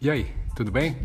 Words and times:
E 0.00 0.08
aí, 0.08 0.32
tudo 0.54 0.70
bem? 0.70 0.96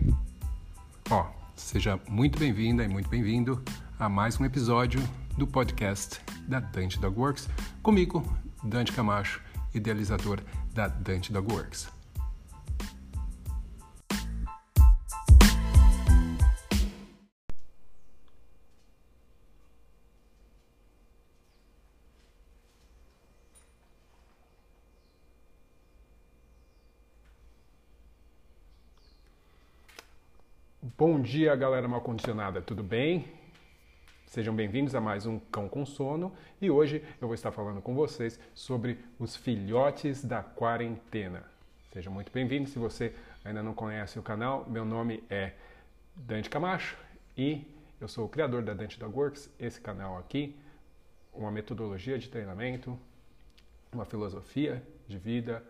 Ó, 1.10 1.26
seja 1.55 1.99
muito 2.07 2.38
bem-vinda 2.38 2.83
e 2.83 2.88
muito 2.88 3.10
bem-vindo 3.10 3.60
a 3.97 4.08
mais 4.08 4.39
um 4.39 4.46
episódio 4.46 5.01
do 5.35 5.47
podcast 5.47 6.21
da 6.47 6.60
Dante 6.60 6.99
Dog 6.99 7.19
Works, 7.19 7.49
comigo, 7.81 8.24
Dante 8.63 8.92
Camacho, 8.92 9.42
idealizador 9.74 10.42
da 10.76 10.87
Dante 10.87 11.33
Dog 11.33 11.51
Works. 11.51 11.87
Dia, 31.23 31.55
galera 31.55 31.88
mal 31.88 32.02
condicionada, 32.02 32.62
tudo 32.62 32.84
bem? 32.84 33.26
Sejam 34.26 34.54
bem-vindos 34.54 34.94
a 34.94 35.00
mais 35.00 35.26
um 35.26 35.40
Cão 35.40 35.70
com 35.70 35.86
Sono 35.86 36.34
e 36.62 36.70
hoje 36.70 37.02
eu 37.22 37.30
vou 37.30 37.34
estar 37.34 37.49
falando 37.49 37.82
com 37.82 37.96
vocês 37.96 38.38
sobre 38.54 38.99
os 39.18 39.34
filhotes 39.34 40.26
da 40.26 40.44
quarentena. 40.44 41.46
Sejam 41.94 42.12
muito 42.12 42.30
bem-vindos. 42.30 42.73
Se 42.73 42.77
você 42.77 43.16
ainda 43.46 43.63
não 43.63 43.73
conhece 43.73 44.20
o 44.20 44.22
canal, 44.22 44.70
meu 44.70 44.84
nome 44.84 45.23
é 45.30 45.54
Dante 46.13 46.49
Camacho 46.49 46.98
e 47.38 47.66
eu 48.02 48.10
sou 48.10 48.26
o 48.26 48.30
criador 48.30 48.62
da 48.62 48.74
Dante 48.74 48.99
Dog 48.99 49.18
Works. 49.18 49.49
Esse 49.58 49.80
canal 49.80 50.18
aqui, 50.18 50.54
uma 51.34 51.49
metodologia 51.49 52.20
de 52.20 52.27
treinamento, 52.27 52.99
uma 53.94 54.04
filosofia 54.04 54.84
de 55.08 55.18
vida, 55.18 55.63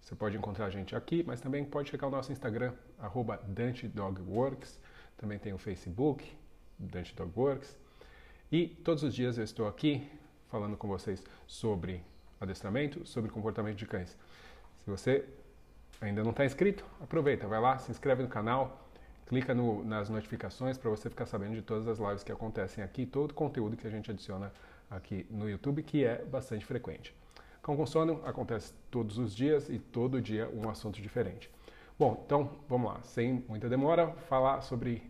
você 0.00 0.14
pode 0.14 0.36
encontrar 0.36 0.66
a 0.66 0.70
gente 0.70 0.96
aqui, 0.96 1.22
mas 1.26 1.40
também 1.40 1.64
pode 1.64 1.90
checar 1.90 2.08
o 2.08 2.12
nosso 2.12 2.32
Instagram, 2.32 2.72
arroba 2.98 3.40
DanteDogWorks. 3.46 4.80
Também 5.20 5.38
tem 5.38 5.52
o 5.52 5.58
Facebook, 5.58 6.34
Dante 6.78 7.14
Dog 7.14 7.30
Works. 7.36 7.76
E 8.50 8.68
todos 8.68 9.02
os 9.02 9.14
dias 9.14 9.36
eu 9.36 9.44
estou 9.44 9.68
aqui 9.68 10.10
falando 10.48 10.78
com 10.78 10.88
vocês 10.88 11.22
sobre 11.46 12.02
adestramento, 12.40 13.06
sobre 13.06 13.30
comportamento 13.30 13.76
de 13.76 13.86
cães. 13.86 14.16
Se 14.78 14.88
você 14.88 15.26
ainda 16.00 16.22
não 16.22 16.30
está 16.30 16.46
inscrito, 16.46 16.86
aproveita, 17.02 17.46
vai 17.46 17.60
lá, 17.60 17.76
se 17.76 17.90
inscreve 17.90 18.22
no 18.22 18.30
canal, 18.30 18.88
clica 19.26 19.52
no, 19.52 19.84
nas 19.84 20.08
notificações 20.08 20.78
para 20.78 20.88
você 20.88 21.10
ficar 21.10 21.26
sabendo 21.26 21.54
de 21.54 21.60
todas 21.60 21.86
as 21.86 21.98
lives 21.98 22.24
que 22.24 22.32
acontecem 22.32 22.82
aqui, 22.82 23.04
todo 23.04 23.32
o 23.32 23.34
conteúdo 23.34 23.76
que 23.76 23.86
a 23.86 23.90
gente 23.90 24.10
adiciona 24.10 24.50
aqui 24.90 25.26
no 25.28 25.50
YouTube, 25.50 25.82
que 25.82 26.02
é 26.02 26.24
bastante 26.24 26.64
frequente. 26.64 27.14
Cão 27.62 27.76
com 27.76 27.84
sono 27.84 28.22
acontece 28.24 28.72
todos 28.90 29.18
os 29.18 29.36
dias 29.36 29.68
e 29.68 29.78
todo 29.78 30.18
dia 30.18 30.48
um 30.48 30.70
assunto 30.70 30.98
diferente. 31.02 31.50
Bom, 32.00 32.22
então 32.24 32.50
vamos 32.66 32.90
lá, 32.90 33.02
sem 33.02 33.44
muita 33.46 33.68
demora, 33.68 34.10
falar 34.26 34.62
sobre 34.62 35.02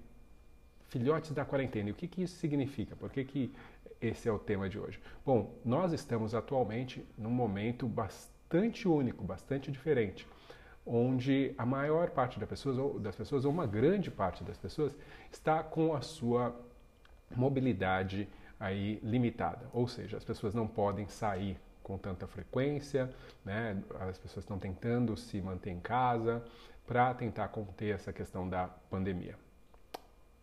filhotes 0.89 1.31
da 1.31 1.45
quarentena 1.45 1.89
e 1.89 1.93
o 1.93 1.95
que, 1.95 2.09
que 2.09 2.21
isso 2.21 2.35
significa, 2.35 2.97
por 2.97 3.11
que, 3.11 3.23
que 3.23 3.55
esse 4.01 4.29
é 4.29 4.33
o 4.33 4.41
tema 4.41 4.69
de 4.69 4.77
hoje. 4.77 5.01
Bom, 5.25 5.55
nós 5.65 5.93
estamos 5.93 6.35
atualmente 6.35 7.07
num 7.17 7.31
momento 7.31 7.87
bastante 7.87 8.89
único, 8.89 9.23
bastante 9.23 9.71
diferente, 9.71 10.27
onde 10.85 11.55
a 11.57 11.65
maior 11.65 12.11
parte 12.11 12.41
das 12.41 12.49
pessoas, 12.49 12.77
ou 12.77 12.99
das 12.99 13.15
pessoas, 13.15 13.45
ou 13.45 13.53
uma 13.53 13.69
grande 13.69 14.11
parte 14.11 14.43
das 14.43 14.59
pessoas, 14.59 14.93
está 15.31 15.63
com 15.63 15.95
a 15.95 16.01
sua 16.01 16.53
mobilidade 17.37 18.29
aí 18.59 18.99
limitada, 19.01 19.71
ou 19.73 19.87
seja, 19.87 20.17
as 20.17 20.25
pessoas 20.25 20.55
não 20.55 20.67
podem 20.67 21.07
sair 21.07 21.57
com 21.85 21.99
tanta 21.99 22.27
frequência, 22.27 23.11
né? 23.45 23.81
as 24.01 24.19
pessoas 24.19 24.45
estão 24.45 24.59
tentando 24.59 25.17
se 25.17 25.41
manter 25.41 25.71
em 25.71 25.81
casa 25.81 26.45
para 26.91 27.15
tentar 27.15 27.47
conter 27.47 27.95
essa 27.95 28.13
questão 28.13 28.49
da 28.49 28.67
pandemia. 28.67 29.37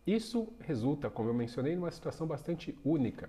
Isso 0.06 0.50
resulta, 0.60 1.10
como 1.10 1.28
eu 1.28 1.34
mencionei, 1.34 1.76
numa 1.76 1.90
situação 1.90 2.26
bastante 2.26 2.74
única, 2.82 3.28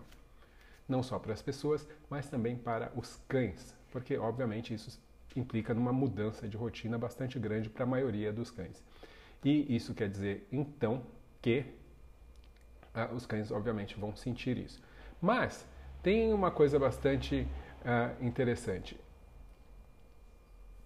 não 0.87 1.03
só 1.03 1.19
para 1.19 1.33
as 1.33 1.41
pessoas, 1.41 1.85
mas 2.09 2.29
também 2.29 2.55
para 2.55 2.93
os 2.95 3.19
cães, 3.27 3.75
porque 3.91 4.17
obviamente 4.17 4.73
isso 4.73 4.97
implica 5.35 5.73
numa 5.73 5.91
mudança 5.91 6.47
de 6.47 6.55
rotina 6.55 6.97
bastante 6.97 7.37
grande 7.37 7.69
para 7.69 7.83
a 7.83 7.85
maioria 7.85 8.31
dos 8.31 8.51
cães. 8.51 8.81
E 9.43 9.75
isso 9.75 9.93
quer 9.93 10.07
dizer 10.07 10.47
então 10.49 11.03
que 11.41 11.65
ah, 12.93 13.09
os 13.13 13.25
cães 13.25 13.51
obviamente 13.51 13.99
vão 13.99 14.15
sentir 14.15 14.57
isso. 14.57 14.81
Mas 15.21 15.67
tem 16.01 16.33
uma 16.33 16.51
coisa 16.51 16.79
bastante 16.79 17.45
uh, 17.81 18.25
interessante. 18.25 18.97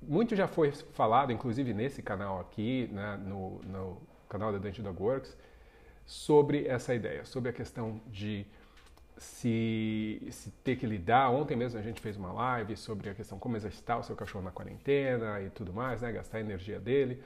Muito 0.08 0.36
já 0.36 0.48
foi 0.48 0.72
falado, 0.72 1.32
inclusive 1.32 1.74
nesse 1.74 2.02
canal 2.02 2.40
aqui, 2.40 2.90
né, 2.92 3.18
no, 3.18 3.60
no, 3.64 4.02
canal 4.30 4.52
da 4.52 4.58
Dante 4.58 4.82
Dog 4.82 5.02
Works, 5.02 5.38
sobre 6.06 6.68
essa 6.68 6.94
ideia, 6.94 7.26
sobre 7.26 7.50
a 7.50 7.54
questão 7.54 8.02
de 8.08 8.46
se, 9.18 10.28
se, 10.32 10.50
ter 10.64 10.76
que 10.76 10.86
lidar. 10.86 11.30
Ontem 11.30 11.56
mesmo 11.56 11.80
a 11.80 11.82
gente 11.82 12.02
fez 12.02 12.18
uma 12.18 12.32
live 12.34 12.76
sobre 12.76 13.10
a 13.10 13.14
questão 13.14 13.38
como 13.40 13.56
exercitar 13.56 14.00
o 14.00 14.04
seu 14.04 14.16
cachorro 14.16 14.44
na 14.44 14.52
quarentena 14.52 15.42
e 15.42 15.50
tudo 15.50 15.72
mais, 15.72 16.02
né, 16.02 16.12
gastar 16.12 16.38
a 16.38 16.42
energia 16.42 16.80
dele. 16.80 17.24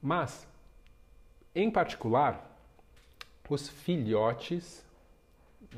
Mas, 0.00 0.46
em 1.54 1.70
particular, 1.70 2.48
os 3.48 3.68
filhotes 3.68 4.84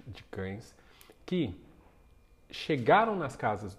de 0.06 0.22
cães 0.24 0.74
que 1.24 1.54
chegaram 2.50 3.16
nas 3.16 3.36
casas 3.36 3.76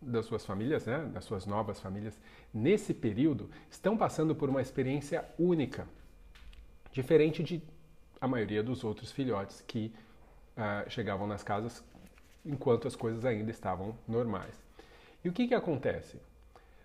das 0.00 0.26
suas 0.26 0.44
famílias, 0.44 0.86
né, 0.86 0.98
das 1.12 1.24
suas 1.24 1.46
novas 1.46 1.80
famílias, 1.80 2.18
nesse 2.52 2.94
período, 2.94 3.50
estão 3.70 3.96
passando 3.96 4.34
por 4.34 4.48
uma 4.48 4.62
experiência 4.62 5.24
única, 5.38 5.86
diferente 6.92 7.42
de 7.42 7.62
a 8.20 8.28
maioria 8.28 8.62
dos 8.62 8.84
outros 8.84 9.10
filhotes 9.10 9.62
que 9.66 9.92
uh, 10.56 10.88
chegavam 10.88 11.26
nas 11.26 11.42
casas 11.42 11.82
enquanto 12.44 12.88
as 12.88 12.96
coisas 12.96 13.24
ainda 13.24 13.50
estavam 13.50 13.96
normais. 14.06 14.54
E 15.24 15.28
o 15.28 15.32
que, 15.32 15.48
que 15.48 15.54
acontece? 15.54 16.18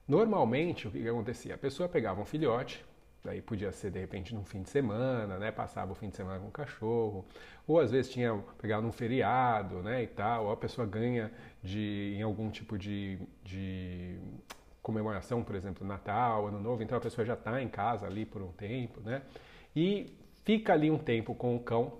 Normalmente, 0.07 0.87
o 0.87 0.91
que, 0.91 1.01
que 1.01 1.09
acontecia? 1.09 1.55
A 1.55 1.57
pessoa 1.57 1.89
pegava 1.89 2.21
um 2.21 2.25
filhote, 2.25 2.85
Daí 3.25 3.41
podia 3.41 3.71
ser 3.71 3.89
de 3.89 3.99
repente 3.99 4.35
num 4.35 4.45
fim 4.45 4.61
de 4.61 4.69
semana, 4.69 5.39
né? 5.39 5.51
Passava 5.51 5.91
o 5.91 5.95
fim 5.95 6.09
de 6.09 6.15
semana 6.15 6.39
com 6.39 6.47
o 6.47 6.51
cachorro, 6.51 7.25
ou 7.67 7.79
às 7.79 7.89
vezes 7.89 8.11
tinha 8.11 8.37
pegado 8.61 8.83
num 8.83 8.91
feriado, 8.91 9.81
né? 9.81 10.03
E 10.03 10.07
tal, 10.07 10.45
ou 10.45 10.51
a 10.51 10.57
pessoa 10.57 10.85
ganha 10.85 11.31
de 11.63 12.13
em 12.15 12.21
algum 12.21 12.51
tipo 12.51 12.77
de, 12.77 13.17
de 13.43 14.19
comemoração, 14.79 15.43
por 15.43 15.55
exemplo, 15.55 15.85
Natal, 15.85 16.45
Ano 16.45 16.59
Novo, 16.59 16.83
então 16.83 16.95
a 16.95 17.01
pessoa 17.01 17.25
já 17.25 17.33
está 17.33 17.59
em 17.59 17.67
casa 17.67 18.05
ali 18.05 18.27
por 18.27 18.43
um 18.43 18.51
tempo, 18.51 19.01
né? 19.01 19.23
E 19.75 20.15
fica 20.43 20.73
ali 20.73 20.91
um 20.91 20.99
tempo 20.99 21.33
com 21.33 21.55
o 21.55 21.59
cão 21.59 21.93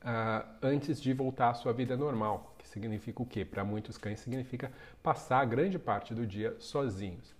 uh, 0.00 0.48
antes 0.62 1.02
de 1.02 1.12
voltar 1.12 1.50
à 1.50 1.54
sua 1.54 1.74
vida 1.74 1.98
normal, 1.98 2.54
que 2.56 2.66
significa 2.66 3.22
o 3.22 3.26
quê? 3.26 3.44
Para 3.44 3.62
muitos 3.62 3.98
cães 3.98 4.20
significa 4.20 4.72
passar 5.02 5.44
grande 5.44 5.78
parte 5.78 6.14
do 6.14 6.26
dia 6.26 6.56
sozinhos. 6.58 7.33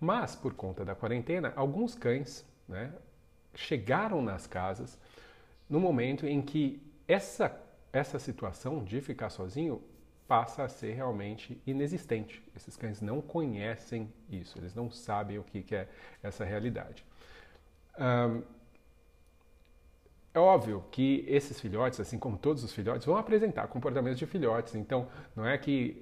Mas, 0.00 0.34
por 0.34 0.54
conta 0.54 0.84
da 0.84 0.94
quarentena, 0.94 1.52
alguns 1.54 1.94
cães 1.94 2.44
né, 2.66 2.92
chegaram 3.54 4.22
nas 4.22 4.46
casas 4.46 4.98
no 5.68 5.78
momento 5.78 6.26
em 6.26 6.40
que 6.40 6.82
essa, 7.06 7.54
essa 7.92 8.18
situação 8.18 8.82
de 8.82 9.00
ficar 9.00 9.28
sozinho 9.28 9.82
passa 10.26 10.62
a 10.62 10.68
ser 10.68 10.94
realmente 10.94 11.60
inexistente. 11.66 12.42
Esses 12.56 12.76
cães 12.76 13.00
não 13.00 13.20
conhecem 13.20 14.10
isso, 14.30 14.56
eles 14.58 14.74
não 14.74 14.90
sabem 14.90 15.38
o 15.38 15.42
que, 15.42 15.60
que 15.60 15.74
é 15.74 15.88
essa 16.22 16.44
realidade. 16.44 17.04
Um, 17.98 18.42
é 20.32 20.38
óbvio 20.38 20.84
que 20.92 21.24
esses 21.26 21.60
filhotes, 21.60 21.98
assim 21.98 22.16
como 22.16 22.38
todos 22.38 22.62
os 22.62 22.72
filhotes, 22.72 23.04
vão 23.04 23.16
apresentar 23.16 23.66
comportamentos 23.66 24.18
de 24.18 24.26
filhotes. 24.26 24.76
Então, 24.76 25.08
não 25.34 25.44
é 25.44 25.58
que 25.58 26.00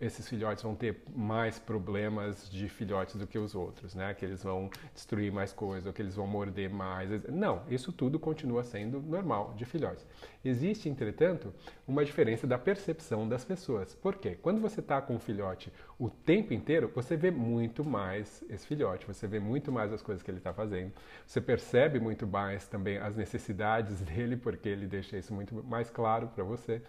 esses 0.00 0.28
filhotes 0.28 0.62
vão 0.62 0.74
ter 0.74 1.02
mais 1.14 1.58
problemas 1.58 2.50
de 2.50 2.68
filhotes 2.68 3.14
do 3.14 3.26
que 3.26 3.38
os 3.38 3.54
outros, 3.54 3.94
né? 3.94 4.12
Que 4.12 4.24
eles 4.24 4.42
vão 4.42 4.68
destruir 4.92 5.32
mais 5.32 5.52
coisas, 5.52 5.86
ou 5.86 5.92
que 5.92 6.02
eles 6.02 6.16
vão 6.16 6.26
morder 6.26 6.68
mais. 6.68 7.10
Não, 7.28 7.62
isso 7.68 7.92
tudo 7.92 8.18
continua 8.18 8.64
sendo 8.64 9.00
normal 9.00 9.54
de 9.56 9.64
filhotes. 9.64 10.04
Existe, 10.44 10.88
entretanto, 10.88 11.54
uma 11.86 12.04
diferença 12.04 12.46
da 12.46 12.58
percepção 12.58 13.28
das 13.28 13.44
pessoas. 13.44 13.94
Por 13.94 14.16
quê? 14.16 14.36
Quando 14.42 14.60
você 14.60 14.80
está 14.80 15.00
com 15.00 15.14
um 15.14 15.18
filhote 15.18 15.72
o 15.98 16.10
tempo 16.10 16.52
inteiro, 16.52 16.90
você 16.94 17.16
vê 17.16 17.30
muito 17.30 17.84
mais 17.84 18.44
esse 18.50 18.66
filhote, 18.66 19.06
você 19.06 19.26
vê 19.26 19.38
muito 19.38 19.70
mais 19.70 19.92
as 19.92 20.02
coisas 20.02 20.22
que 20.22 20.30
ele 20.30 20.38
está 20.38 20.52
fazendo, 20.52 20.92
você 21.26 21.40
percebe 21.40 22.00
muito 22.00 22.26
mais 22.26 22.66
também 22.66 22.98
as 22.98 23.16
necessidades 23.16 24.00
dele, 24.02 24.36
porque 24.36 24.68
ele 24.68 24.86
deixa 24.86 25.16
isso 25.16 25.32
muito 25.32 25.62
mais 25.64 25.88
claro 25.88 26.28
para 26.28 26.42
você. 26.42 26.82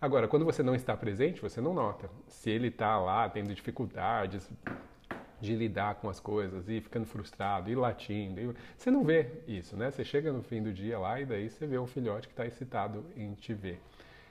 Agora, 0.00 0.28
quando 0.28 0.44
você 0.44 0.62
não 0.62 0.76
está 0.76 0.96
presente, 0.96 1.40
você 1.40 1.60
não 1.60 1.74
nota. 1.74 2.08
Se 2.28 2.48
ele 2.50 2.68
está 2.68 2.98
lá 3.00 3.28
tendo 3.28 3.52
dificuldades 3.52 4.48
de 5.40 5.56
lidar 5.56 5.96
com 5.96 6.08
as 6.08 6.20
coisas 6.20 6.68
e 6.68 6.80
ficando 6.80 7.04
frustrado 7.04 7.68
e 7.68 7.74
latindo, 7.74 8.40
e 8.40 8.54
você 8.76 8.92
não 8.92 9.04
vê 9.04 9.28
isso, 9.46 9.76
né? 9.76 9.90
Você 9.90 10.04
chega 10.04 10.32
no 10.32 10.42
fim 10.42 10.62
do 10.62 10.72
dia 10.72 10.98
lá 11.00 11.20
e 11.20 11.26
daí 11.26 11.50
você 11.50 11.66
vê 11.66 11.78
o 11.78 11.86
filhote 11.86 12.28
que 12.28 12.32
está 12.32 12.46
excitado 12.46 13.04
em 13.16 13.34
te 13.34 13.52
ver. 13.52 13.80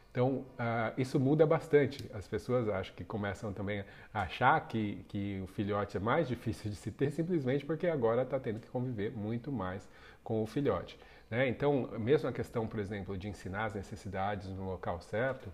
Então, 0.09 0.45
uh, 0.57 0.93
isso 0.97 1.19
muda 1.19 1.45
bastante. 1.45 2.09
As 2.13 2.27
pessoas 2.27 2.69
acho 2.69 2.93
que 2.93 3.03
começam 3.03 3.51
também 3.51 3.83
a 4.13 4.21
achar 4.21 4.59
que, 4.67 5.05
que 5.09 5.41
o 5.43 5.47
filhote 5.47 5.97
é 5.97 5.99
mais 5.99 6.29
difícil 6.29 6.71
de 6.71 6.77
se 6.77 6.91
ter 6.91 7.11
simplesmente 7.13 7.65
porque 7.65 7.87
agora 7.87 8.21
está 8.21 8.39
tendo 8.39 8.61
que 8.61 8.67
conviver 8.69 9.11
muito 9.11 9.51
mais 9.51 9.87
com 10.23 10.41
o 10.41 10.47
filhote. 10.47 10.97
Né? 11.29 11.47
Então, 11.47 11.89
mesmo 11.99 12.29
a 12.29 12.31
questão, 12.31 12.67
por 12.67 12.79
exemplo, 12.79 13.17
de 13.17 13.27
ensinar 13.27 13.65
as 13.65 13.73
necessidades 13.73 14.47
no 14.47 14.65
local 14.65 15.01
certo, 15.01 15.51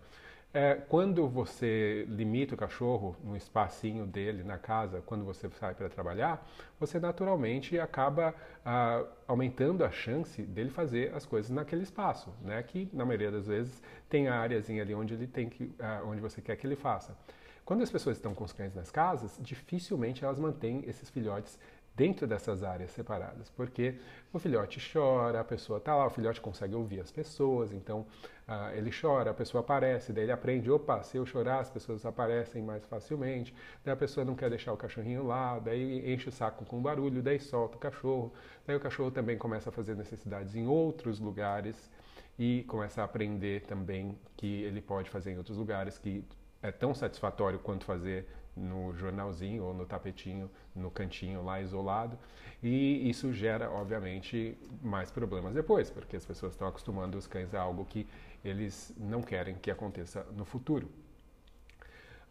é, 0.53 0.75
quando 0.75 1.27
você 1.27 2.05
limita 2.07 2.53
o 2.53 2.57
cachorro 2.57 3.15
no 3.23 3.35
espacinho 3.35 4.05
dele 4.05 4.43
na 4.43 4.55
casa, 4.55 5.01
quando 5.03 5.25
você 5.25 5.49
sai 5.49 5.73
para 5.73 5.89
trabalhar, 5.89 6.47
você 6.79 6.99
naturalmente 6.99 7.79
acaba 7.79 8.35
ah, 8.63 9.03
aumentando 9.27 9.83
a 9.83 9.89
chance 9.89 10.43
dele 10.43 10.69
fazer 10.69 11.11
as 11.15 11.25
coisas 11.25 11.49
naquele 11.49 11.81
espaço, 11.81 12.31
né? 12.39 12.61
Que 12.61 12.87
na 12.93 13.03
maioria 13.03 13.31
das 13.31 13.47
vezes 13.47 13.81
tem 14.07 14.27
a 14.27 14.35
áreazinha 14.35 14.83
ali 14.83 14.93
onde 14.93 15.15
ele 15.15 15.25
tem 15.25 15.49
que, 15.49 15.73
ah, 15.79 16.03
onde 16.05 16.21
você 16.21 16.39
quer 16.39 16.55
que 16.55 16.67
ele 16.67 16.75
faça. 16.75 17.17
Quando 17.65 17.81
as 17.81 17.89
pessoas 17.89 18.17
estão 18.17 18.35
com 18.35 18.43
os 18.43 18.53
cães 18.53 18.75
nas 18.75 18.91
casas, 18.91 19.39
dificilmente 19.41 20.23
elas 20.23 20.37
mantêm 20.37 20.83
esses 20.85 21.09
filhotes 21.09 21.57
dentro 21.95 22.25
dessas 22.25 22.63
áreas 22.63 22.91
separadas, 22.91 23.49
porque 23.51 23.95
o 24.31 24.39
filhote 24.39 24.79
chora, 24.91 25.39
a 25.39 25.43
pessoa 25.43 25.77
está 25.77 25.95
lá, 25.95 26.07
o 26.07 26.09
filhote 26.09 26.41
consegue 26.41 26.73
ouvir 26.73 26.99
as 26.99 27.11
pessoas, 27.11 27.71
então 27.71 28.05
uh, 28.47 28.75
ele 28.75 28.89
chora, 28.91 29.29
a 29.29 29.33
pessoa 29.33 29.61
aparece, 29.61 30.11
daí 30.11 30.23
ele 30.23 30.31
aprende, 30.31 30.71
opa, 30.71 31.03
se 31.03 31.17
eu 31.17 31.25
chorar 31.25 31.59
as 31.59 31.69
pessoas 31.69 32.03
aparecem 32.05 32.63
mais 32.63 32.83
facilmente, 32.85 33.53
daí 33.85 33.93
a 33.93 33.97
pessoa 33.97 34.25
não 34.25 34.35
quer 34.35 34.49
deixar 34.49 34.73
o 34.73 34.77
cachorrinho 34.77 35.25
lá, 35.25 35.59
daí 35.59 36.11
enche 36.11 36.29
o 36.29 36.31
saco 36.31 36.65
com 36.65 36.81
barulho, 36.81 37.21
daí 37.21 37.39
solta 37.39 37.77
o 37.77 37.79
cachorro, 37.79 38.33
daí 38.65 38.75
o 38.75 38.79
cachorro 38.79 39.11
também 39.11 39.37
começa 39.37 39.69
a 39.69 39.71
fazer 39.71 39.95
necessidades 39.95 40.55
em 40.55 40.67
outros 40.67 41.19
lugares 41.19 41.91
e 42.39 42.63
começa 42.67 43.01
a 43.01 43.05
aprender 43.05 43.61
também 43.61 44.17
que 44.35 44.63
ele 44.63 44.81
pode 44.81 45.11
fazer 45.11 45.31
em 45.31 45.37
outros 45.37 45.57
lugares, 45.57 45.99
que 45.99 46.25
é 46.63 46.71
tão 46.71 46.95
satisfatório 46.95 47.59
quanto 47.59 47.85
fazer 47.85 48.27
no 48.55 48.93
jornalzinho 48.95 49.63
ou 49.63 49.73
no 49.73 49.85
tapetinho, 49.85 50.49
no 50.75 50.91
cantinho 50.91 51.43
lá 51.43 51.61
isolado. 51.61 52.17
E 52.61 53.09
isso 53.09 53.33
gera, 53.33 53.69
obviamente, 53.69 54.57
mais 54.81 55.11
problemas 55.11 55.53
depois, 55.53 55.89
porque 55.89 56.15
as 56.15 56.25
pessoas 56.25 56.53
estão 56.53 56.67
acostumando 56.67 57.17
os 57.17 57.27
cães 57.27 57.53
a 57.53 57.61
algo 57.61 57.85
que 57.85 58.07
eles 58.43 58.93
não 58.97 59.21
querem 59.21 59.55
que 59.55 59.69
aconteça 59.71 60.23
no 60.35 60.45
futuro. 60.45 60.89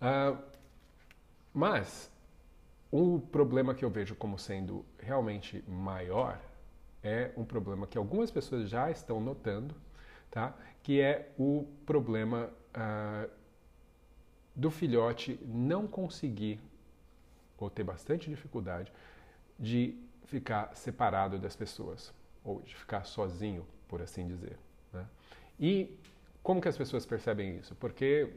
Uh, 0.01 0.37
mas 1.53 2.11
um 2.91 3.19
problema 3.19 3.75
que 3.75 3.85
eu 3.85 3.91
vejo 3.91 4.15
como 4.15 4.39
sendo 4.39 4.85
realmente 4.99 5.65
maior 5.67 6.41
é 7.03 7.31
um 7.37 7.45
problema 7.45 7.87
que 7.87 7.99
algumas 7.99 8.31
pessoas 8.31 8.69
já 8.69 8.91
estão 8.91 9.21
notando, 9.21 9.75
tá? 10.31 10.55
que 10.83 11.01
é 11.01 11.31
o 11.39 11.67
problema 11.85 12.51
uh, 12.75 13.31
do 14.55 14.71
filhote 14.71 15.39
não 15.45 15.87
conseguir, 15.87 16.61
ou 17.59 17.71
ter 17.71 17.85
bastante 17.85 18.29
dificuldade, 18.29 18.93
de 19.59 19.97
ficar 20.25 20.75
separado 20.75 21.39
das 21.39 21.57
pessoas, 21.57 22.13
ou 22.45 22.61
de 22.63 22.75
ficar 22.75 23.05
sozinho, 23.05 23.67
por 23.89 24.03
assim 24.03 24.27
dizer. 24.27 24.59
Né? 24.93 25.07
E 25.59 25.97
como 26.43 26.61
que 26.61 26.69
as 26.69 26.77
pessoas 26.77 27.07
percebem 27.07 27.59
isso? 27.59 27.75
Porque, 27.77 28.33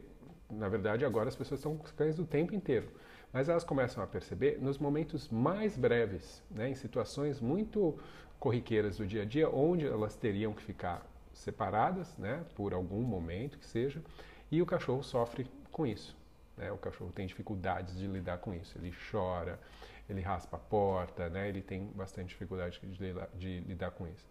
na 0.50 0.68
verdade, 0.68 1.04
agora 1.04 1.28
as 1.28 1.36
pessoas 1.36 1.60
são 1.60 1.76
cães 1.96 2.18
o 2.18 2.24
tempo 2.24 2.54
inteiro, 2.54 2.88
mas 3.32 3.48
elas 3.48 3.64
começam 3.64 4.02
a 4.02 4.06
perceber 4.06 4.60
nos 4.60 4.78
momentos 4.78 5.28
mais 5.28 5.76
breves, 5.76 6.42
né? 6.50 6.70
em 6.70 6.74
situações 6.74 7.40
muito 7.40 7.98
corriqueiras 8.38 8.98
do 8.98 9.06
dia 9.06 9.22
a 9.22 9.24
dia, 9.24 9.48
onde 9.50 9.86
elas 9.86 10.14
teriam 10.14 10.52
que 10.52 10.62
ficar 10.62 11.04
separadas, 11.32 12.16
né, 12.16 12.44
por 12.54 12.72
algum 12.72 13.02
momento 13.02 13.58
que 13.58 13.66
seja, 13.66 14.02
e 14.50 14.62
o 14.62 14.66
cachorro 14.66 15.02
sofre 15.02 15.46
com 15.76 15.86
isso. 15.86 16.16
Né? 16.56 16.72
O 16.72 16.78
cachorro 16.78 17.12
tem 17.12 17.26
dificuldades 17.26 17.98
de 17.98 18.06
lidar 18.06 18.38
com 18.38 18.54
isso. 18.54 18.78
Ele 18.78 18.94
chora, 19.10 19.60
ele 20.08 20.22
raspa 20.22 20.56
a 20.56 20.58
porta, 20.58 21.28
né? 21.28 21.50
ele 21.50 21.60
tem 21.60 21.84
bastante 21.94 22.28
dificuldade 22.28 22.80
de, 22.80 23.14
de 23.34 23.60
lidar 23.68 23.90
com 23.90 24.08
isso. 24.08 24.26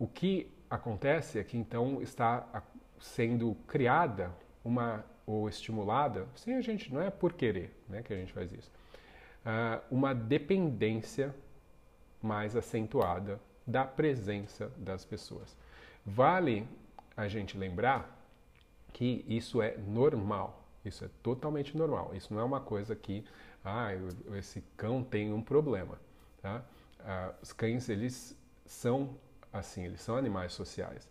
O 0.00 0.08
que 0.08 0.52
acontece 0.68 1.38
é 1.38 1.44
que 1.44 1.56
então 1.56 2.02
está 2.02 2.64
sendo 2.98 3.54
criada 3.68 4.32
uma 4.64 5.04
ou 5.24 5.48
estimulada, 5.48 6.26
sem 6.34 6.56
a 6.56 6.60
gente, 6.60 6.92
não 6.92 7.00
é 7.00 7.08
por 7.08 7.34
querer 7.34 7.72
né, 7.88 8.02
que 8.02 8.12
a 8.12 8.16
gente 8.16 8.32
faz 8.32 8.50
isso, 8.52 8.68
uh, 9.46 9.80
uma 9.88 10.12
dependência 10.12 11.32
mais 12.20 12.56
acentuada 12.56 13.40
da 13.64 13.84
presença 13.84 14.72
das 14.76 15.04
pessoas. 15.04 15.56
Vale 16.04 16.66
a 17.16 17.28
gente 17.28 17.56
lembrar 17.56 18.21
que 18.92 19.24
isso 19.28 19.62
é 19.62 19.76
normal. 19.76 20.64
Isso 20.84 21.04
é 21.04 21.08
totalmente 21.22 21.76
normal. 21.76 22.12
Isso 22.14 22.32
não 22.32 22.40
é 22.40 22.44
uma 22.44 22.60
coisa 22.60 22.94
que, 22.96 23.24
ah, 23.64 23.90
esse 24.36 24.62
cão 24.76 25.02
tem 25.02 25.32
um 25.32 25.42
problema. 25.42 25.98
Tá? 26.40 26.64
Ah, 27.00 27.32
os 27.40 27.52
cães, 27.52 27.88
eles 27.88 28.36
são 28.66 29.16
assim, 29.52 29.84
eles 29.84 30.00
são 30.00 30.16
animais 30.16 30.52
sociais. 30.52 31.08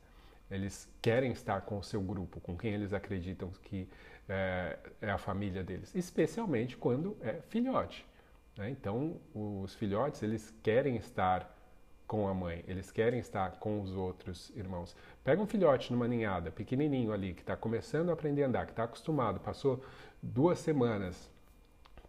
Eles 0.49 0.89
querem 1.01 1.31
estar 1.31 1.61
com 1.61 1.77
o 1.77 1.83
seu 1.83 2.01
grupo, 2.01 2.41
com 2.41 2.57
quem 2.57 2.73
eles 2.73 2.91
acreditam 2.91 3.49
que 3.63 3.87
é, 4.27 4.77
é 5.01 5.11
a 5.11 5.17
família 5.17 5.63
deles, 5.63 5.93
especialmente 5.95 6.75
quando 6.75 7.15
é 7.21 7.41
filhote. 7.49 8.05
Né? 8.57 8.69
Então, 8.69 9.17
os 9.33 9.73
filhotes, 9.75 10.21
eles 10.23 10.53
querem 10.61 10.97
estar 10.97 11.57
com 12.11 12.27
a 12.27 12.33
mãe, 12.33 12.61
eles 12.67 12.91
querem 12.91 13.21
estar 13.21 13.51
com 13.51 13.79
os 13.79 13.95
outros 13.95 14.51
irmãos. 14.53 14.93
Pega 15.23 15.41
um 15.41 15.47
filhote 15.47 15.93
numa 15.93 16.09
ninhada, 16.09 16.51
pequenininho 16.51 17.13
ali, 17.13 17.33
que 17.33 17.39
está 17.39 17.55
começando 17.55 18.09
a 18.09 18.13
aprender 18.13 18.43
a 18.43 18.47
andar, 18.47 18.65
que 18.65 18.73
está 18.73 18.83
acostumado, 18.83 19.39
passou 19.39 19.81
duas 20.21 20.59
semanas 20.59 21.31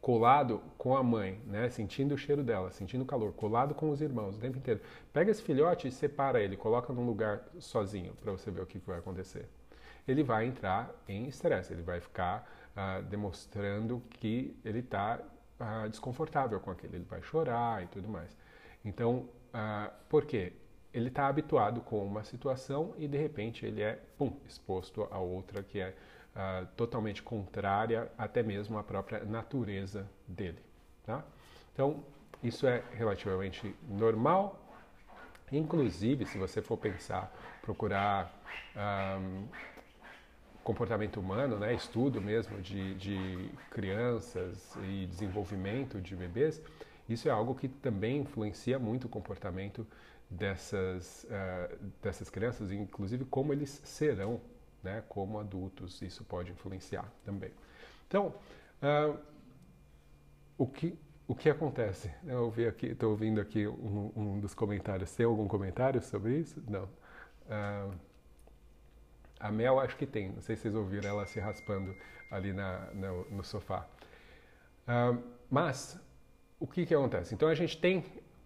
colado 0.00 0.60
com 0.76 0.96
a 0.96 1.04
mãe, 1.04 1.40
né, 1.46 1.70
sentindo 1.70 2.16
o 2.16 2.18
cheiro 2.18 2.42
dela, 2.42 2.72
sentindo 2.72 3.02
o 3.02 3.06
calor, 3.06 3.32
colado 3.32 3.76
com 3.76 3.90
os 3.90 4.00
irmãos 4.00 4.36
o 4.36 4.40
tempo 4.40 4.58
inteiro. 4.58 4.80
Pega 5.12 5.30
esse 5.30 5.40
filhote 5.40 5.86
e 5.86 5.92
separa 5.92 6.40
ele, 6.40 6.56
coloca 6.56 6.92
num 6.92 7.06
lugar 7.06 7.40
sozinho 7.60 8.12
para 8.14 8.32
você 8.32 8.50
ver 8.50 8.62
o 8.62 8.66
que, 8.66 8.80
vai 8.80 8.98
acontecer. 8.98 9.48
Ele 10.08 10.24
vai 10.24 10.46
entrar 10.46 10.90
em 11.06 11.28
estresse, 11.28 11.72
ele 11.72 11.82
vai 11.82 12.00
ficar 12.00 12.52
uh, 12.76 13.04
demonstrando 13.04 14.02
que 14.10 14.56
ele 14.64 14.80
está 14.80 15.20
uh, 15.60 15.88
desconfortável 15.88 16.58
com 16.58 16.72
aquilo, 16.72 16.96
ele 16.96 17.06
vai 17.08 17.22
chorar 17.22 17.84
e 17.84 17.86
tudo 17.86 18.08
mais. 18.08 18.36
Então, 18.84 19.28
ah, 19.52 19.90
por 20.08 20.24
quê? 20.24 20.52
Ele 20.92 21.08
está 21.08 21.26
habituado 21.26 21.80
com 21.80 22.04
uma 22.04 22.22
situação 22.22 22.94
e 22.98 23.08
de 23.08 23.16
repente 23.16 23.64
ele 23.64 23.82
é 23.82 23.98
pum, 24.18 24.36
exposto 24.46 25.08
a 25.10 25.18
outra 25.18 25.62
que 25.62 25.80
é 25.80 25.94
ah, 26.34 26.66
totalmente 26.76 27.22
contrária 27.22 28.10
até 28.16 28.42
mesmo 28.42 28.78
à 28.78 28.82
própria 28.82 29.24
natureza 29.24 30.08
dele. 30.26 30.58
Tá? 31.04 31.24
Então, 31.72 32.04
isso 32.42 32.66
é 32.66 32.82
relativamente 32.92 33.74
normal. 33.88 34.58
Inclusive, 35.50 36.24
se 36.26 36.38
você 36.38 36.62
for 36.62 36.76
pensar, 36.76 37.32
procurar 37.60 38.34
um, 39.20 39.46
comportamento 40.64 41.18
humano, 41.20 41.58
né, 41.58 41.74
estudo 41.74 42.20
mesmo 42.20 42.60
de, 42.60 42.94
de 42.94 43.50
crianças 43.70 44.76
e 44.84 45.06
desenvolvimento 45.06 46.00
de 46.00 46.14
bebês, 46.16 46.62
isso 47.08 47.28
é 47.28 47.30
algo 47.30 47.54
que 47.54 47.68
também 47.68 48.18
influencia 48.18 48.78
muito 48.78 49.06
o 49.06 49.08
comportamento 49.08 49.86
dessas, 50.30 51.24
uh, 51.24 51.76
dessas 52.02 52.30
crianças, 52.30 52.70
inclusive 52.70 53.24
como 53.24 53.52
eles 53.52 53.80
serão 53.84 54.40
né, 54.82 55.02
como 55.08 55.38
adultos. 55.38 56.00
Isso 56.02 56.24
pode 56.24 56.50
influenciar 56.50 57.10
também. 57.24 57.50
Então, 58.06 58.34
uh, 58.82 59.18
o 60.56 60.66
que 60.66 60.98
o 61.26 61.34
que 61.34 61.48
acontece? 61.48 62.12
Eu 62.26 62.52
aqui, 62.68 62.86
estou 62.86 63.10
ouvindo 63.10 63.40
aqui 63.40 63.66
um, 63.66 64.12
um, 64.14 64.40
dos 64.40 64.54
comentários. 64.54 65.14
Tem 65.14 65.24
algum 65.24 65.46
comentário 65.46 66.02
sobre 66.02 66.36
isso? 66.38 66.62
Não. 66.68 66.84
Uh, 66.84 67.94
a 69.40 69.50
Mel 69.50 69.80
acho 69.80 69.96
que 69.96 70.04
tem. 70.04 70.30
Não 70.30 70.42
sei 70.42 70.56
se 70.56 70.62
vocês 70.62 70.74
ouviram 70.74 71.08
ela 71.08 71.24
se 71.26 71.40
raspando 71.40 71.94
ali 72.30 72.52
na, 72.52 72.80
no, 72.92 73.24
no 73.30 73.44
sofá. 73.44 73.86
Uh, 74.82 75.22
mas 75.48 75.98
o 76.62 76.66
que, 76.66 76.86
que 76.86 76.94
acontece? 76.94 77.34
Então 77.34 77.48
a 77.48 77.54
gente 77.56 77.76
tem 77.76 78.04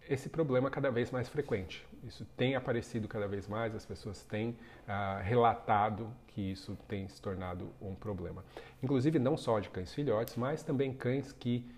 esse 0.09 0.31
problema 0.31 0.71
cada 0.71 0.91
vez 0.91 1.11
mais 1.11 1.29
frequente. 1.29 1.87
Isso 2.03 2.25
tem 2.35 2.55
aparecido 2.55 3.07
cada 3.07 3.29
vez 3.29 3.47
mais, 3.47 3.75
as 3.75 3.85
pessoas 3.85 4.25
têm 4.25 4.57
ah, 4.89 5.21
relatado 5.23 6.11
que 6.29 6.41
isso 6.41 6.79
tem 6.89 7.07
se 7.09 7.21
tornado 7.21 7.71
um 7.79 7.95
problema. 7.95 8.43
Inclusive, 8.83 9.19
não 9.19 9.37
só 9.37 9.61
de 9.61 9.69
cães 9.69 9.93
filhotes, 9.93 10.35
mas 10.35 10.63
também 10.63 10.95
cães 10.95 11.31
que 11.31 11.69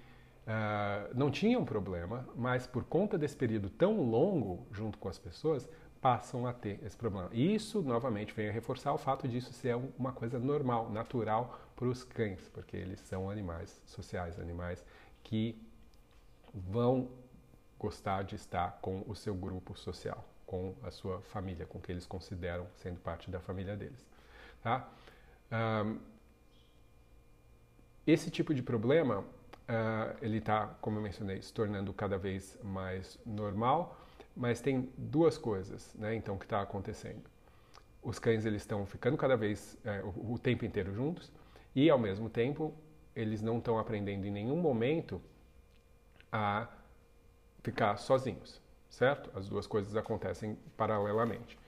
ah, 0.47 1.09
não 1.13 1.29
tinham 1.29 1.65
problema, 1.65 2.25
mas 2.37 2.69
por 2.69 2.85
conta 2.85 3.19
desse 3.19 3.35
período 3.35 3.69
tão 3.69 4.01
longo 4.01 4.65
junto 4.71 4.97
com 4.97 5.09
as 5.09 5.19
pessoas, 5.19 5.69
passam 6.01 6.47
a 6.47 6.53
ter 6.53 6.79
esse 6.85 6.97
problema. 6.97 7.29
E 7.33 7.57
isso, 7.57 7.83
novamente, 7.83 8.33
vem 8.33 8.49
a 8.49 8.53
reforçar 8.53 8.93
o 8.93 8.99
fato 8.99 9.27
disso 9.27 9.53
ser 9.53 9.77
uma 9.99 10.13
coisa 10.13 10.39
normal, 10.39 10.89
natural 10.89 11.59
para 11.75 11.89
os 11.89 12.05
cães, 12.05 12.49
porque 12.55 12.77
eles 12.77 13.01
são 13.01 13.29
animais 13.29 13.83
sociais, 13.85 14.39
animais 14.39 14.85
que 15.25 15.61
vão 16.55 17.11
gostar 17.79 18.25
de 18.25 18.35
estar 18.35 18.79
com 18.83 19.05
o 19.07 19.15
seu 19.15 19.35
grupo 19.35 19.79
social, 19.79 20.25
com 20.47 20.75
a 20.83 20.91
sua 20.91 21.21
família, 21.21 21.67
com 21.67 21.81
que 21.81 21.93
eles 21.93 22.07
consideram 22.07 22.67
sendo 22.77 22.99
parte 23.01 23.31
da 23.31 23.41
família 23.41 23.77
deles. 23.77 24.05
Tá? 24.63 24.89
Um, 25.53 25.99
esse 28.07 28.31
tipo 28.31 28.55
de 28.55 28.63
problema, 28.63 29.21
uh, 29.21 30.17
ele 30.21 30.39
está, 30.39 30.67
como 30.81 30.99
eu 30.99 31.03
mencionei, 31.03 31.41
se 31.43 31.53
tornando 31.53 31.93
cada 31.93 32.19
vez 32.19 32.59
mais 32.63 33.19
normal, 33.25 34.01
mas 34.35 34.61
tem 34.61 34.91
duas 34.97 35.37
coisas, 35.37 35.95
né, 35.95 36.15
então, 36.15 36.39
que 36.39 36.45
está 36.45 36.63
acontecendo. 36.63 37.23
Os 38.03 38.19
cães 38.19 38.47
eles 38.47 38.63
estão 38.63 38.87
ficando 38.87 39.17
cada 39.17 39.37
vez 39.37 39.77
é, 39.85 40.01
o, 40.03 40.35
o 40.35 40.39
tempo 40.39 40.65
inteiro 40.65 40.95
juntos 40.95 41.31
e, 41.75 41.91
ao 41.91 41.99
mesmo 41.99 42.31
tempo, 42.31 42.73
eles 43.15 43.43
não 43.43 43.59
estão 43.59 43.79
aprendendo 43.79 44.25
em 44.25 44.31
nenhum 44.31 44.57
momento 44.57 45.21
a 46.33 46.67
ficar 47.63 47.97
sozinhos, 47.97 48.61
certo? 48.89 49.31
As 49.37 49.49
duas 49.49 49.67
coisas 49.67 49.97
acontecem 49.97 50.57
paralelamente. 50.77 51.59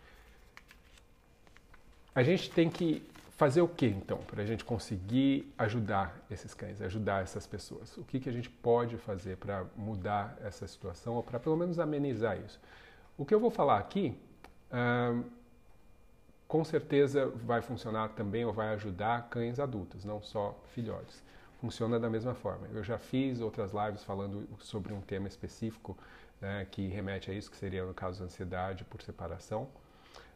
A 2.15 2.23
gente 2.23 2.51
tem 2.51 2.69
que 2.69 3.03
fazer 3.41 3.63
o 3.63 3.69
que 3.69 3.87
então 3.87 4.19
para 4.19 4.43
a 4.43 4.45
gente 4.45 4.65
conseguir 4.65 5.51
ajudar 5.57 6.15
esses 6.31 6.53
cães, 6.53 6.83
ajudar 6.83 7.23
essas 7.23 7.47
pessoas? 7.47 7.97
O 7.97 8.05
que, 8.05 8.21
que 8.21 8.29
a 8.29 8.33
gente 8.33 8.51
pode 8.51 8.99
fazer 8.99 9.39
para 9.39 9.65
mudar 9.75 10.37
essa 10.43 10.67
situação 10.67 11.15
ou 11.15 11.23
para 11.23 11.41
pelo 11.41 11.57
menos 11.57 11.79
amenizar 11.79 12.39
isso? 12.39 12.61
O 13.17 13.25
que 13.25 13.35
eu 13.35 13.41
vou 13.41 13.51
falar 13.51 13.79
aqui, 13.79 14.15
com 16.47 16.65
certeza 16.65 17.29
vai 17.29 17.63
funcionar 17.63 18.11
também 18.11 18.45
ou 18.45 18.53
vai 18.53 18.75
ajudar 18.75 19.29
cães 19.31 19.59
adultos, 19.59 20.05
não 20.05 20.21
só 20.21 20.59
filhotes 20.75 21.23
funciona 21.61 22.01
da 22.01 22.09
mesma 22.09 22.35
forma. 22.35 22.67
Eu 22.73 22.83
já 22.83 22.99
fiz 22.99 23.41
outras 23.41 23.73
lives 23.73 24.03
falando 24.03 24.49
sobre 24.59 24.93
um 24.93 25.01
tema 25.01 25.29
específico 25.29 25.97
né, 26.41 26.67
que 26.71 26.89
remete 26.89 27.31
a 27.31 27.35
isso, 27.35 27.51
que 27.51 27.57
seria 27.57 27.85
no 27.85 27.93
caso 27.93 28.25
ansiedade 28.25 28.83
por 28.85 29.03
separação, 29.03 29.69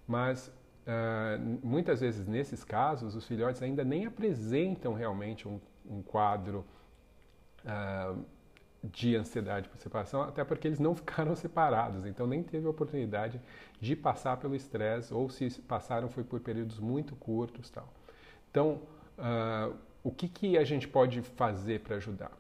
mas 0.07 0.49
uh, 0.87 1.67
muitas 1.67 2.01
vezes 2.01 2.27
nesses 2.27 2.63
casos 2.63 3.15
os 3.15 3.27
filhotes 3.27 3.63
ainda 3.63 3.83
nem 3.83 4.05
apresentam 4.05 4.93
realmente 4.93 5.49
um, 5.49 5.59
um 5.89 6.03
quadro 6.03 6.65
uh, 7.65 8.23
de 8.83 9.17
ansiedade 9.17 9.67
por 9.71 9.79
separação, 9.79 10.23
até 10.23 10.45
porque 10.45 10.69
eles 10.69 10.79
não 10.79 10.95
ficaram 10.95 11.35
separados, 11.35 12.05
então 12.05 12.27
nem 12.27 12.43
teve 12.43 12.67
a 12.67 12.71
oportunidade 12.71 13.41
de 13.81 13.97
passar 13.97 14.37
pelo 14.37 14.55
estresse, 14.55 15.15
ou 15.15 15.31
se 15.31 15.49
passaram 15.63 16.11
foi 16.11 16.23
por 16.23 16.39
períodos 16.41 16.79
muito 16.79 17.17
curtos 17.17 17.71
tal. 17.71 17.89
Então, 18.51 18.83
uh, 19.19 19.75
o 20.05 20.13
que, 20.13 20.29
que 20.29 20.59
a 20.59 20.65
gente 20.65 20.87
pode 20.87 21.23
fazer 21.23 21.81
para 21.81 21.97
ajudar? 21.97 22.31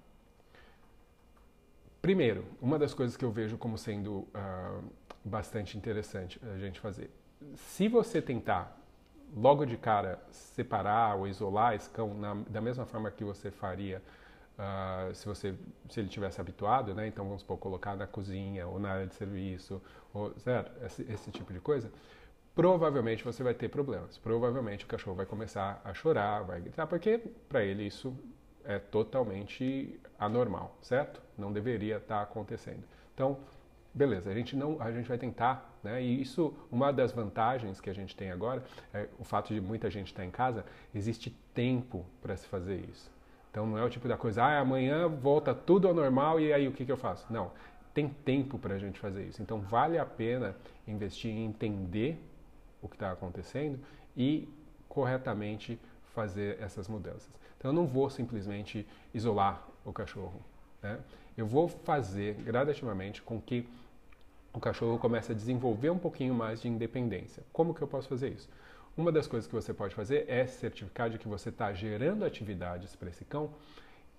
Primeiro, 2.03 2.45
uma 2.61 2.79
das 2.79 2.93
coisas 2.93 3.17
que 3.17 3.25
eu 3.25 3.33
vejo 3.33 3.57
como 3.57 3.79
sendo 3.79 4.19
uh, 4.19 4.85
bastante 5.25 5.77
interessante 5.79 6.39
a 6.55 6.59
gente 6.59 6.79
fazer. 6.79 7.11
Se 7.57 7.89
você 7.89 8.21
tentar 8.21 8.79
logo 9.35 9.65
de 9.65 9.79
cara 9.79 10.23
separar 10.31 11.17
ou 11.17 11.27
isolar 11.27 11.75
esse 11.75 11.89
cão 11.89 12.15
na, 12.15 12.35
da 12.49 12.61
mesma 12.61 12.85
forma 12.85 13.11
que 13.11 13.25
você 13.25 13.51
faria 13.51 14.03
uh, 14.59 15.15
se 15.15 15.27
você 15.27 15.55
se 15.89 16.01
ele 16.01 16.09
tivesse 16.11 16.39
habituado, 16.39 16.95
né? 16.95 17.07
Então 17.07 17.25
vamos 17.25 17.41
supor 17.41 17.57
colocar 17.57 17.97
na 17.97 18.07
cozinha 18.07 18.67
ou 18.67 18.79
na 18.79 18.91
área 18.91 19.07
de 19.07 19.15
serviço, 19.15 19.81
ou 20.13 20.39
certo? 20.39 20.71
Esse, 20.85 21.03
esse 21.11 21.31
tipo 21.31 21.53
de 21.53 21.61
coisa 21.61 21.91
provavelmente 22.55 23.25
você 23.25 23.43
vai 23.43 23.55
ter 23.55 23.69
problemas. 23.69 24.17
Provavelmente 24.19 24.85
o 24.85 24.89
cachorro 24.89 25.17
vai 25.17 25.27
começar 25.27 25.81
a 25.85 25.93
chorar, 25.93 26.43
vai 26.43 26.61
gritar, 26.61 26.87
porque 26.87 27.21
para 27.49 27.65
ele 27.65 27.87
isso 27.87 28.17
é 28.65 28.79
totalmente 28.79 30.01
anormal, 30.19 30.77
certo? 30.81 31.21
Não 31.37 31.53
deveria 31.53 31.97
estar 31.97 32.17
tá 32.17 32.23
acontecendo. 32.23 32.83
Então, 33.13 33.39
beleza, 33.93 34.31
a 34.31 34.35
gente 34.35 34.57
não, 34.57 34.81
a 34.81 34.91
gente 34.91 35.09
vai 35.09 35.19
tentar, 35.19 35.71
né? 35.83 36.03
E 36.03 36.21
isso, 36.21 36.55
uma 36.71 36.93
das 36.93 37.13
vantagens 37.13 37.81
que 37.81 37.91
a 37.91 37.93
gente 37.93 38.17
tem 38.17 38.31
agora, 38.31 38.65
é 38.93 39.09
o 39.19 39.25
fato 39.25 39.53
de 39.53 39.61
muita 39.61 39.91
gente 39.91 40.09
estar 40.09 40.23
tá 40.23 40.27
em 40.27 40.31
casa, 40.31 40.65
existe 40.95 41.31
tempo 41.53 42.07
para 42.23 42.37
se 42.37 42.47
fazer 42.47 42.77
isso. 42.91 43.13
Então 43.51 43.67
não 43.67 43.79
é 43.79 43.85
o 43.85 43.91
tipo 43.91 44.09
da 44.09 44.17
coisa, 44.17 44.43
ah, 44.43 44.59
amanhã 44.59 45.07
volta 45.09 45.55
tudo 45.55 45.87
ao 45.87 45.95
normal 45.95 46.41
e 46.41 46.53
aí 46.53 46.67
o 46.67 46.73
que, 46.73 46.85
que 46.85 46.91
eu 46.91 46.97
faço? 46.97 47.25
Não, 47.33 47.53
tem 47.93 48.09
tempo 48.09 48.59
para 48.59 48.75
a 48.75 48.79
gente 48.79 48.99
fazer 48.99 49.25
isso. 49.25 49.41
Então 49.41 49.61
vale 49.61 49.97
a 49.97 50.05
pena 50.05 50.57
investir 50.89 51.31
em 51.31 51.45
entender 51.45 52.19
o 52.85 52.89
que 52.89 52.97
está 52.97 53.11
acontecendo 53.11 53.81
e 54.17 54.49
corretamente 54.89 55.79
fazer 56.15 56.61
essas 56.61 56.87
mudanças. 56.87 57.31
Então 57.59 57.71
eu 57.71 57.75
não 57.75 57.87
vou 57.87 58.09
simplesmente 58.11 58.87
isolar 59.13 59.67
o 59.85 59.93
cachorro. 59.93 60.41
Né? 60.83 61.01
Eu 61.37 61.47
vou 61.47 61.69
fazer 61.69 62.35
gradativamente 62.35 63.23
com 63.23 63.41
que 63.41 63.69
o 64.53 64.61
cachorro 64.61 64.99
comece 64.99 65.33
a 65.33 65.35
desenvolver 65.35 65.91
um 65.91 65.99
pouquinho 65.99 66.35
mais 66.35 66.61
de 66.63 66.69
independência. 66.69 67.43
Como 67.53 67.75
que 67.75 67.83
eu 67.83 67.89
posso 67.89 68.09
fazer 68.09 68.31
isso? 68.31 68.49
Uma 68.97 69.11
das 69.11 69.27
coisas 69.27 69.49
que 69.49 69.55
você 69.55 69.75
pode 69.75 69.95
fazer 69.95 70.27
é 70.29 70.47
certificar 70.47 71.11
de 71.11 71.19
que 71.19 71.27
você 71.27 71.49
está 71.49 71.73
gerando 71.73 72.25
atividades 72.25 72.95
para 72.95 73.09
esse 73.09 73.25
cão 73.25 73.51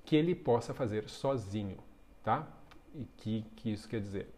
que 0.04 0.16
ele 0.16 0.36
possa 0.36 0.74
fazer 0.74 1.08
sozinho, 1.10 1.78
tá? 2.24 2.46
E 2.94 3.06
que, 3.18 3.46
que 3.56 3.72
isso 3.72 3.88
quer 3.88 4.02
dizer? 4.02 4.30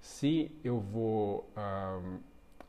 Se 0.00 0.50
eu 0.64 0.80
vou 0.80 1.48
um, 1.56 2.18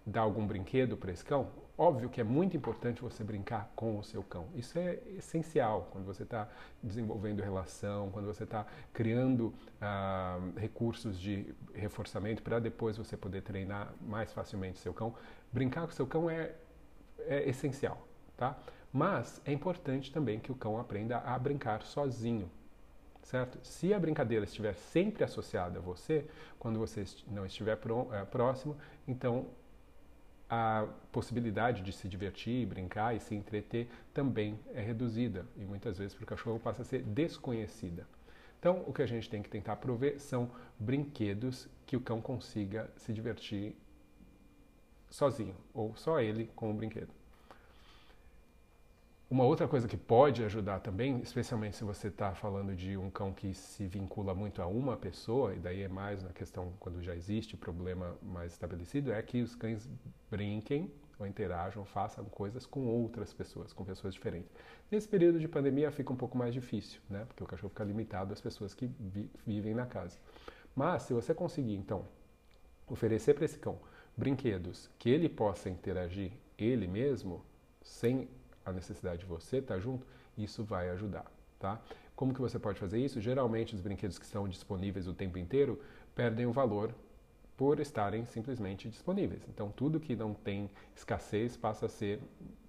dar 0.06 0.22
algum 0.22 0.46
brinquedo 0.46 0.98
para 0.98 1.12
esse 1.12 1.24
cão, 1.24 1.50
óbvio 1.78 2.10
que 2.10 2.20
é 2.20 2.24
muito 2.24 2.56
importante 2.58 3.02
você 3.02 3.24
brincar 3.24 3.72
com 3.76 3.98
o 3.98 4.04
seu 4.04 4.24
cão. 4.24 4.48
Isso 4.56 4.78
é 4.78 5.00
essencial 5.18 5.90
quando 5.92 6.06
você 6.06 6.24
está 6.24 6.48
desenvolvendo 6.82 7.42
relação, 7.42 8.10
quando 8.12 8.26
você 8.26 8.44
está 8.44 8.66
criando 8.94 9.54
ah, 9.80 10.40
recursos 10.58 11.20
de 11.20 11.54
reforçamento 11.74 12.42
para 12.42 12.60
depois 12.60 12.98
você 12.98 13.16
poder 13.16 13.42
treinar 13.42 13.94
mais 14.02 14.32
facilmente 14.32 14.80
seu 14.80 14.94
cão. 14.94 15.16
Brincar 15.52 15.86
com 15.86 15.92
seu 15.92 16.08
cão 16.08 16.30
é, 16.30 16.54
é 17.20 17.50
essencial, 17.50 18.08
tá? 18.38 18.58
Mas 18.92 19.42
é 19.46 19.52
importante 19.52 20.12
também 20.12 20.40
que 20.40 20.52
o 20.52 20.56
cão 20.56 20.78
aprenda 20.78 21.20
a 21.20 21.38
brincar 21.40 21.82
sozinho, 21.84 22.52
certo? 23.24 23.58
Se 23.64 23.94
a 23.94 24.00
brincadeira 24.00 24.44
estiver 24.44 24.74
sempre 24.74 25.24
associada 25.24 25.80
a 25.80 25.82
você, 25.82 26.26
quando 26.60 26.78
você 26.78 27.06
não 27.28 27.46
estiver 27.46 27.78
eh, 28.12 28.26
próximo, 28.26 28.76
então 29.08 29.48
a 30.54 30.86
possibilidade 31.14 31.82
de 31.82 31.94
se 31.94 32.10
divertir, 32.10 32.68
brincar 32.68 33.16
e 33.16 33.22
se 33.22 33.34
entreter 33.34 33.88
também 34.14 34.60
é 34.74 34.82
reduzida 34.82 35.46
e 35.56 35.64
muitas 35.64 35.98
vezes 35.98 36.14
para 36.14 36.26
o 36.26 36.28
cachorro 36.28 36.60
passa 36.60 36.82
a 36.82 36.86
ser 36.86 37.04
desconhecida. 37.04 38.06
Então, 38.60 38.84
o 38.86 38.92
que 38.92 39.02
a 39.02 39.06
gente 39.06 39.30
tem 39.30 39.42
que 39.42 39.50
tentar 39.50 39.78
prover 39.78 40.20
são 40.20 40.52
brinquedos 40.78 41.70
que 41.86 41.96
o 41.96 42.02
cão 42.02 42.20
consiga 42.20 42.92
se 42.98 43.14
divertir 43.14 43.78
sozinho 45.10 45.56
ou 45.74 45.96
só 45.96 46.20
ele 46.20 46.52
com 46.54 46.70
o 46.70 46.74
brinquedo. 46.74 47.21
Uma 49.32 49.46
outra 49.46 49.66
coisa 49.66 49.88
que 49.88 49.96
pode 49.96 50.44
ajudar 50.44 50.82
também, 50.82 51.22
especialmente 51.22 51.78
se 51.78 51.86
você 51.86 52.10
está 52.10 52.36
falando 52.36 52.76
de 52.76 52.98
um 52.98 53.10
cão 53.10 53.32
que 53.32 53.54
se 53.54 53.88
vincula 53.88 54.36
muito 54.36 54.62
a 54.62 54.68
uma 54.68 54.98
pessoa, 54.98 55.56
e 55.56 55.58
daí 55.58 55.84
é 55.84 55.88
mais 55.88 56.22
na 56.22 56.34
questão 56.34 56.74
quando 56.82 57.02
já 57.02 57.16
existe 57.16 57.56
problema 57.56 58.18
mais 58.22 58.52
estabelecido, 58.52 59.10
é 59.10 59.22
que 59.22 59.42
os 59.42 59.56
cães 59.56 59.90
brinquem 60.30 60.92
ou 61.18 61.26
interajam, 61.26 61.86
façam 61.86 62.26
coisas 62.26 62.66
com 62.66 62.86
outras 62.86 63.32
pessoas, 63.32 63.72
com 63.72 63.86
pessoas 63.86 64.14
diferentes. 64.14 64.52
Nesse 64.92 65.08
período 65.08 65.40
de 65.40 65.48
pandemia 65.48 65.90
fica 65.92 66.12
um 66.12 66.18
pouco 66.18 66.38
mais 66.38 66.54
difícil, 66.54 67.00
né? 67.10 67.24
Porque 67.26 67.42
o 67.42 67.48
cachorro 67.48 67.70
fica 67.70 67.86
limitado 67.86 68.34
às 68.34 68.42
pessoas 68.42 68.74
que 68.74 68.86
vi 69.00 69.32
vivem 69.48 69.74
na 69.74 69.86
casa. 69.86 70.20
Mas 70.76 71.04
se 71.04 71.14
você 71.14 71.34
conseguir, 71.34 71.76
então, 71.76 72.06
oferecer 72.86 73.34
para 73.34 73.46
esse 73.46 73.58
cão 73.58 73.80
brinquedos 74.18 74.90
que 75.00 75.10
ele 75.10 75.30
possa 75.30 75.70
interagir 75.70 76.34
ele 76.58 76.86
mesmo, 76.86 77.46
sem 77.82 78.28
a 78.66 78.72
necessidade 78.72 79.20
de 79.20 79.26
você 79.26 79.58
estar 79.58 79.80
junto, 79.80 80.06
isso 80.38 80.64
vai 80.64 80.90
ajudar, 80.90 81.26
tá? 81.60 81.80
Como 82.16 82.34
que 82.34 82.42
você 82.42 82.60
pode 82.60 82.80
fazer 82.80 83.00
isso? 83.00 83.20
Geralmente 83.20 83.74
os 83.74 83.82
brinquedos 83.82 84.20
que 84.20 84.26
estão 84.26 84.48
disponíveis 84.48 85.08
o 85.08 85.14
tempo 85.14 85.38
inteiro 85.38 85.82
perdem 86.14 86.46
o 86.46 86.52
valor 86.52 86.94
por 87.58 87.80
estarem 87.80 88.26
simplesmente 88.26 88.90
disponíveis. 88.90 89.44
Então 89.50 89.72
tudo 89.72 90.00
que 90.00 90.16
não 90.16 90.34
tem 90.34 90.70
escassez 90.96 91.58
passa 91.58 91.86
a 91.86 91.90
ser 91.90 92.22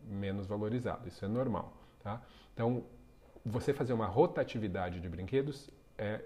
menos 0.03 0.47
valorizado. 0.47 1.09
Isso 1.09 1.25
é 1.25 1.29
normal, 1.29 1.73
tá? 2.03 2.23
Então 2.55 2.85
você 3.45 3.73
fazer 3.73 3.93
uma 3.93 4.07
rotatividade 4.07 5.01
de 5.01 5.09
brinquedos 5.09 5.71
é 5.99 6.23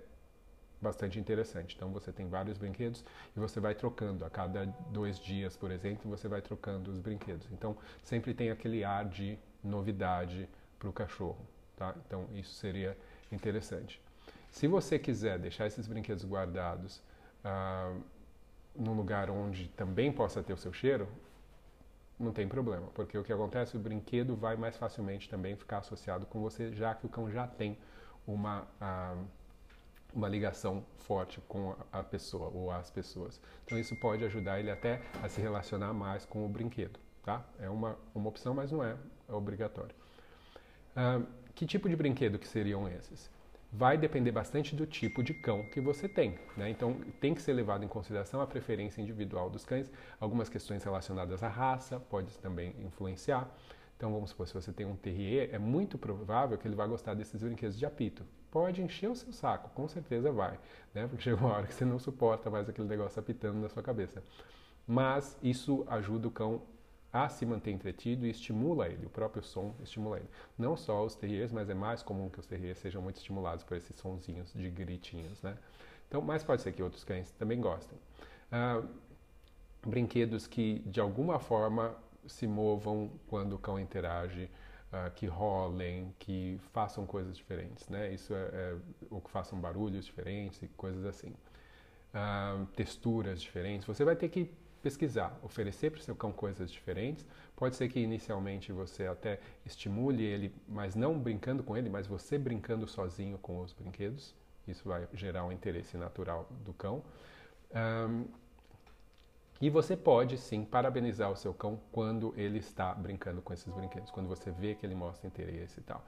bastante 0.81 1.19
interessante. 1.19 1.75
Então 1.75 1.91
você 1.91 2.13
tem 2.13 2.29
vários 2.29 2.59
brinquedos 2.59 3.05
e 3.37 3.41
você 3.41 3.61
vai 3.61 3.75
trocando 3.75 4.25
a 4.25 4.31
cada 4.31 4.67
dois 4.91 5.19
dias, 5.19 5.57
por 5.57 5.71
exemplo, 5.71 6.11
você 6.11 6.29
vai 6.29 6.43
trocando 6.43 6.91
os 6.91 7.01
brinquedos. 7.01 7.49
Então 7.53 7.77
sempre 8.03 8.35
tem 8.35 8.51
aquele 8.51 8.85
ar 8.85 9.05
de 9.05 9.39
novidade 9.67 10.49
para 10.79 10.89
o 10.89 10.93
cachorro. 10.93 11.45
Tá? 11.77 11.95
Então 12.07 12.27
isso 12.35 12.55
seria 12.55 12.97
interessante. 13.31 14.01
Se 14.51 14.67
você 14.67 14.99
quiser 14.99 15.39
deixar 15.39 15.67
esses 15.67 15.87
brinquedos 15.87 16.25
guardados 16.25 17.03
ah, 17.45 17.95
num 18.75 18.95
lugar 18.95 19.31
onde 19.31 19.69
também 19.69 20.11
possa 20.11 20.43
ter 20.43 20.53
o 20.53 20.57
seu 20.57 20.73
cheiro, 20.73 21.09
não 22.19 22.33
tem 22.33 22.49
problema, 22.49 22.87
porque 22.95 23.19
o 23.19 23.23
que 23.23 23.33
acontece, 23.33 23.77
o 23.77 23.81
brinquedo 23.81 24.35
vai 24.35 24.57
mais 24.57 24.77
facilmente 24.77 25.29
também 25.29 25.55
ficar 25.55 25.79
associado 25.79 26.25
com 26.25 26.41
você, 26.41 26.73
já 26.73 26.95
que 26.95 27.05
o 27.05 27.09
cão 27.09 27.31
já 27.31 27.47
tem 27.47 27.77
uma, 28.27 28.67
ah, 28.81 29.17
uma 30.15 30.29
ligação 30.29 30.83
forte 30.97 31.41
com 31.43 31.77
a 31.93 32.03
pessoa 32.03 32.49
ou 32.49 32.71
as 32.71 32.91
pessoas. 32.91 33.39
Então 33.65 33.79
isso 33.79 33.95
pode 33.97 34.25
ajudar 34.25 34.59
ele 34.59 34.71
até 34.71 35.03
a 35.23 35.29
se 35.29 35.41
relacionar 35.41 35.93
mais 35.93 36.25
com 36.25 36.47
o 36.47 36.49
brinquedo. 36.49 36.99
Tá? 37.23 37.45
É 37.59 37.69
uma, 37.69 37.99
uma 38.15 38.29
opção, 38.29 38.55
mas 38.55 38.73
não 38.73 38.83
é, 38.83 38.97
é 39.29 39.33
obrigatório. 39.33 39.95
Que 41.55 41.67
tipo 41.67 41.89
de 41.89 41.97
brinquedo 41.97 42.39
que 42.39 42.47
seriam 42.47 42.89
esses? 42.89 43.31
Vai 43.73 43.99
depender 43.99 44.31
bastante 44.31 44.75
do 44.77 44.87
tipo 44.87 45.23
de 45.23 45.35
cão 45.35 45.65
que 45.65 45.81
você 45.81 46.09
tem. 46.09 46.39
Né? 46.57 46.71
Então, 46.71 46.97
tem 47.21 47.35
que 47.35 47.43
ser 47.43 47.53
levado 47.53 47.85
em 47.85 47.89
consideração 47.89 48.41
a 48.41 48.47
preferência 48.47 49.03
individual 49.03 49.51
dos 49.51 49.65
cães. 49.65 49.91
Algumas 50.21 50.49
questões 50.49 50.83
relacionadas 50.85 51.43
à 51.43 51.49
raça 51.49 51.99
pode 51.99 52.39
também 52.39 52.75
influenciar. 52.79 53.51
Então, 53.97 54.13
vamos 54.13 54.31
supor, 54.31 54.47
se 54.47 54.55
você 54.55 54.73
tem 54.73 54.87
um 54.87 54.95
terrier, 54.95 55.51
é 55.53 55.59
muito 55.59 55.99
provável 55.99 56.57
que 56.57 56.69
ele 56.69 56.77
vai 56.77 56.87
gostar 56.87 57.15
desses 57.15 57.43
brinquedos 57.43 57.79
de 57.79 57.85
apito. 57.85 58.25
Pode 58.51 58.81
encher 58.81 59.11
o 59.11 59.17
seu 59.17 59.33
saco, 59.33 59.69
com 59.71 59.89
certeza 59.89 60.31
vai, 60.31 60.59
né? 60.95 61.07
Porque 61.09 61.25
chega 61.25 61.37
uma 61.37 61.53
hora 61.53 61.67
que 61.67 61.75
você 61.75 61.85
não 61.85 61.99
suporta 61.99 62.49
mais 62.49 62.69
aquele 62.69 62.89
negócio 62.89 63.19
apitando 63.19 63.59
na 63.59 63.69
sua 63.69 63.83
cabeça. 63.83 64.23
Mas 64.87 65.37
isso 65.43 65.85
ajuda 65.89 66.29
o 66.29 66.31
cão 66.31 66.63
a 67.25 67.29
se 67.29 67.47
manter 67.47 67.71
entretido 67.71 68.27
e 68.27 68.31
estimula 68.31 68.89
ele, 68.89 69.07
o 69.07 69.11
próprio 69.11 69.43
som 69.43 69.75
estimula 69.83 70.19
ele. 70.19 70.29
Não 70.59 70.77
só 70.77 71.05
os 71.05 71.15
terriers, 71.15 71.53
mas 71.53 71.71
é 71.71 71.75
mais 71.75 72.03
comum 72.03 72.29
que 72.29 72.39
os 72.39 72.47
terriers 72.47 72.79
sejam 72.79 73.01
muito 73.01 73.17
estimulados 73.17 73.65
por 73.65 73.77
esses 73.77 73.97
sonzinhos 73.97 74.53
de 74.53 74.69
gritinhos, 74.71 75.43
né? 75.43 75.57
Então, 76.09 76.21
mas 76.21 76.45
pode 76.45 76.63
ser 76.63 76.73
que 76.73 76.83
outros 76.83 77.05
cães 77.05 77.31
também 77.33 77.61
gostem. 77.61 77.99
Ah, 78.53 78.83
brinquedos 79.85 80.47
que 80.47 80.81
de 80.87 81.01
alguma 81.01 81.39
forma 81.39 81.97
se 82.27 82.47
movam 82.47 83.11
quando 83.29 83.55
o 83.55 83.59
cão 83.59 83.79
interage, 83.79 84.51
uh, 84.93 85.11
que 85.13 85.27
rolem, 85.27 86.15
que 86.19 86.59
façam 86.73 87.07
coisas 87.07 87.37
diferentes, 87.37 87.89
né? 87.89 88.13
Isso 88.13 88.35
é, 88.35 88.49
é 88.53 88.77
ou 89.11 89.21
que 89.21 89.31
façam 89.31 89.59
barulhos 89.61 90.05
diferentes 90.05 90.63
e 90.63 90.69
coisas 90.69 91.05
assim. 91.05 91.35
Uh, 92.15 92.67
texturas 92.75 93.41
diferentes. 93.41 93.87
Você 93.87 94.05
vai 94.05 94.17
ter 94.17 94.29
que 94.29 94.51
pesquisar, 94.87 95.37
oferecer 95.43 95.91
para 95.91 95.99
o 95.99 96.03
seu 96.03 96.15
cão 96.15 96.31
coisas 96.31 96.71
diferentes. 96.71 97.27
Pode 97.57 97.75
ser 97.75 97.89
que 97.89 97.99
inicialmente 97.99 98.71
você 98.71 99.05
até 99.09 99.41
estimule 99.65 100.23
ele, 100.23 100.55
mas 100.69 100.95
não 100.95 101.19
brincando 101.19 101.65
com 101.65 101.77
ele, 101.77 101.91
mas 101.91 102.07
você 102.07 102.39
brincando 102.39 102.87
sozinho 102.87 103.37
com 103.39 103.61
os 103.61 103.73
brinquedos. 103.73 104.33
Isso 104.69 104.89
vai 104.89 105.09
gerar 105.13 105.45
um 105.45 105.51
interesse 105.51 105.97
natural 105.97 106.49
do 106.65 106.73
cão. 106.73 107.03
Um, 107.75 108.27
e 109.61 109.69
você 109.69 109.97
pode 109.97 110.39
sim 110.39 110.65
parabenizar 110.65 111.33
o 111.33 111.37
seu 111.37 111.53
cão 111.53 111.81
quando 111.91 112.33
ele 112.37 112.59
está 112.59 112.95
brincando 112.95 113.43
com 113.43 113.53
esses 113.53 113.73
brinquedos, 113.73 114.13
quando 114.13 114.29
você 114.29 114.53
vê 114.53 114.77
que 114.77 114.87
ele 114.87 114.95
mostra 114.95 115.27
interesse 115.27 115.81
e 115.81 115.83
tal. 115.83 116.07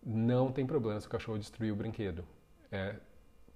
Não 0.00 0.52
tem 0.52 0.64
problema 0.64 1.00
se 1.00 1.08
o 1.08 1.10
cachorro 1.10 1.38
destruir 1.40 1.72
o 1.72 1.76
brinquedo. 1.76 2.24
É, 2.70 2.94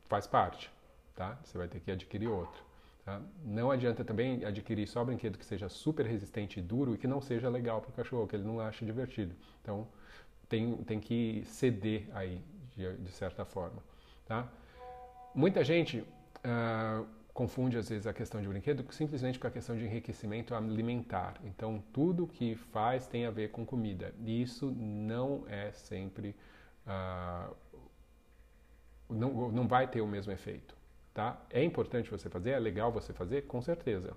faz 0.08 0.26
parte, 0.26 0.73
tá? 1.14 1.38
Você 1.44 1.56
vai 1.56 1.68
ter 1.68 1.78
que 1.78 1.92
adquirir 1.92 2.26
outro. 2.26 2.65
Tá? 3.07 3.23
Não 3.45 3.71
adianta 3.71 4.05
também 4.05 4.45
adquirir 4.45 4.85
só 4.89 5.05
brinquedo 5.05 5.39
que 5.39 5.47
seja 5.47 5.69
super 5.69 6.05
resistente 6.05 6.59
e 6.59 6.63
duro 6.63 6.93
e 6.93 6.99
que 6.99 7.07
não 7.07 7.21
seja 7.21 7.49
legal 7.49 7.81
para 7.81 7.91
o 7.91 7.93
cachorro, 7.93 8.27
que 8.27 8.35
ele 8.35 8.43
não 8.43 8.59
ache 8.59 8.85
divertido. 8.85 9.33
Então, 9.63 9.87
tem, 10.49 10.77
tem 10.79 10.99
que 10.99 11.45
ceder 11.47 12.09
aí, 12.13 12.43
de, 12.75 12.97
de 12.97 13.13
certa 13.13 13.45
forma. 13.45 13.81
Tá? 14.27 14.49
Muita 15.33 15.63
gente 15.63 16.01
uh, 16.01 17.07
confunde 17.33 17.79
às 17.79 17.89
vezes 17.89 18.09
a 18.09 18.13
questão 18.13 18.43
de 18.43 18.49
brinquedo 18.49 18.85
simplesmente 18.93 19.39
com 19.39 19.47
a 19.47 19.53
questão 19.53 19.77
de 19.77 19.85
enriquecimento 19.85 20.53
alimentar. 20.53 21.35
Então, 21.45 21.81
tudo 21.93 22.27
que 22.27 22.57
faz 22.57 23.07
tem 23.07 23.25
a 23.25 23.31
ver 23.31 23.53
com 23.53 23.65
comida. 23.65 24.13
E 24.25 24.43
isso 24.43 24.73
não 24.73 25.45
é 25.47 25.71
sempre. 25.71 26.35
Uh, 26.85 27.55
não, 29.09 29.53
não 29.53 29.69
vai 29.69 29.87
ter 29.87 30.01
o 30.01 30.09
mesmo 30.09 30.33
efeito. 30.33 30.75
Tá? 31.16 31.40
É 31.50 31.64
importante 31.64 32.11
você 32.11 32.28
fazer, 32.28 32.50
é 32.50 32.58
legal 32.58 32.92
você 32.92 33.12
fazer, 33.12 33.42
com 33.46 33.61
certeza. 33.61 34.14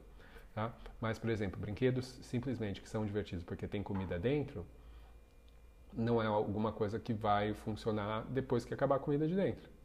Tá? 0.53 0.73
Mas, 0.99 1.17
por 1.17 1.29
exemplo, 1.29 1.59
brinquedos 1.59 2.05
simplesmente 2.21 2.81
que 2.81 2.89
são 2.89 3.05
divertidos 3.05 3.43
porque 3.43 3.67
tem 3.67 3.81
comida 3.81 4.19
dentro, 4.19 4.65
não 5.93 6.21
é 6.21 6.27
alguma 6.27 6.71
coisa 6.71 6.99
que 6.99 7.13
vai 7.13 7.53
funcionar 7.53 8.25
depois 8.29 8.65
que 8.65 8.73
acabar 8.73 8.97
a 8.97 8.99
comida 8.99 9.27
de 9.27 9.35
dentro 9.35 9.79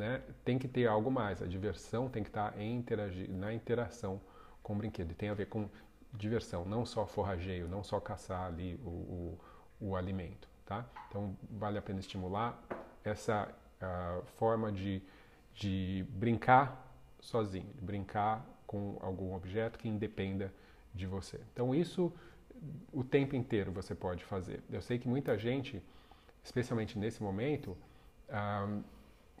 né, 0.00 0.22
tem 0.44 0.58
que 0.58 0.66
ter 0.66 0.86
algo 0.86 1.10
mais. 1.10 1.42
A 1.42 1.46
diversão 1.46 2.08
tem 2.08 2.22
que 2.22 2.30
estar 2.30 2.58
em 2.58 2.74
interagir, 2.74 3.30
na 3.30 3.52
interação 3.52 4.18
com 4.62 4.72
o 4.72 4.76
brinquedo. 4.76 5.10
E 5.10 5.14
tem 5.14 5.28
a 5.28 5.34
ver 5.34 5.46
com 5.46 5.68
diversão, 6.14 6.64
não 6.64 6.86
só 6.86 7.06
forrageio, 7.06 7.68
não 7.68 7.84
só 7.84 8.00
caçar 8.00 8.46
ali 8.46 8.80
o, 8.82 8.88
o, 8.88 9.38
o 9.78 9.96
alimento. 9.96 10.48
Tá? 10.64 10.86
Então, 11.08 11.36
vale 11.50 11.76
a 11.76 11.82
pena 11.82 12.00
estimular 12.00 12.58
essa 13.04 13.46
uh, 13.82 14.24
forma 14.38 14.72
de, 14.72 15.02
de 15.54 16.06
brincar 16.10 16.94
sozinho, 17.20 17.70
de 17.74 17.82
brincar 17.82 18.44
com 18.66 18.96
algum 19.00 19.34
objeto 19.34 19.78
que 19.78 19.88
independa 19.88 20.52
de 20.94 21.06
você. 21.06 21.40
Então, 21.52 21.74
isso 21.74 22.12
o 22.92 23.02
tempo 23.02 23.34
inteiro 23.34 23.72
você 23.72 23.94
pode 23.94 24.24
fazer. 24.24 24.62
Eu 24.70 24.82
sei 24.82 24.98
que 24.98 25.08
muita 25.08 25.36
gente, 25.38 25.82
especialmente 26.42 26.98
nesse 26.98 27.22
momento, 27.22 27.76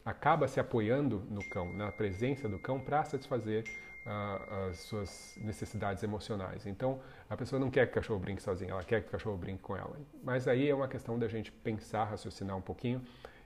acaba 0.04 0.48
se 0.48 0.58
apoiando 0.58 1.24
no 1.30 1.46
cão, 1.48 1.72
na 1.72 1.92
presença 1.92 2.48
do 2.48 2.58
cão, 2.58 2.80
para 2.80 3.04
satisfazer 3.04 3.64
uh, 4.06 4.68
as 4.70 4.78
suas 4.80 5.38
necessidades 5.40 6.02
emocionais. 6.02 6.66
Então, 6.66 7.00
a 7.28 7.36
pessoa 7.36 7.60
não 7.60 7.70
quer 7.70 7.86
que 7.86 7.92
o 7.92 7.94
cachorro 7.94 8.18
brinque 8.18 8.42
sozinho, 8.42 8.70
ela 8.70 8.84
quer 8.84 9.02
que 9.02 9.08
o 9.08 9.10
cachorro 9.10 9.36
brinque 9.36 9.62
com 9.62 9.76
ela. 9.76 9.96
Mas 10.22 10.48
aí 10.48 10.68
é 10.68 10.74
uma 10.74 10.88
questão 10.88 11.18
da 11.18 11.28
gente 11.28 11.52
pensar, 11.52 12.04
raciocinar 12.04 12.56
um 12.56 12.62
pouquinho 12.62 13.02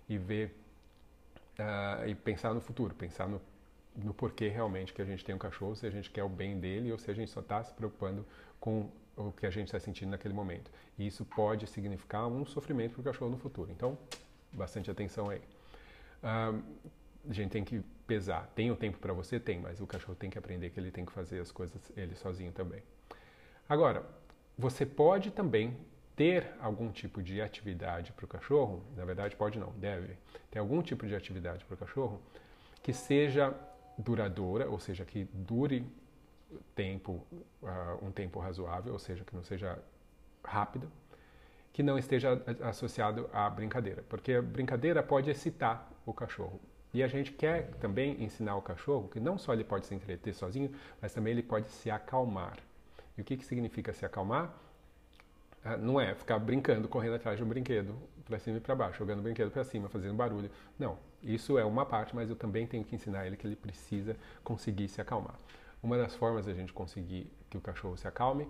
e 0.08 0.16
ver 0.16 0.63
uh, 1.58 2.08
e 2.08 2.14
pensar 2.14 2.54
no 2.54 2.60
futuro, 2.60 2.94
pensar 2.94 3.28
no, 3.28 3.40
no 3.96 4.14
porquê 4.14 4.48
realmente 4.48 4.92
que 4.92 5.02
a 5.02 5.04
gente 5.04 5.24
tem 5.24 5.34
um 5.34 5.38
cachorro, 5.38 5.74
se 5.74 5.86
a 5.86 5.90
gente 5.90 6.10
quer 6.10 6.24
o 6.24 6.28
bem 6.28 6.58
dele 6.58 6.92
ou 6.92 6.98
se 6.98 7.10
a 7.10 7.14
gente 7.14 7.30
só 7.30 7.40
está 7.40 7.62
se 7.62 7.72
preocupando 7.72 8.26
com 8.60 8.90
o 9.16 9.30
que 9.30 9.46
a 9.46 9.50
gente 9.50 9.66
está 9.68 9.78
sentindo 9.78 10.10
naquele 10.10 10.34
momento. 10.34 10.70
E 10.98 11.06
isso 11.06 11.24
pode 11.24 11.66
significar 11.66 12.26
um 12.26 12.44
sofrimento 12.44 12.92
para 12.92 13.00
o 13.00 13.04
cachorro 13.04 13.30
no 13.30 13.38
futuro. 13.38 13.70
Então, 13.70 13.96
bastante 14.52 14.90
atenção 14.90 15.30
aí 15.30 15.40
a 16.24 17.32
gente 17.32 17.50
tem 17.50 17.64
que 17.64 17.80
pesar. 18.06 18.50
Tem 18.54 18.70
o 18.70 18.76
tempo 18.76 18.98
para 18.98 19.12
você? 19.12 19.38
Tem, 19.38 19.60
mas 19.60 19.80
o 19.80 19.86
cachorro 19.86 20.14
tem 20.14 20.30
que 20.30 20.38
aprender 20.38 20.70
que 20.70 20.80
ele 20.80 20.90
tem 20.90 21.04
que 21.04 21.12
fazer 21.12 21.40
as 21.40 21.52
coisas 21.52 21.92
ele 21.96 22.14
sozinho 22.14 22.52
também. 22.52 22.82
Agora, 23.68 24.04
você 24.58 24.84
pode 24.84 25.30
também 25.30 25.76
ter 26.16 26.54
algum 26.60 26.90
tipo 26.90 27.22
de 27.22 27.40
atividade 27.40 28.12
para 28.12 28.24
o 28.24 28.28
cachorro, 28.28 28.82
na 28.96 29.04
verdade 29.04 29.34
pode 29.34 29.58
não, 29.58 29.72
deve 29.72 30.16
ter 30.50 30.58
algum 30.58 30.80
tipo 30.82 31.06
de 31.06 31.14
atividade 31.14 31.64
para 31.64 31.74
o 31.74 31.76
cachorro 31.76 32.20
que 32.82 32.92
seja 32.92 33.54
duradoura, 33.96 34.68
ou 34.68 34.78
seja, 34.78 35.04
que 35.04 35.24
dure 35.32 35.86
tempo, 36.74 37.24
uh, 37.62 38.04
um 38.04 38.10
tempo 38.10 38.38
razoável, 38.38 38.92
ou 38.92 38.98
seja, 38.98 39.24
que 39.24 39.34
não 39.34 39.42
seja 39.42 39.78
rápida, 40.42 40.86
que 41.72 41.82
não 41.82 41.98
esteja 41.98 42.40
associado 42.62 43.28
à 43.32 43.48
brincadeira, 43.50 44.04
porque 44.08 44.34
a 44.34 44.42
brincadeira 44.42 45.02
pode 45.02 45.30
excitar 45.30 45.90
o 46.06 46.12
cachorro. 46.12 46.60
E 46.92 47.02
a 47.02 47.08
gente 47.08 47.32
quer 47.32 47.70
também 47.80 48.22
ensinar 48.22 48.54
o 48.54 48.62
cachorro 48.62 49.08
que 49.08 49.18
não 49.18 49.36
só 49.36 49.52
ele 49.52 49.64
pode 49.64 49.86
se 49.86 49.94
entreter 49.94 50.32
sozinho, 50.32 50.72
mas 51.02 51.12
também 51.12 51.32
ele 51.32 51.42
pode 51.42 51.66
se 51.66 51.90
acalmar. 51.90 52.56
E 53.18 53.20
o 53.20 53.24
que, 53.24 53.36
que 53.36 53.44
significa 53.44 53.92
se 53.92 54.06
acalmar? 54.06 54.54
Ah, 55.64 55.78
não 55.78 55.98
é 55.98 56.14
ficar 56.14 56.38
brincando, 56.38 56.86
correndo 56.88 57.14
atrás 57.14 57.38
de 57.38 57.42
um 57.42 57.48
brinquedo, 57.48 57.96
para 58.24 58.38
cima 58.38 58.58
e 58.58 58.60
para 58.60 58.74
baixo, 58.74 58.98
jogando 58.98 59.20
o 59.20 59.22
brinquedo 59.22 59.50
para 59.50 59.64
cima, 59.64 59.88
fazendo 59.88 60.14
barulho. 60.14 60.50
Não, 60.78 60.98
isso 61.22 61.58
é 61.58 61.64
uma 61.64 61.86
parte, 61.86 62.14
mas 62.14 62.28
eu 62.28 62.36
também 62.36 62.66
tenho 62.66 62.84
que 62.84 62.94
ensinar 62.94 63.26
ele 63.26 63.36
que 63.36 63.46
ele 63.46 63.56
precisa 63.56 64.14
conseguir 64.42 64.88
se 64.88 65.00
acalmar. 65.00 65.38
Uma 65.82 65.96
das 65.96 66.14
formas 66.14 66.44
da 66.44 66.52
gente 66.52 66.72
conseguir 66.72 67.32
que 67.48 67.56
o 67.56 67.60
cachorro 67.60 67.96
se 67.96 68.06
acalme 68.06 68.46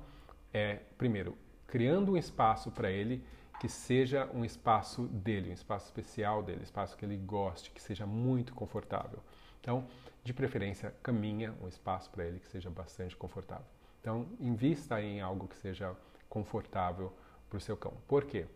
é, 0.52 0.80
primeiro, 0.98 1.36
criando 1.66 2.12
um 2.12 2.16
espaço 2.16 2.70
para 2.70 2.90
ele 2.90 3.24
que 3.60 3.68
seja 3.68 4.28
um 4.34 4.44
espaço 4.44 5.02
dele, 5.04 5.50
um 5.50 5.52
espaço 5.52 5.86
especial 5.86 6.42
dele, 6.42 6.60
um 6.60 6.64
espaço 6.64 6.96
que 6.96 7.04
ele 7.04 7.16
goste, 7.16 7.70
que 7.70 7.80
seja 7.80 8.06
muito 8.06 8.54
confortável. 8.54 9.20
Então, 9.60 9.86
de 10.22 10.32
preferência, 10.34 10.94
caminha 11.02 11.54
um 11.62 11.68
espaço 11.68 12.10
para 12.10 12.24
ele 12.24 12.40
que 12.40 12.48
seja 12.48 12.70
bastante 12.70 13.16
confortável. 13.16 13.66
Então, 14.00 14.26
invista 14.38 15.00
em 15.00 15.20
algo 15.20 15.48
que 15.48 15.56
seja 15.56 15.96
confortável 16.34 17.12
para 17.48 17.58
o 17.58 17.60
seu 17.60 17.76
cão. 17.76 17.94
Por 18.08 18.24
quê? 18.24 18.46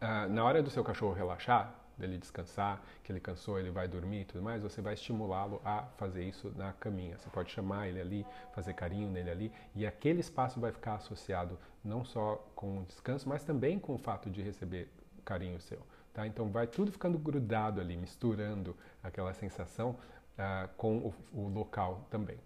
Uh, 0.00 0.32
na 0.32 0.42
hora 0.42 0.62
do 0.62 0.70
seu 0.70 0.82
cachorro 0.82 1.12
relaxar, 1.12 1.74
dele 1.98 2.16
descansar, 2.16 2.82
que 3.04 3.12
ele 3.12 3.20
cansou, 3.20 3.58
ele 3.58 3.70
vai 3.70 3.86
dormir 3.86 4.22
e 4.22 4.24
tudo 4.24 4.42
mais, 4.42 4.62
você 4.62 4.80
vai 4.80 4.94
estimulá-lo 4.94 5.60
a 5.62 5.82
fazer 5.98 6.24
isso 6.24 6.50
na 6.56 6.72
caminha. 6.72 7.18
Você 7.18 7.28
pode 7.28 7.50
chamar 7.52 7.88
ele 7.88 8.00
ali, 8.00 8.26
fazer 8.54 8.72
carinho 8.72 9.10
nele 9.10 9.30
ali, 9.30 9.52
e 9.74 9.86
aquele 9.86 10.20
espaço 10.20 10.58
vai 10.58 10.72
ficar 10.72 10.94
associado 10.94 11.58
não 11.84 12.02
só 12.02 12.36
com 12.54 12.78
o 12.78 12.84
descanso, 12.84 13.28
mas 13.28 13.44
também 13.44 13.78
com 13.78 13.94
o 13.94 13.98
fato 13.98 14.30
de 14.30 14.40
receber 14.40 14.88
carinho 15.26 15.60
seu. 15.60 15.80
Tá? 16.14 16.26
Então 16.26 16.48
vai 16.48 16.66
tudo 16.66 16.90
ficando 16.90 17.18
grudado 17.18 17.82
ali, 17.82 17.98
misturando 17.98 18.74
aquela 19.02 19.34
sensação 19.34 19.90
uh, 19.90 20.68
com 20.78 20.96
o, 20.96 21.14
o 21.34 21.48
local 21.48 22.06
também. 22.10 22.38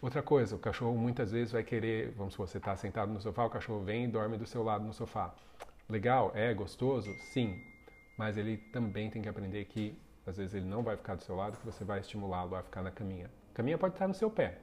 Outra 0.00 0.22
coisa, 0.22 0.56
o 0.56 0.58
cachorro 0.58 0.96
muitas 0.96 1.32
vezes 1.32 1.52
vai 1.52 1.62
querer, 1.62 2.12
vamos 2.12 2.34
supor, 2.34 2.48
você 2.48 2.58
está 2.58 2.76
sentado 2.76 3.12
no 3.12 3.20
sofá, 3.20 3.44
o 3.44 3.50
cachorro 3.50 3.82
vem 3.82 4.04
e 4.04 4.08
dorme 4.08 4.36
do 4.36 4.46
seu 4.46 4.62
lado 4.62 4.84
no 4.84 4.92
sofá. 4.92 5.34
Legal? 5.88 6.32
É 6.34 6.52
gostoso? 6.52 7.10
Sim 7.32 7.74
mas 8.16 8.36
ele 8.36 8.56
também 8.56 9.10
tem 9.10 9.22
que 9.22 9.28
aprender 9.28 9.64
que 9.64 9.96
às 10.26 10.36
vezes 10.36 10.54
ele 10.54 10.66
não 10.66 10.82
vai 10.82 10.96
ficar 10.96 11.16
do 11.16 11.22
seu 11.22 11.36
lado, 11.36 11.58
que 11.58 11.66
você 11.66 11.84
vai 11.84 12.00
estimulá-lo 12.00 12.54
a 12.54 12.62
ficar 12.62 12.82
na 12.82 12.90
caminha. 12.90 13.30
A 13.52 13.56
caminha 13.56 13.76
pode 13.76 13.94
estar 13.94 14.08
no 14.08 14.14
seu 14.14 14.30
pé, 14.30 14.58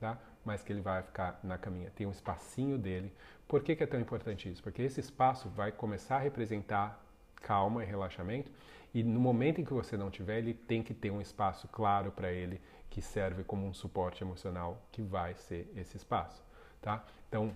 tá? 0.00 0.18
mas 0.44 0.62
que 0.62 0.72
ele 0.72 0.80
vai 0.80 1.02
ficar 1.02 1.38
na 1.42 1.58
caminha. 1.58 1.90
Tem 1.94 2.06
um 2.06 2.10
espacinho 2.10 2.78
dele. 2.78 3.12
Por 3.46 3.62
que, 3.62 3.76
que 3.76 3.84
é 3.84 3.86
tão 3.86 4.00
importante 4.00 4.50
isso? 4.50 4.62
Porque 4.62 4.80
esse 4.80 5.00
espaço 5.00 5.48
vai 5.50 5.70
começar 5.72 6.16
a 6.16 6.20
representar 6.20 7.04
calma 7.42 7.82
e 7.82 7.86
relaxamento, 7.86 8.50
e 8.94 9.02
no 9.02 9.20
momento 9.20 9.60
em 9.60 9.64
que 9.64 9.72
você 9.72 9.96
não 9.96 10.10
tiver, 10.10 10.38
ele 10.38 10.54
tem 10.54 10.82
que 10.82 10.94
ter 10.94 11.10
um 11.10 11.20
espaço 11.20 11.68
claro 11.68 12.10
para 12.10 12.32
ele 12.32 12.60
que 12.90 13.02
serve 13.02 13.44
como 13.44 13.66
um 13.66 13.74
suporte 13.74 14.22
emocional, 14.22 14.80
que 14.90 15.02
vai 15.02 15.34
ser 15.34 15.70
esse 15.76 15.96
espaço, 15.96 16.42
tá? 16.80 17.04
Então, 17.28 17.52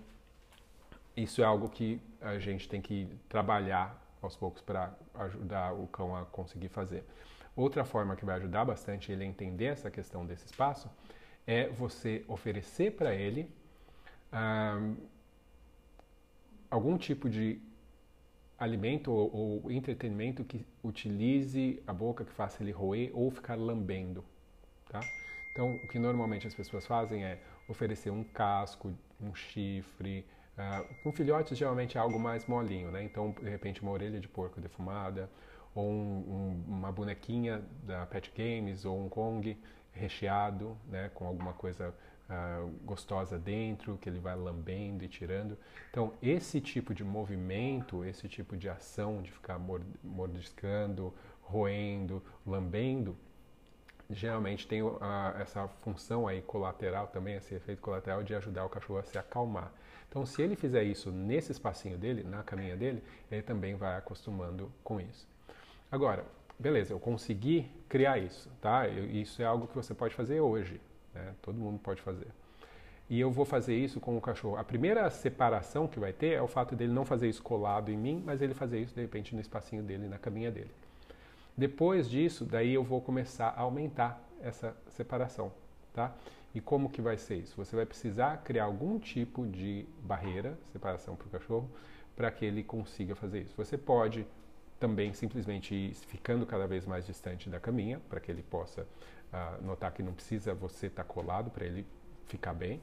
isso 1.17 1.43
é 1.43 1.45
algo 1.45 1.69
que 1.69 2.01
a 2.21 2.39
gente 2.39 2.69
tem 2.69 2.81
que 2.81 3.09
trabalhar 3.29 4.01
aos 4.21 4.37
poucos 4.37 4.63
para 4.63 4.95
ajudar 5.15 5.75
o 5.75 5.87
cão 5.87 6.17
a 6.17 6.25
conseguir 6.25 6.69
fazer. 6.69 7.05
Outra 7.55 7.85
forma 7.85 8.17
que 8.17 8.25
vai 8.25 8.37
ajudar 8.37 8.65
bastante 8.65 9.13
ele 9.13 9.25
a 9.25 9.27
entender 9.27 9.67
essa 9.67 9.91
questão 9.91 10.25
desse 10.25 10.47
espaço 10.47 10.91
é 11.47 11.69
você 11.69 12.25
oferecer 12.29 12.93
para 12.93 13.15
ele 13.15 13.51
ah, 14.31 14.81
algum 16.71 16.97
tipo 16.97 17.29
de 17.29 17.61
alimento 18.59 19.13
ou, 19.13 19.63
ou, 19.65 19.71
entretenimento 19.71 20.45
que 20.45 20.65
utilize 20.83 21.83
a 21.87 21.93
boca, 21.93 22.25
que 22.25 22.33
faça 22.33 22.63
ele 22.63 22.71
roer 22.71 23.11
ou 23.13 23.31
ficar 23.31 23.57
lambendo, 23.57 24.25
tá? 24.89 25.01
Então, 25.53 25.75
o 25.77 25.87
que 25.87 25.99
normalmente 25.99 26.47
as 26.47 26.55
pessoas 26.55 26.87
fazem 26.87 27.25
é 27.25 27.39
oferecer 27.69 28.11
um 28.11 28.25
casco, 28.25 28.93
um 29.21 29.35
chifre. 29.35 30.27
Uh, 30.57 31.03
com 31.03 31.13
filhotes, 31.13 31.57
geralmente 31.57 31.97
é 31.97 32.01
algo 32.01 32.19
mais 32.19 32.47
molinho, 32.47 32.91
né? 32.91 33.03
Então, 33.03 33.35
de 33.41 33.49
repente, 33.49 33.83
uma 33.83 33.91
orelha 33.91 34.19
de 34.19 34.29
porco 34.29 34.61
defumada, 34.61 35.31
ou 35.75 35.91
um, 35.91 36.65
um, 36.69 36.75
uma 36.75 36.91
bonequinha 36.91 37.63
da 37.85 38.05
Pet 38.07 38.33
Games, 38.37 38.85
ou 38.85 38.99
um 38.99 39.09
Kong 39.09 39.57
recheado, 39.93 40.77
né? 40.89 41.11
Com 41.15 41.27
alguma 41.27 41.53
coisa 41.53 41.95
uh, 42.31 42.71
gostosa 42.85 43.39
dentro, 43.39 43.99
que 43.99 44.09
ele 44.09 44.19
vai 44.19 44.35
lambendo 44.35 45.05
e 45.05 45.09
tirando. 45.09 45.59
Então, 45.91 46.15
esse 46.23 46.61
tipo 46.61 46.95
de 46.95 47.05
movimento, 47.05 48.05
esse 48.05 48.29
tipo 48.29 48.57
de 48.57 48.69
ação 48.69 49.23
de 49.23 49.31
ficar 49.31 49.59
mordiscando, 50.03 51.13
roendo, 51.43 52.23
lambendo, 52.47 53.17
geralmente 54.15 54.67
tem 54.67 54.83
uh, 54.83 54.99
essa 55.41 55.69
função 55.83 56.27
aí 56.27 56.43
colateral 56.43 57.07
também, 57.09 57.37
esse 57.37 57.55
efeito 57.55 57.81
colateral 57.81 58.23
de 58.23 58.35
ajudar 58.35 58.65
o 58.65 58.69
cachorro 58.69 58.99
a 58.99 59.03
se 59.03 59.19
acalmar. 59.19 59.73
Então, 60.09 60.27
se 60.27 60.43
ele 60.43 60.57
fizer 60.57 60.83
isso 60.83 61.11
nesse 61.11 61.53
espacinho 61.53 61.97
dele, 61.97 62.23
na 62.23 62.43
caminha 62.43 62.77
dele, 62.77 63.03
ele 63.31 63.43
também 63.43 63.75
vai 63.75 63.97
acostumando 63.97 64.71
com 64.85 65.01
isso. 65.01 65.27
Agora, 65.91 66.25
beleza, 66.59 66.93
eu 66.93 67.01
consegui 67.01 67.71
criar 67.89 68.19
isso, 68.19 68.51
tá? 68.61 68.87
Eu, 68.87 69.07
isso 69.11 69.41
é 69.41 69.45
algo 69.45 69.67
que 69.67 69.75
você 69.75 69.95
pode 69.95 70.15
fazer 70.15 70.41
hoje, 70.41 70.81
né? 71.15 71.35
Todo 71.41 71.57
mundo 71.57 71.79
pode 71.79 72.03
fazer. 72.03 72.29
E 73.09 73.21
eu 73.21 73.31
vou 73.31 73.45
fazer 73.45 73.75
isso 73.75 74.01
com 74.01 74.17
o 74.17 74.21
cachorro. 74.21 74.57
A 74.57 74.65
primeira 74.65 75.09
separação 75.11 75.87
que 75.87 75.99
vai 75.99 76.13
ter 76.13 76.33
é 76.33 76.43
o 76.43 76.49
fato 76.49 76.75
dele 76.75 76.93
não 76.93 77.05
fazer 77.05 77.29
isso 77.29 77.43
colado 77.43 77.91
em 77.91 77.97
mim, 77.97 78.23
mas 78.25 78.41
ele 78.41 78.55
fazer 78.55 78.81
isso 78.81 78.95
de 78.95 79.01
repente 79.01 79.35
no 79.35 79.41
espacinho 79.41 79.83
dele, 79.83 80.09
na 80.09 80.19
caminha 80.19 80.51
dele. 80.51 80.71
Depois 81.57 82.09
disso, 82.09 82.45
daí 82.45 82.73
eu 82.75 82.83
vou 82.83 83.01
começar 83.01 83.49
a 83.49 83.61
aumentar 83.61 84.23
essa 84.41 84.75
separação, 84.89 85.53
tá? 85.93 86.15
E 86.55 86.61
como 86.61 86.91
que 86.91 87.01
vai 87.01 87.17
ser 87.17 87.37
isso? 87.37 87.57
Você 87.57 87.77
vai 87.77 87.87
precisar 87.87 88.39
criar 88.39 88.65
algum 88.65 88.99
tipo 88.99 89.47
de 89.47 89.87
barreira, 90.03 90.59
separação 90.73 91.15
para 91.15 91.27
o 91.27 91.31
cachorro, 91.31 91.71
para 92.17 92.31
que 92.31 92.45
ele 92.45 92.63
consiga 92.63 93.15
fazer 93.15 93.43
isso. 93.43 93.55
Você 93.57 93.79
pode 93.79 94.27
também 94.79 95.15
simplesmente 95.15 95.75
ir 95.75 95.95
ficando 95.95 96.45
cada 96.45 96.67
vez 96.67 96.87
mais 96.87 97.07
distante 97.07 97.49
da 97.49 97.61
caminha, 97.61 98.01
para 98.09 98.19
que 98.19 98.31
ele 98.31 98.43
possa 98.43 98.83
uh, 98.83 99.65
notar 99.65 99.93
que 99.93 100.03
não 100.03 100.13
precisa 100.13 100.53
você 100.55 100.87
estar 100.87 101.05
tá 101.05 101.09
colado 101.09 101.51
para 101.51 101.65
ele 101.65 101.87
ficar 102.27 102.53
bem. 102.53 102.83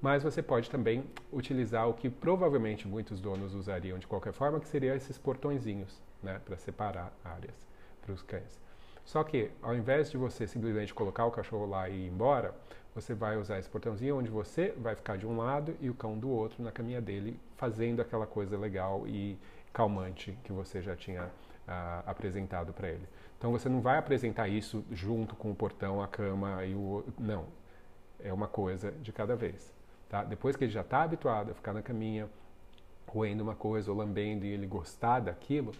Mas 0.00 0.22
você 0.22 0.40
pode 0.40 0.70
também 0.70 1.04
utilizar 1.32 1.88
o 1.88 1.94
que 1.94 2.08
provavelmente 2.08 2.86
muitos 2.86 3.20
donos 3.20 3.54
usariam 3.54 3.98
de 3.98 4.06
qualquer 4.06 4.32
forma, 4.32 4.60
que 4.60 4.68
seria 4.68 4.94
esses 4.94 5.18
portõezinhos, 5.18 6.00
né, 6.22 6.40
para 6.44 6.56
separar 6.56 7.12
áreas 7.24 7.67
para 8.08 8.14
os 8.14 8.22
cães. 8.22 8.60
Só 9.04 9.22
que, 9.22 9.50
ao 9.62 9.74
invés 9.74 10.10
de 10.10 10.16
você 10.16 10.46
simplesmente 10.46 10.94
colocar 10.94 11.26
o 11.26 11.30
cachorro 11.30 11.66
lá 11.66 11.88
e 11.88 12.06
ir 12.06 12.08
embora, 12.08 12.54
você 12.94 13.14
vai 13.14 13.36
usar 13.36 13.58
esse 13.58 13.68
portãozinho 13.68 14.18
onde 14.18 14.30
você 14.30 14.74
vai 14.76 14.94
ficar 14.94 15.16
de 15.16 15.26
um 15.26 15.36
lado 15.36 15.76
e 15.80 15.88
o 15.88 15.94
cão 15.94 16.18
do 16.18 16.28
outro 16.28 16.62
na 16.62 16.72
caminha 16.72 17.00
dele, 17.00 17.38
fazendo 17.56 18.00
aquela 18.00 18.26
coisa 18.26 18.56
legal 18.58 19.06
e 19.06 19.38
calmante 19.72 20.36
que 20.42 20.52
você 20.52 20.82
já 20.82 20.96
tinha 20.96 21.30
ah, 21.66 22.02
apresentado 22.06 22.72
para 22.72 22.88
ele. 22.88 23.06
Então 23.36 23.52
você 23.52 23.68
não 23.68 23.80
vai 23.80 23.98
apresentar 23.98 24.48
isso 24.48 24.84
junto 24.90 25.36
com 25.36 25.50
o 25.50 25.54
portão, 25.54 26.02
a 26.02 26.08
cama 26.08 26.64
e 26.64 26.74
o. 26.74 27.04
Não. 27.18 27.46
É 28.20 28.32
uma 28.32 28.48
coisa 28.48 28.90
de 28.90 29.12
cada 29.12 29.36
vez. 29.36 29.72
Tá? 30.08 30.24
Depois 30.24 30.56
que 30.56 30.64
ele 30.64 30.72
já 30.72 30.80
está 30.80 31.02
habituado 31.02 31.52
a 31.52 31.54
ficar 31.54 31.72
na 31.72 31.82
caminha, 31.82 32.28
roendo 33.06 33.44
uma 33.44 33.54
coisa 33.54 33.92
ou 33.92 33.96
lambendo 33.96 34.44
e 34.44 34.48
ele 34.48 34.66
gostar 34.66 35.20
daquilo, 35.20 35.72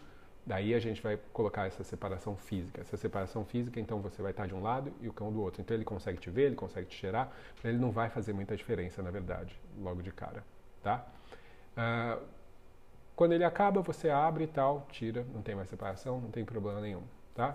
Daí 0.48 0.72
a 0.74 0.78
gente 0.78 1.02
vai 1.02 1.18
colocar 1.30 1.66
essa 1.66 1.84
separação 1.84 2.34
física. 2.34 2.80
Essa 2.80 2.96
separação 2.96 3.44
física, 3.44 3.78
então 3.78 4.00
você 4.00 4.22
vai 4.22 4.30
estar 4.30 4.46
de 4.46 4.54
um 4.54 4.62
lado 4.62 4.90
e 4.98 5.06
o 5.06 5.12
cão 5.12 5.30
do 5.30 5.42
outro. 5.42 5.60
Então 5.60 5.76
ele 5.76 5.84
consegue 5.84 6.18
te 6.18 6.30
ver, 6.30 6.46
ele 6.46 6.56
consegue 6.56 6.86
te 6.86 6.96
cheirar, 6.96 7.30
ele 7.62 7.76
não 7.76 7.90
vai 7.90 8.08
fazer 8.08 8.32
muita 8.32 8.56
diferença, 8.56 9.02
na 9.02 9.10
verdade, 9.10 9.60
logo 9.78 10.00
de 10.00 10.10
cara, 10.10 10.42
tá? 10.82 11.06
Uh, 11.76 12.24
quando 13.14 13.32
ele 13.32 13.44
acaba, 13.44 13.82
você 13.82 14.08
abre 14.08 14.44
e 14.44 14.46
tal, 14.46 14.86
tira, 14.90 15.22
não 15.34 15.42
tem 15.42 15.54
mais 15.54 15.68
separação, 15.68 16.18
não 16.18 16.30
tem 16.30 16.46
problema 16.46 16.80
nenhum, 16.80 17.02
tá? 17.34 17.54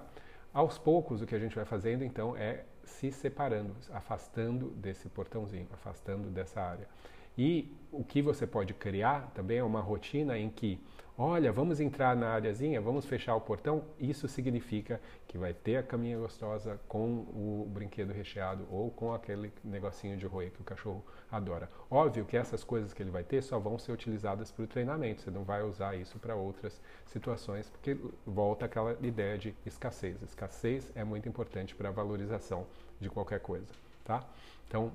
Aos 0.53 0.77
poucos, 0.77 1.19
o 1.19 1.25
que 1.25 1.33
a 1.33 1.39
gente 1.39 1.55
vai 1.55 1.65
fazendo, 1.65 2.03
então, 2.03 2.37
é 2.37 2.63
se 2.83 3.11
separando, 3.11 3.75
afastando 3.91 4.69
desse 4.69 5.09
portãozinho, 5.09 5.67
afastando 5.73 6.29
dessa 6.29 6.61
área. 6.61 6.87
E 7.35 7.75
o 7.91 8.03
que 8.03 8.21
você 8.21 8.45
pode 8.45 8.75
criar 8.75 9.31
também 9.33 9.57
é 9.57 9.63
uma 9.63 9.81
rotina 9.81 10.37
em 10.37 10.47
que, 10.47 10.79
olha, 11.17 11.51
vamos 11.51 11.79
entrar 11.79 12.15
na 12.15 12.29
áreazinha, 12.29 12.81
vamos 12.81 13.05
fechar 13.05 13.35
o 13.35 13.41
portão. 13.41 13.83
Isso 13.99 14.27
significa 14.27 14.99
que 15.27 15.37
vai 15.37 15.53
ter 15.53 15.77
a 15.77 15.83
caminha 15.83 16.17
gostosa 16.17 16.79
com 16.87 17.05
o 17.05 17.67
brinquedo 17.71 18.11
recheado 18.11 18.67
ou 18.71 18.89
com 18.91 19.13
aquele 19.13 19.51
negocinho 19.63 20.17
de 20.17 20.25
roer 20.25 20.51
que 20.51 20.61
o 20.61 20.63
cachorro 20.63 21.03
adora. 21.31 21.69
Óbvio 21.89 22.25
que 22.25 22.35
essas 22.35 22.63
coisas 22.63 22.93
que 22.93 23.03
ele 23.03 23.11
vai 23.11 23.23
ter 23.23 23.41
só 23.41 23.59
vão 23.59 23.77
ser 23.77 23.91
utilizadas 23.91 24.51
para 24.51 24.63
o 24.63 24.67
treinamento. 24.67 25.21
Você 25.21 25.31
não 25.31 25.43
vai 25.43 25.61
usar 25.61 25.95
isso 25.95 26.17
para 26.19 26.35
outras 26.35 26.81
situações, 27.07 27.69
porque 27.69 27.97
volta 28.25 28.65
aquela 28.65 28.97
ideia 29.01 29.37
de 29.37 29.55
escassez. 29.65 30.21
Escassez 30.21 30.91
é 30.95 31.03
muito 31.03 31.29
importante 31.29 31.75
para 31.75 31.89
a 31.89 31.91
valorização 31.91 32.65
de 32.99 33.09
qualquer 33.09 33.39
coisa, 33.39 33.67
tá? 34.03 34.23
Então, 34.67 34.91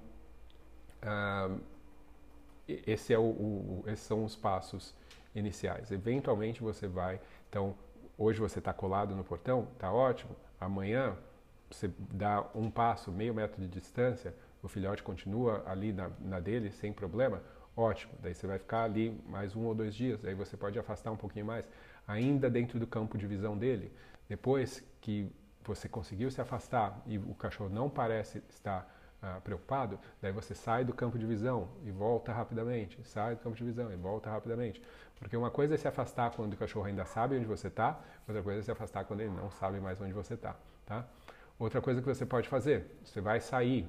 uh, 1.02 1.60
esse 2.66 3.12
é 3.14 3.18
o, 3.18 3.22
o, 3.22 3.84
esses 3.86 4.04
são 4.04 4.24
os 4.24 4.36
passos 4.36 4.94
iniciais. 5.38 5.90
Eventualmente 5.90 6.62
você 6.62 6.86
vai, 6.86 7.20
então, 7.48 7.74
hoje 8.16 8.40
você 8.40 8.58
está 8.58 8.72
colado 8.72 9.14
no 9.14 9.24
portão, 9.24 9.68
está 9.74 9.92
ótimo. 9.92 10.34
Amanhã 10.60 11.16
você 11.70 11.90
dá 11.98 12.44
um 12.54 12.70
passo, 12.70 13.12
meio 13.12 13.34
metro 13.34 13.60
de 13.60 13.68
distância, 13.68 14.34
o 14.62 14.68
filhote 14.68 15.02
continua 15.02 15.62
ali 15.66 15.92
na, 15.92 16.10
na 16.20 16.40
dele 16.40 16.70
sem 16.70 16.92
problema, 16.92 17.42
ótimo. 17.76 18.12
Daí 18.20 18.34
você 18.34 18.46
vai 18.46 18.58
ficar 18.58 18.84
ali 18.84 19.20
mais 19.26 19.54
um 19.54 19.64
ou 19.64 19.74
dois 19.74 19.94
dias, 19.94 20.24
aí 20.24 20.34
você 20.34 20.56
pode 20.56 20.78
afastar 20.78 21.10
um 21.10 21.16
pouquinho 21.16 21.46
mais, 21.46 21.68
ainda 22.06 22.50
dentro 22.50 22.78
do 22.78 22.86
campo 22.86 23.16
de 23.16 23.26
visão 23.26 23.56
dele. 23.56 23.92
Depois 24.28 24.82
que 25.00 25.30
você 25.64 25.88
conseguiu 25.88 26.30
se 26.30 26.40
afastar 26.40 27.00
e 27.06 27.18
o 27.18 27.34
cachorro 27.34 27.70
não 27.70 27.88
parece 27.88 28.42
estar 28.48 28.97
ah, 29.20 29.40
preocupado, 29.42 29.98
daí 30.22 30.30
você 30.30 30.54
sai 30.54 30.84
do 30.84 30.94
campo 30.94 31.18
de 31.18 31.26
visão 31.26 31.68
e 31.84 31.90
volta 31.90 32.32
rapidamente, 32.32 33.02
sai 33.04 33.34
do 33.34 33.40
campo 33.40 33.56
de 33.56 33.64
visão 33.64 33.92
e 33.92 33.96
volta 33.96 34.30
rapidamente. 34.30 34.80
Porque 35.18 35.36
uma 35.36 35.50
coisa 35.50 35.74
é 35.74 35.76
se 35.76 35.88
afastar 35.88 36.30
quando 36.30 36.52
o 36.52 36.56
cachorro 36.56 36.86
ainda 36.86 37.04
sabe 37.04 37.36
onde 37.36 37.44
você 37.46 37.66
está, 37.66 37.98
outra 38.28 38.42
coisa 38.42 38.60
é 38.60 38.62
se 38.62 38.70
afastar 38.70 39.04
quando 39.04 39.20
ele 39.20 39.30
não 39.30 39.50
sabe 39.50 39.80
mais 39.80 40.00
onde 40.00 40.12
você 40.12 40.34
está. 40.34 40.54
Tá? 40.86 41.04
Outra 41.58 41.80
coisa 41.80 42.00
que 42.00 42.06
você 42.06 42.24
pode 42.24 42.48
fazer, 42.48 42.96
você 43.04 43.20
vai 43.20 43.40
sair 43.40 43.88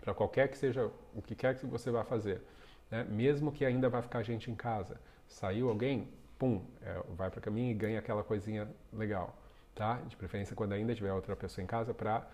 para 0.00 0.14
qualquer 0.14 0.48
que 0.48 0.56
seja 0.56 0.88
o 1.12 1.20
que 1.20 1.34
quer 1.34 1.58
que 1.58 1.66
você 1.66 1.90
vá 1.90 2.04
fazer, 2.04 2.40
né? 2.88 3.02
mesmo 3.02 3.50
que 3.50 3.64
ainda 3.64 3.88
vai 3.88 4.00
ficar 4.00 4.22
gente 4.22 4.48
em 4.48 4.54
casa. 4.54 5.00
Saiu 5.26 5.68
alguém, 5.68 6.08
pum, 6.38 6.64
é, 6.82 7.02
vai 7.16 7.28
para 7.28 7.40
caminho 7.40 7.72
e 7.72 7.74
ganha 7.74 7.98
aquela 7.98 8.22
coisinha 8.22 8.68
legal. 8.92 9.36
Tá? 9.74 9.94
De 10.06 10.16
preferência 10.16 10.54
quando 10.54 10.72
ainda 10.72 10.94
tiver 10.94 11.12
outra 11.12 11.34
pessoa 11.34 11.64
em 11.64 11.66
casa 11.66 11.92
para 11.92 12.24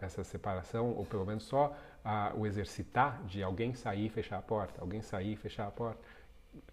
essa 0.00 0.24
separação, 0.24 0.92
ou 0.94 1.04
pelo 1.04 1.24
menos 1.24 1.44
só 1.44 1.76
a, 2.04 2.32
o 2.34 2.46
exercitar 2.46 3.22
de 3.24 3.42
alguém 3.42 3.74
sair 3.74 4.06
e 4.06 4.08
fechar 4.08 4.38
a 4.38 4.42
porta, 4.42 4.80
alguém 4.80 5.02
sair 5.02 5.34
e 5.34 5.36
fechar 5.36 5.66
a 5.66 5.70
porta, 5.70 6.00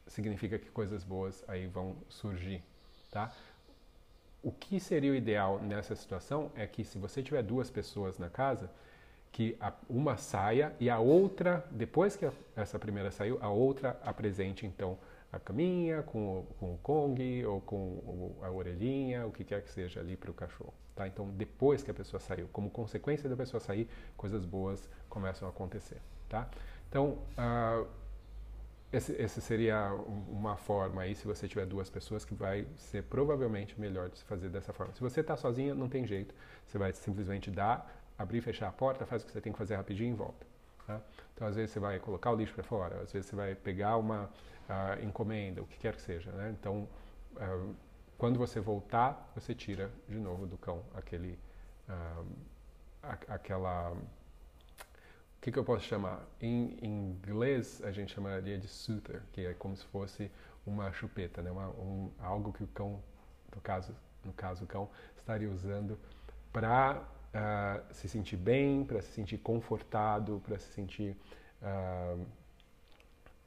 significa 0.07 0.57
que 0.57 0.69
coisas 0.69 1.03
boas 1.03 1.43
aí 1.47 1.67
vão 1.67 1.95
surgir, 2.09 2.63
tá? 3.11 3.31
O 4.41 4.51
que 4.51 4.79
seria 4.79 5.11
o 5.11 5.15
ideal 5.15 5.59
nessa 5.59 5.95
situação 5.95 6.51
é 6.55 6.67
que 6.67 6.83
se 6.83 6.97
você 6.97 7.21
tiver 7.21 7.41
duas 7.41 7.69
pessoas 7.69 8.17
na 8.17 8.29
casa, 8.29 8.69
que 9.31 9.57
uma 9.89 10.17
saia 10.17 10.73
e 10.79 10.89
a 10.89 10.99
outra, 10.99 11.65
depois 11.71 12.15
que 12.15 12.29
essa 12.55 12.79
primeira 12.79 13.11
saiu, 13.11 13.37
a 13.41 13.49
outra 13.49 13.99
apresente 14.03 14.65
então 14.65 14.97
a 15.35 15.39
caminha 15.39 16.01
com 16.03 16.39
o, 16.39 16.43
com 16.59 16.73
o 16.73 16.77
Kong 16.77 17.45
ou 17.45 17.59
com 17.61 17.75
o, 17.75 18.37
a 18.41 18.49
orelhinha, 18.49 19.25
o 19.25 19.31
que 19.31 19.43
quer 19.43 19.61
que 19.61 19.69
seja 19.69 19.99
ali 19.99 20.15
para 20.15 20.31
o 20.31 20.33
cachorro. 20.33 20.73
Tá? 20.95 21.07
Então, 21.07 21.29
depois 21.29 21.83
que 21.83 21.91
a 21.91 21.93
pessoa 21.93 22.19
saiu, 22.19 22.47
como 22.53 22.69
consequência 22.69 23.29
da 23.29 23.35
pessoa 23.35 23.59
sair, 23.59 23.89
coisas 24.15 24.45
boas 24.45 24.89
começam 25.09 25.47
a 25.47 25.51
acontecer. 25.51 26.01
Tá? 26.29 26.49
Então, 26.87 27.17
uh, 27.37 27.85
esse, 28.93 29.11
esse, 29.13 29.41
seria 29.41 29.91
uma 30.29 30.55
forma 30.55 31.01
aí, 31.01 31.13
se 31.13 31.27
você 31.27 31.49
tiver 31.49 31.65
duas 31.65 31.89
pessoas, 31.89 32.23
que 32.23 32.33
vai 32.33 32.65
ser 32.77 33.03
provavelmente 33.03 33.79
melhor 33.79 34.09
de 34.09 34.19
se 34.19 34.23
fazer 34.23 34.47
dessa 34.47 34.71
forma. 34.71 34.93
Se 34.93 35.01
você 35.01 35.19
está 35.19 35.35
sozinha, 35.35 35.75
não 35.75 35.89
tem 35.89 36.07
jeito. 36.07 36.33
Você 36.65 36.77
vai 36.77 36.93
simplesmente 36.93 37.51
dar, 37.51 37.93
abrir 38.17 38.37
e 38.37 38.41
fechar 38.41 38.69
a 38.69 38.71
porta, 38.71 39.05
faz 39.05 39.21
o 39.21 39.25
que 39.25 39.33
você 39.33 39.41
tem 39.41 39.51
que 39.51 39.59
fazer 39.59 39.75
rapidinho 39.75 40.13
e 40.13 40.15
volta. 40.15 40.47
Tá? 40.87 41.01
Então, 41.33 41.45
às 41.45 41.55
vezes 41.55 41.71
você 41.71 41.79
vai 41.79 41.99
colocar 41.99 42.31
o 42.31 42.35
lixo 42.35 42.53
para 42.53 42.63
fora, 42.63 43.01
às 43.01 43.11
vezes 43.11 43.27
você 43.27 43.35
vai 43.35 43.53
pegar 43.53 43.97
uma 43.97 44.29
uh, 44.69 45.03
encomenda, 45.03 45.61
o 45.61 45.67
que 45.67 45.77
quer 45.77 45.95
que 45.95 46.01
seja. 46.01 46.31
Né? 46.31 46.55
Então, 46.59 46.87
uh, 47.33 47.75
quando 48.17 48.37
você 48.37 48.59
voltar, 48.59 49.31
você 49.35 49.53
tira 49.53 49.91
de 50.07 50.17
novo 50.17 50.45
do 50.45 50.57
cão 50.57 50.83
aquele, 50.95 51.37
uh, 51.89 52.25
aquela 53.27 53.95
que, 55.45 55.51
que 55.51 55.59
eu 55.59 55.63
posso 55.63 55.85
chamar? 55.85 56.25
Em, 56.41 56.75
inglês 56.81 57.79
a 57.83 57.91
gente 57.91 58.15
chamaria 58.15 58.57
de 58.57 58.67
soother, 58.67 59.21
que 59.31 59.45
é 59.45 59.53
como 59.53 59.77
se 59.77 59.85
fosse 59.85 60.31
uma 60.65 60.91
chupeta, 60.91 61.39
né? 61.43 61.51
Uma, 61.51 61.67
um, 61.69 62.11
algo 62.19 62.51
que 62.51 62.63
o 62.63 62.67
cão, 62.67 62.99
no 63.53 63.61
caso, 63.61 63.95
no 64.23 64.33
caso 64.33 64.63
o 64.63 64.67
cão, 64.67 64.89
estaria 65.15 65.47
usando 65.47 65.99
para 66.51 66.95
uh, 66.95 67.03
ah, 67.35 67.83
se 67.91 68.09
sentir 68.09 68.37
bem, 68.37 68.83
para 68.83 69.03
se 69.03 69.11
sentir 69.11 69.37
confortado, 69.37 70.41
para 70.43 70.57
se 70.57 70.73
sentir 70.73 71.15
uh, 71.61 72.25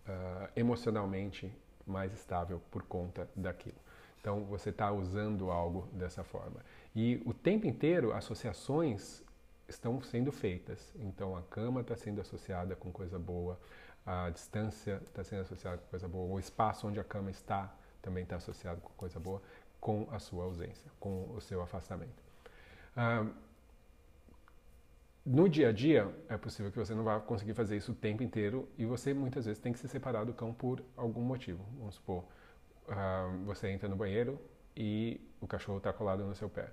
uh, 0.08 0.48
emocionalmente 0.56 1.52
mais 1.86 2.12
estável 2.12 2.60
por 2.70 2.82
conta 2.82 3.28
daquilo. 3.36 3.76
Então 4.20 4.44
você 4.44 4.70
está 4.70 4.90
usando 4.90 5.50
algo 5.50 5.88
dessa 5.92 6.24
forma. 6.24 6.60
E 6.94 7.22
o 7.24 7.32
tempo 7.32 7.66
inteiro 7.66 8.12
associações 8.12 9.22
estão 9.68 10.02
sendo 10.02 10.32
feitas. 10.32 10.92
Então 10.98 11.36
a 11.36 11.42
cama 11.42 11.82
está 11.82 11.96
sendo 11.96 12.20
associada 12.20 12.74
com 12.74 12.90
coisa 12.90 13.18
boa, 13.18 13.58
a 14.04 14.30
distância 14.30 15.00
está 15.04 15.22
sendo 15.22 15.42
associada 15.42 15.78
com 15.78 15.86
coisa 15.88 16.08
boa, 16.08 16.34
o 16.34 16.38
espaço 16.38 16.86
onde 16.86 16.98
a 16.98 17.04
cama 17.04 17.30
está 17.30 17.74
também 18.00 18.22
está 18.22 18.36
associado 18.36 18.80
com 18.80 18.90
coisa 18.96 19.18
boa, 19.18 19.42
com 19.80 20.08
a 20.10 20.18
sua 20.18 20.44
ausência, 20.44 20.90
com 20.98 21.30
o 21.34 21.40
seu 21.40 21.60
afastamento. 21.60 22.22
Ah, 22.96 23.26
no 25.28 25.46
dia 25.46 25.68
a 25.68 25.72
dia, 25.72 26.10
é 26.26 26.38
possível 26.38 26.72
que 26.72 26.78
você 26.78 26.94
não 26.94 27.04
vá 27.04 27.20
conseguir 27.20 27.52
fazer 27.52 27.76
isso 27.76 27.92
o 27.92 27.94
tempo 27.94 28.22
inteiro 28.22 28.66
e 28.78 28.86
você 28.86 29.12
muitas 29.12 29.44
vezes 29.44 29.60
tem 29.60 29.74
que 29.74 29.78
se 29.78 29.86
separar 29.86 30.24
do 30.24 30.32
cão 30.32 30.54
por 30.54 30.82
algum 30.96 31.20
motivo. 31.20 31.62
Vamos 31.78 31.96
supor, 31.96 32.24
ah, 32.88 33.30
você 33.44 33.68
entra 33.68 33.90
no 33.90 33.94
banheiro 33.94 34.40
e 34.74 35.20
o 35.38 35.46
cachorro 35.46 35.76
está 35.76 35.92
colado 35.92 36.24
no 36.24 36.34
seu 36.34 36.48
pé. 36.48 36.70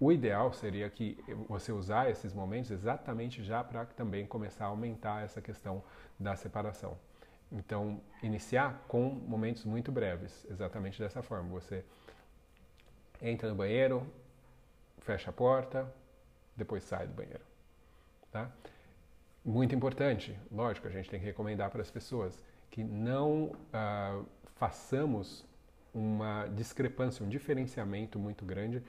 O 0.00 0.10
ideal 0.10 0.52
seria 0.52 0.90
que 0.90 1.16
você 1.48 1.70
usar 1.70 2.10
esses 2.10 2.34
momentos 2.34 2.72
exatamente 2.72 3.42
já 3.44 3.62
para 3.62 3.86
também 3.86 4.26
começar 4.26 4.64
a 4.64 4.68
aumentar 4.68 5.22
essa 5.22 5.40
questão 5.40 5.84
da 6.18 6.34
separação. 6.34 6.98
Então, 7.52 8.00
iniciar 8.20 8.84
com 8.88 9.08
momentos 9.08 9.64
muito 9.64 9.92
breves, 9.92 10.44
exatamente 10.50 11.00
dessa 11.00 11.22
forma. 11.22 11.48
Você 11.50 11.84
entra 13.22 13.48
no 13.48 13.54
banheiro, 13.54 14.04
fecha 14.98 15.30
a 15.30 15.32
porta, 15.32 15.88
depois 16.56 16.82
sai 16.82 17.06
do 17.06 17.12
banheiro. 17.12 17.44
Tá? 18.30 18.50
Muito 19.44 19.74
importante, 19.74 20.36
lógico, 20.50 20.88
a 20.88 20.90
gente 20.90 21.08
tem 21.08 21.20
que 21.20 21.26
recomendar 21.26 21.70
para 21.70 21.80
as 21.80 21.90
pessoas 21.90 22.42
que 22.70 22.82
não 22.82 23.54
ah, 23.72 24.22
façamos 24.56 25.44
uma 25.94 26.46
discrepância, 26.48 27.24
um 27.24 27.28
diferenciamento 27.28 28.18
muito 28.18 28.44
grande 28.44 28.82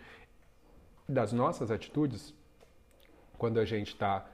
das 1.07 1.31
nossas 1.31 1.71
atitudes 1.71 2.33
quando 3.37 3.59
a 3.59 3.65
gente 3.65 3.93
está 3.93 4.25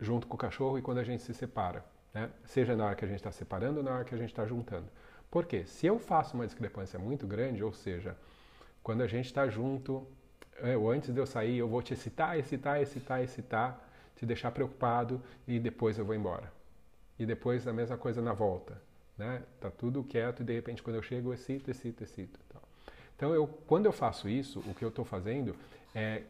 junto 0.00 0.26
com 0.26 0.34
o 0.34 0.38
cachorro 0.38 0.78
e 0.78 0.82
quando 0.82 0.98
a 0.98 1.04
gente 1.04 1.22
se 1.22 1.34
separa. 1.34 1.84
Né? 2.14 2.30
Seja 2.44 2.76
na 2.76 2.86
hora 2.86 2.94
que 2.94 3.04
a 3.04 3.08
gente 3.08 3.18
está 3.18 3.32
separando 3.32 3.78
ou 3.78 3.84
na 3.84 3.92
hora 3.92 4.04
que 4.04 4.14
a 4.14 4.18
gente 4.18 4.30
está 4.30 4.46
juntando. 4.46 4.86
Por 5.30 5.46
quê? 5.46 5.64
Se 5.64 5.86
eu 5.86 5.98
faço 5.98 6.34
uma 6.34 6.46
discrepância 6.46 6.98
muito 6.98 7.26
grande, 7.26 7.62
ou 7.62 7.72
seja, 7.72 8.16
quando 8.82 9.02
a 9.02 9.06
gente 9.06 9.26
está 9.26 9.48
junto, 9.48 10.06
eu, 10.58 10.90
antes 10.90 11.12
de 11.12 11.18
eu 11.18 11.26
sair, 11.26 11.58
eu 11.58 11.68
vou 11.68 11.82
te 11.82 11.94
excitar, 11.94 12.38
excitar, 12.38 12.80
excitar, 12.80 13.22
excitar, 13.22 13.88
te 14.16 14.26
deixar 14.26 14.50
preocupado 14.50 15.20
e 15.46 15.58
depois 15.58 15.98
eu 15.98 16.04
vou 16.04 16.14
embora. 16.14 16.52
E 17.18 17.26
depois 17.26 17.66
a 17.66 17.72
mesma 17.72 17.96
coisa 17.96 18.20
na 18.20 18.32
volta. 18.32 18.80
Né? 19.16 19.42
Tá 19.60 19.70
tudo 19.70 20.02
quieto 20.02 20.40
e 20.40 20.44
de 20.44 20.54
repente 20.54 20.82
quando 20.82 20.96
eu 20.96 21.02
chego 21.02 21.30
eu 21.30 21.34
excito, 21.34 21.70
excito, 21.70 22.02
excito. 22.02 22.40
Então 23.16 23.32
eu, 23.32 23.46
quando 23.66 23.86
eu 23.86 23.92
faço 23.92 24.28
isso, 24.28 24.58
o 24.60 24.74
que 24.74 24.84
eu 24.84 24.88
estou 24.88 25.04
fazendo 25.04 25.54
é, 25.94 26.22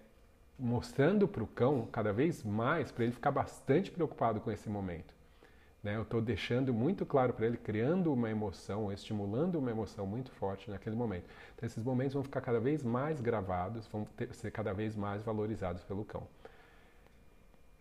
mostrando 0.58 1.26
para 1.26 1.42
o 1.42 1.46
cão 1.46 1.88
cada 1.90 2.12
vez 2.12 2.42
mais 2.42 2.92
para 2.92 3.04
ele 3.04 3.12
ficar 3.12 3.30
bastante 3.30 3.90
preocupado 3.90 4.40
com 4.40 4.50
esse 4.50 4.68
momento. 4.68 5.14
Né? 5.82 5.96
Eu 5.96 6.02
estou 6.02 6.20
deixando 6.20 6.72
muito 6.72 7.04
claro 7.04 7.32
para 7.32 7.46
ele, 7.46 7.56
criando 7.56 8.12
uma 8.12 8.30
emoção, 8.30 8.92
estimulando 8.92 9.58
uma 9.58 9.70
emoção 9.70 10.06
muito 10.06 10.30
forte 10.32 10.70
naquele 10.70 10.94
momento. 10.94 11.24
Então, 11.54 11.66
esses 11.66 11.82
momentos 11.82 12.14
vão 12.14 12.22
ficar 12.22 12.40
cada 12.40 12.60
vez 12.60 12.82
mais 12.82 13.20
gravados, 13.20 13.86
vão 13.88 14.04
ter, 14.04 14.32
ser 14.34 14.50
cada 14.50 14.72
vez 14.72 14.94
mais 14.94 15.22
valorizados 15.22 15.82
pelo 15.84 16.04
cão. 16.04 16.26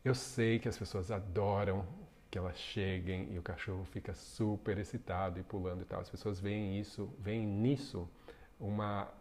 Eu 0.04 0.16
sei 0.16 0.58
que 0.58 0.68
as 0.68 0.78
pessoas 0.78 1.12
adoram 1.12 1.86
que 2.32 2.38
elas 2.38 2.58
cheguem 2.58 3.32
e 3.34 3.38
o 3.38 3.42
cachorro 3.42 3.84
fica 3.86 4.14
super 4.14 4.78
excitado 4.78 5.40
e 5.40 5.44
pulando 5.44 5.82
e 5.82 5.86
tal. 5.86 6.00
As 6.00 6.10
pessoas 6.10 6.40
veem 6.40 6.80
isso, 6.80 7.14
veem 7.20 7.46
nisso 7.46 8.10
uma 8.60 9.12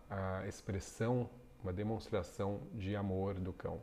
expressão 0.46 1.28
uma 1.62 1.72
demonstração 1.72 2.60
de 2.74 2.96
amor 2.96 3.34
do 3.34 3.52
cão. 3.52 3.80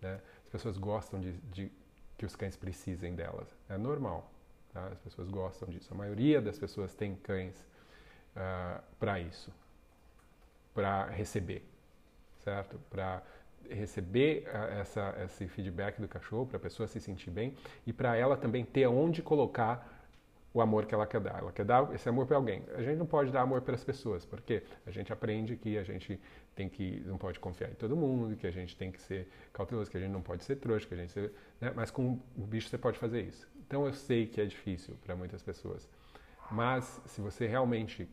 Né? 0.00 0.20
As 0.44 0.48
pessoas 0.48 0.76
gostam 0.76 1.20
de, 1.20 1.32
de, 1.52 1.72
que 2.18 2.26
os 2.26 2.36
cães 2.36 2.56
precisem 2.56 3.14
delas. 3.14 3.48
É 3.68 3.76
normal. 3.76 4.30
Tá? 4.72 4.86
As 4.86 4.98
pessoas 5.00 5.28
gostam 5.28 5.68
disso. 5.68 5.92
A 5.92 5.96
maioria 5.96 6.40
das 6.40 6.58
pessoas 6.58 6.94
tem 6.94 7.16
cães 7.16 7.56
uh, 7.60 8.36
ah, 8.36 8.80
para 8.98 9.18
isso, 9.18 9.52
para 10.72 11.06
receber, 11.06 11.64
certo? 12.38 12.78
Para 12.88 13.22
receber 13.68 14.44
uh, 14.46 14.80
essa, 14.80 15.14
esse 15.24 15.48
feedback 15.48 16.00
do 16.00 16.06
cachorro, 16.06 16.46
para 16.46 16.56
a 16.56 16.60
pessoa 16.60 16.86
se 16.86 17.00
sentir 17.00 17.30
bem 17.30 17.56
e 17.86 17.92
para 17.92 18.16
ela 18.16 18.36
também 18.36 18.64
ter 18.64 18.86
onde 18.86 19.22
colocar 19.22 20.00
o 20.52 20.60
amor 20.60 20.86
que 20.86 20.94
ela 20.94 21.06
quer 21.06 21.20
dar. 21.20 21.38
Ela 21.38 21.52
quer 21.52 21.64
dar 21.64 21.92
esse 21.94 22.08
amor 22.08 22.26
para 22.26 22.36
alguém. 22.36 22.64
A 22.74 22.82
gente 22.82 22.98
não 22.98 23.06
pode 23.06 23.30
dar 23.30 23.42
amor 23.42 23.62
para 23.62 23.74
as 23.74 23.84
pessoas, 23.84 24.24
porque 24.24 24.62
a 24.86 24.90
gente 24.90 25.12
aprende 25.12 25.56
que 25.56 25.78
a 25.78 25.84
gente 25.84 26.20
tem 26.54 26.68
que 26.68 27.02
não 27.06 27.16
pode 27.16 27.38
confiar 27.38 27.70
em 27.70 27.74
todo 27.74 27.96
mundo, 27.96 28.36
que 28.36 28.46
a 28.46 28.50
gente 28.50 28.76
tem 28.76 28.90
que 28.90 29.00
ser 29.00 29.28
cauteloso, 29.52 29.90
que 29.90 29.96
a 29.96 30.00
gente 30.00 30.10
não 30.10 30.22
pode 30.22 30.44
ser 30.44 30.56
trouxa, 30.56 30.86
que 30.86 30.94
a 30.94 30.96
gente 30.96 31.12
ser, 31.12 31.32
né? 31.60 31.72
mas 31.74 31.90
com 31.90 32.18
o 32.36 32.46
bicho 32.46 32.68
você 32.68 32.78
pode 32.78 32.98
fazer 32.98 33.22
isso. 33.22 33.48
Então 33.70 33.86
eu 33.86 33.92
sei 33.92 34.26
que 34.26 34.40
é 34.40 34.44
difícil 34.44 34.96
para 35.04 35.14
muitas 35.14 35.44
pessoas, 35.44 35.88
mas 36.50 37.00
se 37.06 37.20
você 37.20 37.46
realmente 37.46 38.08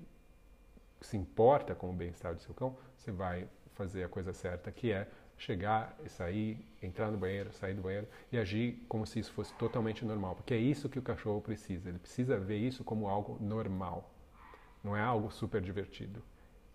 se 1.01 1.17
importa 1.17 1.73
com 1.73 1.89
o 1.89 1.93
bem-estar 1.93 2.35
do 2.35 2.41
seu 2.43 2.53
cão, 2.53 2.77
você 2.95 3.11
vai 3.11 3.47
fazer 3.73 4.03
a 4.03 4.07
coisa 4.07 4.33
certa, 4.33 4.71
que 4.71 4.91
é 4.91 5.07
chegar 5.35 5.97
e 6.05 6.09
sair, 6.09 6.63
entrar 6.79 7.09
no 7.09 7.17
banheiro, 7.17 7.51
sair 7.53 7.73
do 7.73 7.81
banheiro 7.81 8.07
e 8.31 8.37
agir 8.37 8.85
como 8.87 9.03
se 9.07 9.17
isso 9.17 9.33
fosse 9.33 9.51
totalmente 9.55 10.05
normal, 10.05 10.35
porque 10.35 10.53
é 10.53 10.59
isso 10.59 10.87
que 10.87 10.99
o 10.99 11.01
cachorro 11.01 11.41
precisa. 11.41 11.89
Ele 11.89 11.97
precisa 11.97 12.37
ver 12.37 12.59
isso 12.59 12.83
como 12.83 13.07
algo 13.07 13.39
normal, 13.41 14.13
não 14.83 14.95
é 14.95 15.01
algo 15.01 15.31
super 15.31 15.59
divertido 15.59 16.21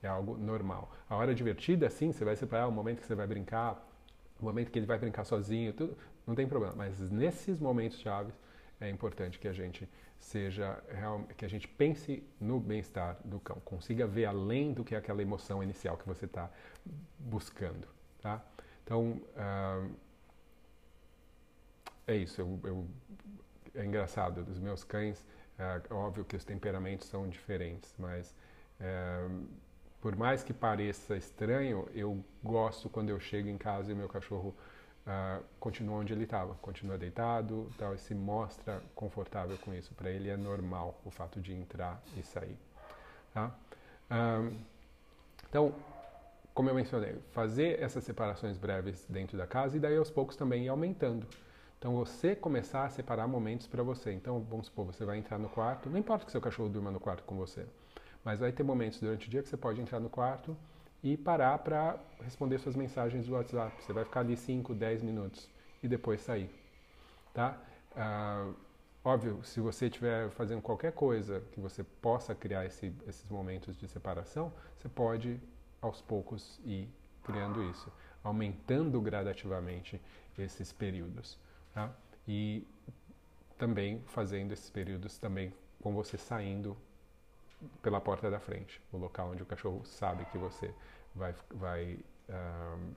é 0.03 0.09
algo 0.09 0.37
normal. 0.37 0.91
A 1.09 1.15
hora 1.15 1.33
divertida, 1.33 1.89
sim, 1.89 2.11
você 2.11 2.25
vai 2.25 2.35
separar 2.35 2.67
o 2.67 2.73
momento 2.73 3.01
que 3.01 3.07
você 3.07 3.15
vai 3.15 3.25
brincar, 3.25 3.89
o 4.41 4.45
momento 4.45 4.69
que 4.69 4.77
ele 4.77 4.87
vai 4.87 4.99
brincar 4.99 5.23
sozinho, 5.25 5.73
tudo, 5.73 5.97
não 6.27 6.35
tem 6.35 6.45
problema. 6.45 6.75
Mas 6.75 6.99
nesses 7.09 7.61
momentos 7.61 8.01
chaves 8.01 8.35
é 8.83 8.91
importante 8.91 9.39
que 9.39 9.49
a 9.49 9.53
gente 9.53 9.89
seja 10.19 10.83
que 11.37 11.45
a 11.45 11.49
gente 11.49 11.67
pense 11.67 12.23
no 12.41 12.61
bem-estar 12.61 13.17
do 13.25 13.41
cão, 13.41 13.61
consiga 13.65 14.07
ver 14.07 14.27
além 14.27 14.73
do 14.73 14.85
que 14.85 14.95
aquela 14.95 15.23
emoção 15.23 15.63
inicial 15.63 15.97
que 15.97 16.07
você 16.07 16.27
está 16.27 16.51
buscando, 17.19 17.89
tá? 18.21 18.43
Então 18.85 19.21
uh, 19.37 19.91
é 22.07 22.17
isso. 22.17 22.41
Eu, 22.41 22.61
eu, 22.65 22.87
é 23.75 23.85
engraçado 23.85 24.45
dos 24.45 24.59
meus 24.59 24.85
cães. 24.85 25.25
É 25.59 25.95
óbvio 25.95 26.25
que 26.25 26.37
os 26.37 26.45
temperamentos 26.45 27.07
são 27.07 27.29
diferentes, 27.29 27.95
mas 27.99 28.35
é, 28.81 29.29
por 30.01 30.17
mais 30.17 30.43
que 30.43 30.53
pareça 30.53 31.17
estranho, 31.17 31.89
eu 31.95 32.25
gosto 32.43 32.89
quando 32.89 33.11
eu 33.11 33.21
chego 33.21 33.49
em 33.49 33.59
casa 33.59 33.93
e 33.93 33.95
meu 33.95 34.09
cachorro 34.09 34.55
uh, 35.07 35.43
continua 35.59 35.97
onde 35.97 36.13
ele 36.13 36.25
estava, 36.25 36.55
continua 36.55 36.97
deitado, 36.99 37.71
tal, 37.79 37.95
e 37.95 37.99
se 37.99 38.15
mostra 38.15 38.83
confortável 38.95 39.57
com 39.59 39.75
isso. 39.75 39.95
Para 39.95 40.11
ele 40.11 40.29
é 40.29 40.37
normal 40.37 41.01
o 41.05 41.11
fato 41.11 41.41
de 41.41 41.53
entrar 41.53 42.03
e 42.17 42.23
sair. 42.23 42.59
Tá? 43.33 43.55
Uh, 44.11 44.57
então, 45.49 45.75
como 46.55 46.69
eu 46.69 46.75
mencionei, 46.75 47.17
fazer 47.33 47.81
essas 47.81 48.05
separações 48.05 48.59
breves 48.59 49.07
dentro 49.09 49.37
da 49.37 49.47
casa 49.47 49.77
e 49.77 49.81
daí 49.81 49.97
aos 49.97 50.11
poucos 50.11 50.37
também 50.37 50.65
ir 50.65 50.69
aumentando. 50.69 51.27
Então, 51.79 51.97
você 51.97 52.37
começar 52.37 52.85
a 52.85 52.91
separar 52.91 53.27
momentos 53.27 53.67
para 53.67 53.83
você. 53.83 54.13
Então, 54.13 54.41
vamos 54.49 54.67
supor, 54.67 54.87
você 54.87 55.05
vai 55.05 55.19
entrar 55.19 55.39
no 55.39 55.49
quarto, 55.49 55.91
não 55.91 55.99
importa 55.99 56.25
que 56.25 56.31
seu 56.31 56.41
cachorro 56.41 56.69
durma 56.69 56.91
no 56.91 57.01
quarto 57.01 57.25
com 57.25 57.37
você. 57.37 57.67
Mas 58.25 58.39
vai 58.39 58.53
ter 58.53 58.63
momentos 58.63 59.01
durante 59.01 59.27
o 59.27 59.31
dia 59.31 59.43
que 59.43 59.49
você 59.49 59.57
pode 59.57 59.81
entrar 59.81 59.99
no 59.99 60.09
quarto 60.09 60.57
e 61.03 61.17
parar 61.17 61.59
para 61.59 61.99
responder 62.23 62.59
suas 62.59 62.77
mensagens 62.77 63.27
do 63.27 63.33
WhatsApp. 63.33 63.83
Você 63.83 63.93
vai 63.93 64.05
ficar 64.05 64.21
ali 64.21 64.37
5, 64.37 64.75
10 64.75 65.03
minutos 65.03 65.49
e 65.83 65.89
depois 65.89 66.21
sair. 66.21 66.49
Tá? 67.35 67.59
Uh, 67.93 68.55
óbvio, 69.05 69.43
se 69.43 69.61
você 69.61 69.87
estiver 69.87 70.31
fazendo 70.31 70.63
qualquer 70.63 70.93
coisa 70.93 71.43
que 71.53 71.61
você 71.61 71.83
possa 71.83 72.35
criar 72.35 72.65
esse, 72.67 72.93
esses 73.07 73.29
momentos 73.29 73.77
de 73.77 73.89
separação, 73.89 74.53
você 74.77 74.89
pode 74.89 75.41
aos 75.81 76.01
poucos 76.01 76.61
ir 76.65 76.89
criando 77.25 77.63
isso, 77.65 77.91
aumentando 78.23 79.01
gradativamente 79.01 80.01
esses 80.39 80.73
períodos. 80.73 81.37
Tá? 81.75 81.91
E 82.29 82.65
também 83.59 84.03
fazendo 84.07 84.53
esses 84.53 84.71
períodos 84.71 85.19
também 85.19 85.53
com 85.83 85.93
você 85.93 86.17
saindo 86.17 86.77
pela 87.83 88.01
porta 88.01 88.31
da 88.31 88.41
frente, 88.41 88.81
o 88.93 88.97
local 88.97 89.31
onde 89.31 89.43
o 89.43 89.47
cachorro 89.47 89.85
sabe 89.85 90.25
que 90.27 90.39
você 90.39 90.75
vai, 91.15 91.35
vai 91.51 91.99
uh, 92.29 92.95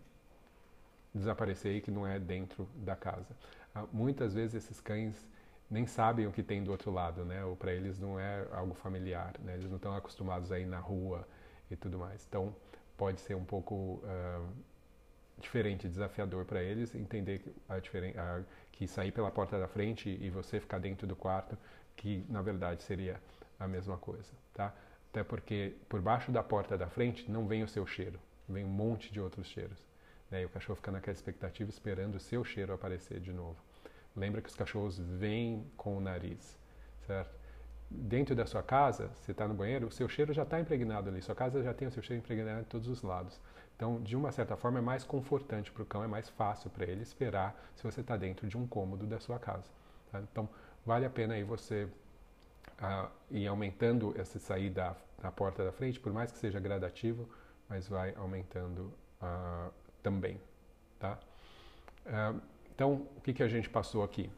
desaparecer 1.14 1.76
e 1.76 1.82
que 1.82 1.92
não 1.92 2.06
é 2.06 2.20
dentro 2.20 2.68
da 2.76 2.96
casa. 2.96 3.36
Uh, 3.76 3.88
muitas 3.92 4.34
vezes 4.34 4.64
esses 4.64 4.80
cães 4.80 5.28
nem 5.70 5.86
sabem 5.88 6.28
o 6.28 6.32
que 6.32 6.44
tem 6.44 6.64
do 6.64 6.72
outro 6.72 6.92
lado, 6.92 7.26
né? 7.26 7.44
Ou 7.44 7.56
para 7.56 7.74
eles 7.74 8.00
não 8.00 8.20
é 8.20 8.48
algo 8.52 8.74
familiar, 8.74 9.34
né? 9.40 9.54
Eles 9.54 9.70
não 9.70 9.78
estão 9.78 9.96
acostumados 9.96 10.52
a 10.52 10.60
ir 10.60 10.66
na 10.66 10.80
rua 10.80 11.28
e 11.70 11.76
tudo 11.76 11.98
mais. 11.98 12.26
Então 12.28 12.56
pode 12.96 13.20
ser 13.22 13.36
um 13.36 13.44
pouco 13.44 14.02
uh, 14.04 14.48
diferente, 15.40 15.88
desafiador 15.88 16.46
para 16.46 16.62
eles 16.64 16.94
entender 16.96 17.54
a, 17.68 17.76
a, 17.76 18.44
que 18.72 18.88
sair 18.88 19.12
pela 19.12 19.32
porta 19.32 19.60
da 19.60 19.68
frente 19.68 20.10
e 20.10 20.30
você 20.30 20.60
ficar 20.60 20.80
dentro 20.80 21.08
do 21.08 21.16
quarto, 21.16 21.58
que 21.96 22.26
na 22.30 22.42
verdade 22.42 22.84
seria 22.84 23.20
a 23.60 23.68
mesma 23.68 23.98
coisa, 23.98 24.32
tá? 24.56 24.74
Até 25.12 25.24
porque 25.24 25.76
por 25.88 26.02
baixo 26.02 26.32
da 26.32 26.42
porta 26.42 26.78
da 26.78 26.90
frente 26.90 27.30
não 27.30 27.48
vem 27.48 27.64
o 27.64 27.68
seu 27.68 27.86
cheiro, 27.86 28.20
vem 28.50 28.66
um 28.66 28.70
monte 28.70 29.12
de 29.14 29.22
outros 29.22 29.48
cheiros. 29.48 29.86
Né? 30.32 30.42
E 30.42 30.46
o 30.46 30.50
cachorro 30.50 30.76
fica 30.76 30.92
naquela 30.92 31.14
expectativa 31.14 31.70
esperando 31.70 32.16
o 32.16 32.20
seu 32.20 32.44
cheiro 32.44 32.74
aparecer 32.74 33.20
de 33.20 33.32
novo. 33.32 33.58
Lembra 34.16 34.42
que 34.42 34.50
os 34.50 34.56
cachorros 34.56 34.98
vêm 34.98 35.70
com 35.78 35.98
o 35.98 36.02
nariz, 36.02 36.58
certo? 37.06 37.36
Dentro 37.90 38.36
da 38.36 38.46
sua 38.46 38.64
casa, 38.64 39.10
você 39.14 39.32
está 39.32 39.48
no 39.48 39.54
banheiro, 39.54 39.88
o 39.88 39.92
seu 39.92 40.10
cheiro 40.10 40.34
já 40.34 40.44
está 40.44 40.60
impregnado 40.60 41.10
ali. 41.10 41.22
Sua 41.22 41.36
casa 41.36 41.62
já 41.62 41.74
tem 41.74 41.88
o 41.88 41.92
seu 41.92 42.02
cheiro 42.02 42.24
impregnado 42.24 42.62
em 42.62 42.64
todos 42.64 42.88
os 42.88 43.04
lados. 43.04 43.40
Então, 43.76 44.02
de 44.02 44.16
uma 44.16 44.32
certa 44.32 44.56
forma, 44.56 44.80
é 44.80 44.82
mais 44.82 45.04
confortante 45.04 45.72
para 45.72 45.84
o 45.84 45.86
cão, 45.86 46.04
é 46.04 46.08
mais 46.08 46.30
fácil 46.30 46.70
para 46.70 46.86
ele 46.86 47.04
esperar 47.04 47.56
se 47.76 47.84
você 47.84 48.02
está 48.02 48.18
dentro 48.18 48.48
de 48.48 48.58
um 48.58 48.66
cômodo 48.66 49.06
da 49.06 49.20
sua 49.20 49.38
casa. 49.38 49.70
Tá? 50.12 50.20
Então, 50.20 50.50
vale 50.86 51.06
a 51.06 51.10
pena 51.10 51.36
aí 51.36 51.44
você 51.44 51.88
uh, 52.82 53.10
ir 53.32 53.48
aumentando 53.48 54.14
essa 54.18 54.40
saída 54.40 54.96
da 55.22 55.32
porta 55.32 55.64
da 55.64 55.72
frente, 55.72 56.00
por 56.00 56.14
mais 56.14 56.32
que 56.32 56.38
seja 56.38 56.60
gradativo, 56.60 57.28
mas 57.68 57.88
vai 57.88 58.14
aumentando 58.16 58.94
uh, 59.22 59.72
também. 60.04 60.40
Tá? 61.00 61.18
Uh, 62.06 62.42
então, 62.74 63.08
o 63.16 63.22
que, 63.22 63.34
que 63.34 63.44
a 63.44 63.48
gente 63.48 63.70
passou 63.70 64.04
aqui? 64.04 64.30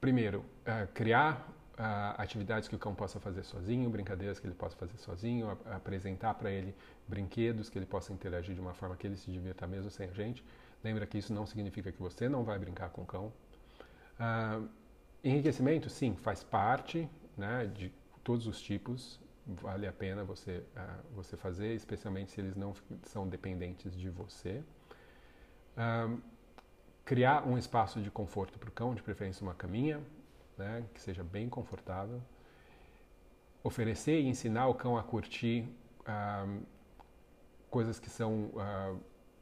Primeiro, 0.00 0.40
uh, 0.40 0.86
criar 0.92 1.50
atividades 2.16 2.68
que 2.68 2.76
o 2.76 2.78
cão 2.78 2.94
possa 2.94 3.18
fazer 3.18 3.42
sozinho, 3.42 3.90
brincadeiras 3.90 4.38
que 4.38 4.46
ele 4.46 4.54
possa 4.54 4.76
fazer 4.76 4.96
sozinho, 4.96 5.58
a, 5.66 5.74
apresentar 5.74 6.32
para 6.34 6.48
ele 6.48 6.72
brinquedos 7.08 7.68
que 7.68 7.76
ele 7.76 7.84
possa 7.84 8.12
interagir 8.12 8.54
de 8.54 8.60
uma 8.60 8.72
forma 8.72 8.94
que 8.94 9.04
ele 9.04 9.16
se 9.16 9.28
divirta 9.28 9.66
mesmo 9.66 9.90
sem 9.90 10.08
a 10.08 10.12
gente. 10.12 10.44
Lembra 10.84 11.04
que 11.04 11.18
isso 11.18 11.34
não 11.34 11.44
significa 11.44 11.90
que 11.90 12.00
você 12.00 12.28
não 12.28 12.44
vai 12.44 12.60
brincar 12.60 12.90
com 12.90 13.02
o 13.02 13.04
cão. 13.04 13.32
Uh, 14.18 14.68
enriquecimento, 15.22 15.90
sim, 15.90 16.14
faz 16.16 16.42
parte 16.44 17.08
né, 17.36 17.66
de 17.66 17.92
todos 18.22 18.46
os 18.46 18.60
tipos 18.60 19.20
vale 19.46 19.86
a 19.86 19.92
pena 19.92 20.24
você, 20.24 20.62
uh, 20.76 21.14
você 21.14 21.36
fazer, 21.36 21.74
especialmente 21.74 22.32
se 22.32 22.40
eles 22.40 22.56
não 22.56 22.74
são 23.02 23.28
dependentes 23.28 23.94
de 23.96 24.08
você. 24.08 24.62
Um, 25.76 26.20
criar 27.04 27.46
um 27.46 27.58
espaço 27.58 28.00
de 28.00 28.10
conforto 28.10 28.58
para 28.58 28.68
o 28.68 28.72
cão, 28.72 28.94
de 28.94 29.02
preferência 29.02 29.42
uma 29.42 29.54
caminha, 29.54 30.00
né, 30.56 30.84
que 30.94 31.00
seja 31.00 31.22
bem 31.22 31.48
confortável. 31.48 32.22
Oferecer 33.62 34.20
e 34.20 34.26
ensinar 34.26 34.68
o 34.68 34.74
cão 34.74 34.96
a 34.96 35.02
curtir 35.02 35.66
coisas 37.70 37.98
que 37.98 38.10
são 38.10 38.50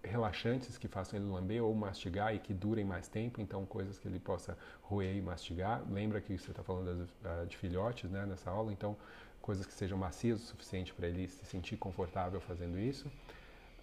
relaxantes, 0.05 0.77
que 0.77 0.89
façam 0.89 1.19
ele 1.19 1.29
lamber 1.31 1.63
ou 1.63 1.75
mastigar 1.75 2.35
e 2.35 2.39
que 2.39 2.53
durem 2.53 2.85
mais 2.85 3.09
tempo, 3.09 3.41
então 3.41 3.65
coisas 3.65 3.99
que 3.99 4.09
ele 4.09 4.19
possa 4.19 4.57
roer 4.83 5.17
e 5.17 5.21
mastigar. 5.21 5.83
Lembra 5.91 6.21
que 6.21 6.37
você 6.37 6.51
está 6.51 6.63
falando 6.63 7.09
uh, 7.25 7.47
de 7.47 7.57
filhotes 7.57 8.11
né, 8.11 8.27
nessa 8.27 8.51
aula, 8.51 8.73
então 8.73 8.97
coisas 9.41 9.67
que 9.67 9.73
sejam 9.73 9.99
macias 9.99 10.43
o 10.43 10.47
suficiente 10.47 10.95
para 10.95 11.09
ele 11.09 11.27
se 11.29 11.45
sentir 11.45 11.77
confortável 11.77 12.41
fazendo 12.41 12.79
isso. 12.79 13.11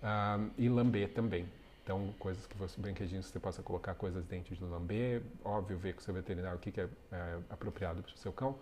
Um, 0.02 0.50
e 0.58 0.70
lamber 0.70 1.10
também. 1.14 1.46
Então, 1.84 2.14
coisas 2.20 2.46
que 2.46 2.56
você, 2.56 2.80
brinquedinhos 2.80 3.26
que 3.26 3.32
você 3.34 3.40
possa 3.40 3.64
colocar 3.64 3.96
coisas 3.96 4.24
dentro 4.26 4.56
de 4.56 4.64
lamber. 4.64 5.22
Óbvio, 5.44 5.78
ver 5.78 5.94
com 5.94 6.00
o 6.00 6.04
seu 6.04 6.14
veterinário 6.14 6.58
o 6.58 6.62
que, 6.62 6.72
que 6.72 6.82
é, 6.82 6.88
é 7.12 7.40
apropriado 7.50 8.04
para 8.04 8.14
o 8.14 8.18
seu 8.18 8.32
cão. 8.32 8.58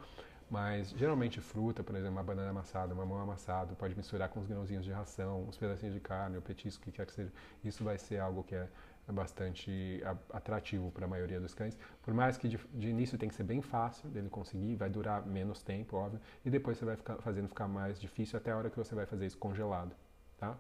Mas 0.50 0.92
geralmente 0.92 1.42
fruta, 1.42 1.84
por 1.84 1.94
exemplo, 1.96 2.14
uma 2.14 2.24
banana 2.24 2.52
amassada, 2.52 2.94
uma 2.94 3.06
mão 3.06 3.20
amassada, 3.20 3.76
pode 3.76 3.96
misturar 3.96 4.30
com 4.30 4.40
os 4.40 4.48
grãozinhos 4.48 4.86
de 4.86 4.92
ração, 4.92 5.44
uns 5.44 5.58
pedacinhos 5.58 5.94
de 5.94 6.00
carne, 6.00 6.38
o 6.38 6.42
petisco, 6.42 6.82
o 6.82 6.86
que 6.86 6.92
quer 6.92 7.06
que 7.06 7.14
seja. 7.14 7.32
Isso 7.64 7.84
vai 7.84 7.98
ser 7.98 8.20
algo 8.20 8.44
que 8.44 8.56
é 8.56 8.70
é 9.08 9.12
bastante 9.12 10.02
atrativo 10.34 10.92
para 10.92 11.06
a 11.06 11.08
maioria 11.08 11.40
dos 11.40 11.54
cães. 11.54 11.78
Por 12.04 12.14
mais 12.14 12.38
que 12.38 12.48
de, 12.48 12.60
de, 12.74 12.90
início 12.90 13.18
tem 13.18 13.30
que 13.30 13.36
ser 13.36 13.44
bem 13.44 13.62
fácil 13.62 14.10
dele 14.10 14.30
conseguir, 14.30 14.76
vai 14.76 14.90
durar 14.90 15.26
menos 15.26 15.64
tempo, 15.64 15.96
óbvio, 15.96 16.20
e 16.44 16.50
depois 16.50 16.78
você 16.78 16.86
vai 16.86 16.98
ficar, 16.98 17.16
fazendo 17.18 17.48
ficar 17.48 17.68
mais 17.68 18.00
difícil 18.00 18.38
até 18.38 18.52
a 18.52 18.58
hora 18.58 18.70
que 18.70 18.76
você 18.76 18.94
vai 18.94 19.06
fazer 19.06 19.26
isso 19.26 19.38
congelado, 19.38 19.96
tá? 20.38 20.58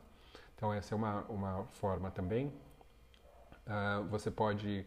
Então 0.55 0.73
essa 0.73 0.95
é 0.95 0.97
uma, 0.97 1.23
uma 1.23 1.65
forma 1.65 2.09
também. 2.09 2.47
Uh, 3.67 4.05
você 4.09 4.31
pode, 4.31 4.85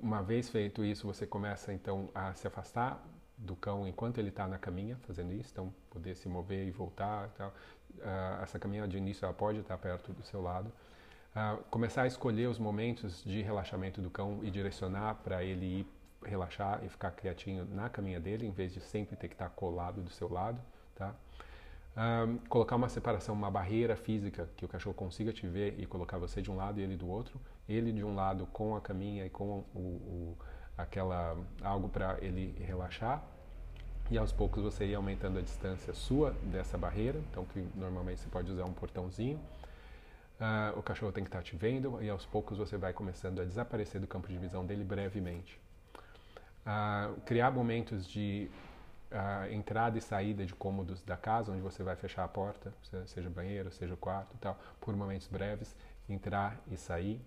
uma 0.00 0.22
vez 0.22 0.48
feito 0.48 0.84
isso, 0.84 1.04
você 1.04 1.26
começa 1.26 1.72
então 1.72 2.08
a 2.14 2.32
se 2.34 2.46
afastar 2.46 3.04
do 3.40 3.56
cão 3.56 3.86
enquanto 3.88 4.18
ele 4.18 4.28
está 4.28 4.46
na 4.46 4.58
caminha 4.58 4.96
fazendo 5.06 5.32
isso, 5.32 5.50
então 5.52 5.72
poder 5.90 6.14
se 6.14 6.28
mover 6.28 6.66
e 6.66 6.70
voltar. 6.70 7.28
Tal. 7.30 7.48
Uh, 7.48 8.42
essa 8.42 8.58
caminha 8.58 8.86
de 8.86 8.96
início 8.96 9.24
ela 9.24 9.34
pode 9.34 9.58
estar 9.58 9.76
perto 9.78 10.12
do 10.12 10.22
seu 10.22 10.40
lado. 10.40 10.72
Uh, 11.34 11.62
começar 11.70 12.02
a 12.02 12.06
escolher 12.06 12.48
os 12.48 12.58
momentos 12.58 13.22
de 13.24 13.40
relaxamento 13.42 14.00
do 14.00 14.10
cão 14.10 14.40
e 14.42 14.50
direcionar 14.50 15.14
para 15.16 15.42
ele 15.44 15.80
ir 15.80 15.86
relaxar 16.24 16.84
e 16.84 16.88
ficar 16.88 17.12
quietinho 17.12 17.64
na 17.64 17.88
caminha 17.88 18.20
dele, 18.20 18.46
em 18.46 18.50
vez 18.50 18.74
de 18.74 18.80
sempre 18.80 19.16
ter 19.16 19.28
que 19.28 19.34
estar 19.34 19.48
colado 19.50 20.02
do 20.02 20.10
seu 20.10 20.30
lado, 20.30 20.60
tá? 20.94 21.14
Um, 21.96 22.00
ah, 22.00 22.28
colocar 22.48 22.76
uma 22.76 22.88
separação, 22.88 23.34
uma 23.34 23.50
barreira 23.50 23.96
física 23.96 24.48
que 24.56 24.64
o 24.64 24.68
cachorro 24.68 24.94
consiga 24.94 25.32
te 25.32 25.46
ver 25.46 25.74
e 25.78 25.86
colocar 25.86 26.18
você 26.18 26.40
de 26.40 26.50
um 26.50 26.56
lado 26.56 26.78
e 26.78 26.82
ele 26.82 26.96
do 26.96 27.08
outro, 27.08 27.40
ele 27.68 27.92
de 27.92 28.04
um 28.04 28.14
lado 28.14 28.46
com 28.52 28.76
a 28.76 28.80
caminha 28.80 29.26
e 29.26 29.30
com 29.30 29.64
o, 29.74 29.78
o 29.78 30.38
aquela 30.82 31.36
algo 31.62 31.88
para 31.88 32.18
ele 32.20 32.54
relaxar. 32.64 33.22
E 34.10 34.18
aos 34.18 34.32
poucos 34.32 34.64
você 34.64 34.86
ir 34.86 34.94
aumentando 34.94 35.38
a 35.38 35.42
distância 35.42 35.94
sua 35.94 36.32
dessa 36.50 36.76
barreira, 36.76 37.20
então 37.30 37.44
que 37.44 37.64
normalmente 37.76 38.20
você 38.20 38.28
pode 38.28 38.50
usar 38.50 38.64
um 38.64 38.72
portãozinho. 38.72 39.38
Uh, 40.40 40.78
o 40.78 40.82
cachorro 40.82 41.12
tem 41.12 41.22
que 41.22 41.28
estar 41.28 41.42
te 41.42 41.54
vendo 41.54 42.02
e 42.02 42.08
aos 42.08 42.24
poucos 42.26 42.58
você 42.58 42.76
vai 42.76 42.92
começando 42.92 43.40
a 43.40 43.44
desaparecer 43.44 44.00
do 44.00 44.06
campo 44.06 44.26
de 44.26 44.36
visão 44.38 44.64
dele 44.66 44.82
brevemente. 44.82 45.60
Uh, 46.66 47.20
criar 47.20 47.50
momentos 47.50 48.06
de 48.06 48.50
uh, 49.12 49.52
entrada 49.52 49.98
e 49.98 50.00
saída 50.00 50.44
de 50.44 50.54
cômodos 50.54 51.02
da 51.02 51.16
casa, 51.16 51.52
onde 51.52 51.60
você 51.60 51.82
vai 51.82 51.94
fechar 51.94 52.24
a 52.24 52.28
porta, 52.28 52.72
seja 53.06 53.28
banheiro, 53.28 53.70
seja 53.70 53.96
quarto, 53.96 54.36
tal, 54.38 54.58
por 54.80 54.96
momentos 54.96 55.28
breves, 55.28 55.76
entrar 56.08 56.58
e 56.70 56.76
sair, 56.76 57.20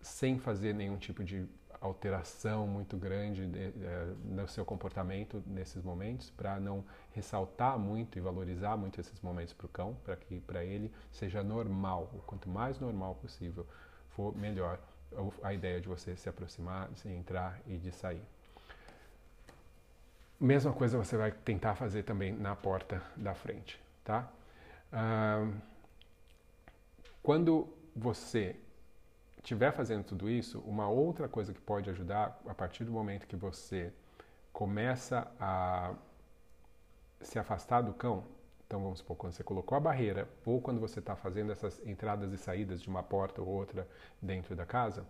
sem 0.00 0.38
fazer 0.38 0.72
nenhum 0.72 0.96
tipo 0.96 1.24
de 1.24 1.46
alteração 1.80 2.66
muito 2.66 2.96
grande 2.96 3.46
de, 3.46 3.70
de, 3.70 3.84
eh, 3.84 4.14
no 4.24 4.48
seu 4.48 4.64
comportamento 4.64 5.42
nesses 5.46 5.82
momentos, 5.82 6.30
para 6.30 6.58
não 6.58 6.84
ressaltar 7.12 7.78
muito 7.78 8.18
e 8.18 8.20
valorizar 8.20 8.76
muito 8.76 9.00
esses 9.00 9.20
momentos 9.20 9.52
para 9.54 9.66
o 9.66 9.68
cão, 9.68 9.96
para 10.04 10.16
que 10.16 10.40
para 10.40 10.64
ele 10.64 10.92
seja 11.12 11.42
normal. 11.42 12.10
Quanto 12.26 12.48
mais 12.48 12.78
normal 12.80 13.14
possível 13.16 13.66
for, 14.10 14.36
melhor 14.36 14.78
a 15.42 15.54
ideia 15.54 15.80
de 15.80 15.88
você 15.88 16.16
se 16.16 16.28
aproximar, 16.28 16.88
de 16.90 17.08
entrar 17.08 17.60
e 17.66 17.78
de 17.78 17.92
sair. 17.92 18.22
Mesma 20.38 20.72
coisa 20.72 20.96
você 20.98 21.16
vai 21.16 21.32
tentar 21.32 21.74
fazer 21.74 22.04
também 22.04 22.32
na 22.32 22.54
porta 22.54 23.02
da 23.16 23.34
frente, 23.34 23.80
tá? 24.04 24.30
Ah, 24.92 25.50
quando 27.22 27.68
você 27.94 28.56
estiver 29.42 29.72
fazendo 29.72 30.04
tudo 30.04 30.28
isso, 30.28 30.60
uma 30.60 30.88
outra 30.88 31.28
coisa 31.28 31.52
que 31.52 31.60
pode 31.60 31.88
ajudar, 31.90 32.40
a 32.46 32.54
partir 32.54 32.84
do 32.84 32.92
momento 32.92 33.26
que 33.26 33.36
você 33.36 33.92
começa 34.52 35.30
a 35.40 35.94
se 37.20 37.38
afastar 37.38 37.82
do 37.82 37.92
cão, 37.92 38.24
então 38.66 38.82
vamos 38.82 38.98
supor, 38.98 39.16
quando 39.16 39.32
você 39.32 39.42
colocou 39.42 39.76
a 39.76 39.80
barreira, 39.80 40.28
ou 40.44 40.60
quando 40.60 40.78
você 40.78 40.98
está 40.98 41.16
fazendo 41.16 41.50
essas 41.50 41.84
entradas 41.86 42.32
e 42.32 42.36
saídas 42.38 42.82
de 42.82 42.88
uma 42.88 43.02
porta 43.02 43.40
ou 43.40 43.48
outra 43.48 43.88
dentro 44.20 44.54
da 44.54 44.66
casa, 44.66 45.06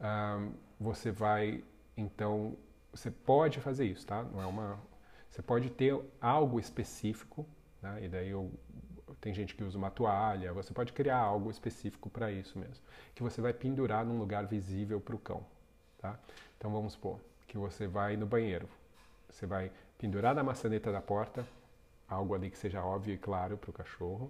um, 0.00 0.52
você 0.80 1.12
vai, 1.12 1.62
então, 1.96 2.56
você 2.92 3.10
pode 3.10 3.60
fazer 3.60 3.84
isso, 3.84 4.04
tá? 4.04 4.24
Não 4.24 4.42
é 4.42 4.46
uma, 4.46 4.80
você 5.30 5.40
pode 5.40 5.70
ter 5.70 5.96
algo 6.20 6.58
específico, 6.58 7.46
né? 7.80 8.04
e 8.04 8.08
daí 8.08 8.30
eu 8.30 8.50
tem 9.22 9.32
gente 9.32 9.54
que 9.54 9.62
usa 9.62 9.78
uma 9.78 9.88
toalha, 9.88 10.52
você 10.52 10.74
pode 10.74 10.92
criar 10.92 11.18
algo 11.18 11.48
específico 11.48 12.10
para 12.10 12.32
isso 12.32 12.58
mesmo, 12.58 12.84
que 13.14 13.22
você 13.22 13.40
vai 13.40 13.52
pendurar 13.52 14.04
num 14.04 14.18
lugar 14.18 14.46
visível 14.46 15.00
para 15.00 15.14
o 15.14 15.18
cão, 15.18 15.46
tá? 15.96 16.18
Então 16.58 16.72
vamos 16.72 16.94
supor 16.94 17.20
que 17.46 17.56
você 17.56 17.86
vai 17.86 18.16
no 18.16 18.26
banheiro, 18.26 18.68
você 19.30 19.46
vai 19.46 19.70
pendurar 19.96 20.34
na 20.34 20.42
maçaneta 20.42 20.90
da 20.90 21.00
porta, 21.00 21.46
algo 22.08 22.34
ali 22.34 22.50
que 22.50 22.58
seja 22.58 22.84
óbvio 22.84 23.14
e 23.14 23.16
claro 23.16 23.56
para 23.56 23.70
o 23.70 23.72
cachorro. 23.72 24.28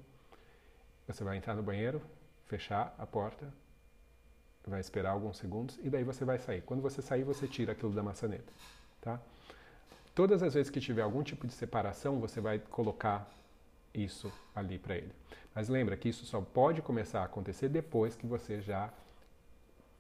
Você 1.09 1.25
vai 1.25 1.39
entrar 1.39 1.55
no 1.55 1.63
banheiro, 1.63 2.03
fechar 2.45 2.95
a 2.99 3.07
porta, 3.07 3.51
vai 4.67 4.81
esperar 4.81 5.13
alguns 5.13 5.39
segundos 5.39 5.79
e 5.83 5.89
daí 5.89 6.05
você 6.05 6.23
vai 6.23 6.39
sair. 6.39 6.61
Quando 6.61 6.83
você 6.83 7.01
sair, 7.01 7.25
você 7.25 7.49
tira 7.49 7.73
aquilo 7.73 7.93
da 7.93 8.03
maçaneta, 8.03 8.53
tá? 9.01 9.19
Todas 10.15 10.43
as 10.43 10.53
vezes 10.53 10.69
que 10.69 10.81
tiver 10.81 11.01
algum 11.01 11.23
tipo 11.23 11.47
de 11.47 11.55
separação, 11.55 12.21
você 12.21 12.43
vai 12.43 12.59
colocar 12.59 13.27
isso 13.95 14.33
ali 14.55 14.79
para 14.79 14.97
ele. 14.97 15.13
Mas 15.55 15.69
lembra 15.69 15.97
que 15.97 16.09
isso 16.09 16.25
só 16.25 16.41
pode 16.41 16.81
começar 16.81 17.21
a 17.21 17.25
acontecer 17.25 17.69
depois 17.69 18.17
que 18.17 18.27
você 18.27 18.61
já 18.61 18.91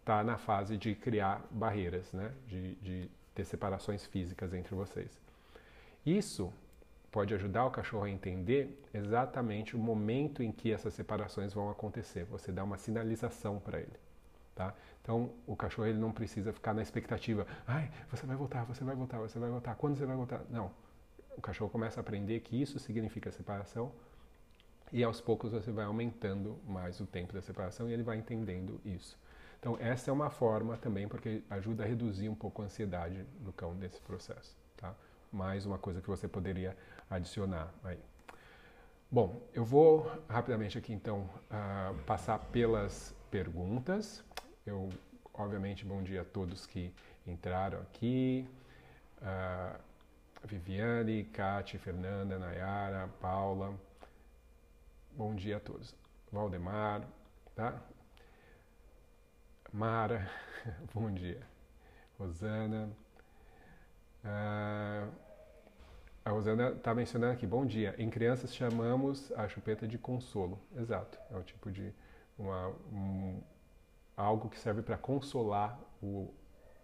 está 0.01 0.25
na 0.25 0.37
fase 0.37 0.77
de 0.77 0.95
criar 0.95 1.45
barreiras, 1.51 2.13
né? 2.13 2.33
de, 2.49 2.75
de 2.77 3.11
ter 3.35 3.45
separações 3.45 4.05
físicas 4.07 4.53
entre 4.53 4.75
vocês. 4.75 5.11
Isso 6.05 6.53
pode 7.11 7.35
ajudar 7.35 7.67
o 7.67 7.71
cachorro 7.71 8.05
a 8.05 8.11
entender 8.11 8.83
exatamente 8.93 9.77
o 9.77 9.79
momento 9.79 10.43
em 10.43 10.51
que 10.51 10.73
essas 10.73 10.95
separações 10.95 11.53
vão 11.53 11.71
acontecer. 11.71 12.25
Você 12.25 12.51
dá 12.51 12.65
uma 12.65 12.79
sinalização 12.79 13.61
para 13.61 13.79
ele. 13.79 14.01
Tá? 14.55 14.75
Então, 15.03 15.31
o 15.47 15.55
cachorro 15.55 15.89
ele 15.89 15.99
não 15.99 16.13
precisa 16.13 16.53
ficar 16.53 16.75
na 16.75 16.83
expectativa. 16.83 17.47
Ai, 17.67 17.91
você 18.11 18.27
vai 18.27 18.37
voltar, 18.37 18.65
você 18.65 18.83
vai 18.83 18.95
voltar, 18.95 19.19
você 19.19 19.39
vai 19.39 19.51
voltar. 19.51 19.75
Quando 19.77 19.97
você 19.97 20.07
vai 20.07 20.17
voltar? 20.17 20.43
Não. 20.51 20.71
O 21.37 21.41
cachorro 21.41 21.71
começa 21.71 22.01
a 22.01 22.03
aprender 22.03 22.41
que 22.41 22.61
isso 22.61 22.79
significa 22.79 23.31
separação 23.31 23.93
e 24.93 25.03
aos 25.03 25.21
poucos 25.21 25.53
você 25.53 25.73
vai 25.73 25.87
aumentando 25.87 26.59
mais 26.67 27.01
o 27.01 27.07
tempo 27.07 27.33
da 27.33 27.41
separação 27.41 27.89
e 27.89 27.93
ele 27.93 28.03
vai 28.03 28.19
entendendo 28.19 28.79
isso. 28.85 29.19
Então, 29.59 29.77
essa 29.81 30.11
é 30.11 30.13
uma 30.13 30.29
forma 30.29 30.77
também 30.77 31.09
porque 31.09 31.43
ajuda 31.49 31.85
a 31.85 31.87
reduzir 31.87 32.29
um 32.29 32.35
pouco 32.35 32.61
a 32.61 32.67
ansiedade 32.67 33.25
do 33.41 33.53
cão 33.53 33.75
nesse 33.75 34.01
processo. 34.01 34.57
Tá? 34.77 34.95
Mais 35.33 35.65
uma 35.65 35.79
coisa 35.79 36.03
que 36.03 36.09
você 36.09 36.29
poderia 36.29 36.77
adicionar 37.09 37.73
aí. 37.83 37.99
Bom, 39.11 39.41
eu 39.55 39.65
vou 39.65 40.11
rapidamente 40.29 40.77
aqui 40.77 40.93
então 40.93 41.29
uh, 41.51 41.97
passar 42.05 42.39
pelas 42.39 43.15
perguntas. 43.31 44.23
Eu, 44.67 44.91
obviamente, 45.33 45.85
bom 45.85 46.03
dia 46.03 46.23
a 46.23 46.25
todos 46.25 46.67
que 46.67 46.93
entraram 47.27 47.79
aqui. 47.81 48.47
Uh, 49.19 49.79
Viviane, 50.45 51.25
Kate, 51.25 51.79
Fernanda, 51.79 52.39
Nayara, 52.39 53.09
Paula. 53.21 53.75
Bom 55.17 55.35
dia 55.35 55.59
a 55.59 55.61
todos. 55.61 55.95
Valdemar, 56.33 57.03
tá? 57.55 57.81
Mara, 59.73 60.29
bom 60.93 61.13
dia. 61.13 61.41
Rosana. 62.19 62.91
Uh, 64.25 65.11
a 66.25 66.31
Rosana 66.31 66.71
está 66.71 66.95
mencionando 66.95 67.33
aqui, 67.33 67.47
bom 67.47 67.65
dia. 67.65 67.95
Em 67.99 68.11
crianças 68.11 68.55
chamamos 68.55 69.33
a 69.33 69.49
chupeta 69.49 69.87
de 69.87 69.97
consolo. 69.97 70.59
Exato, 70.77 71.19
é 71.31 71.37
o 71.37 71.43
tipo 71.43 71.71
de 71.71 71.93
uma, 72.39 72.69
um, 72.93 73.41
algo 74.17 74.49
que 74.49 74.59
serve 74.59 74.83
para 74.83 74.97
consolar 74.97 75.79
o, 76.03 76.33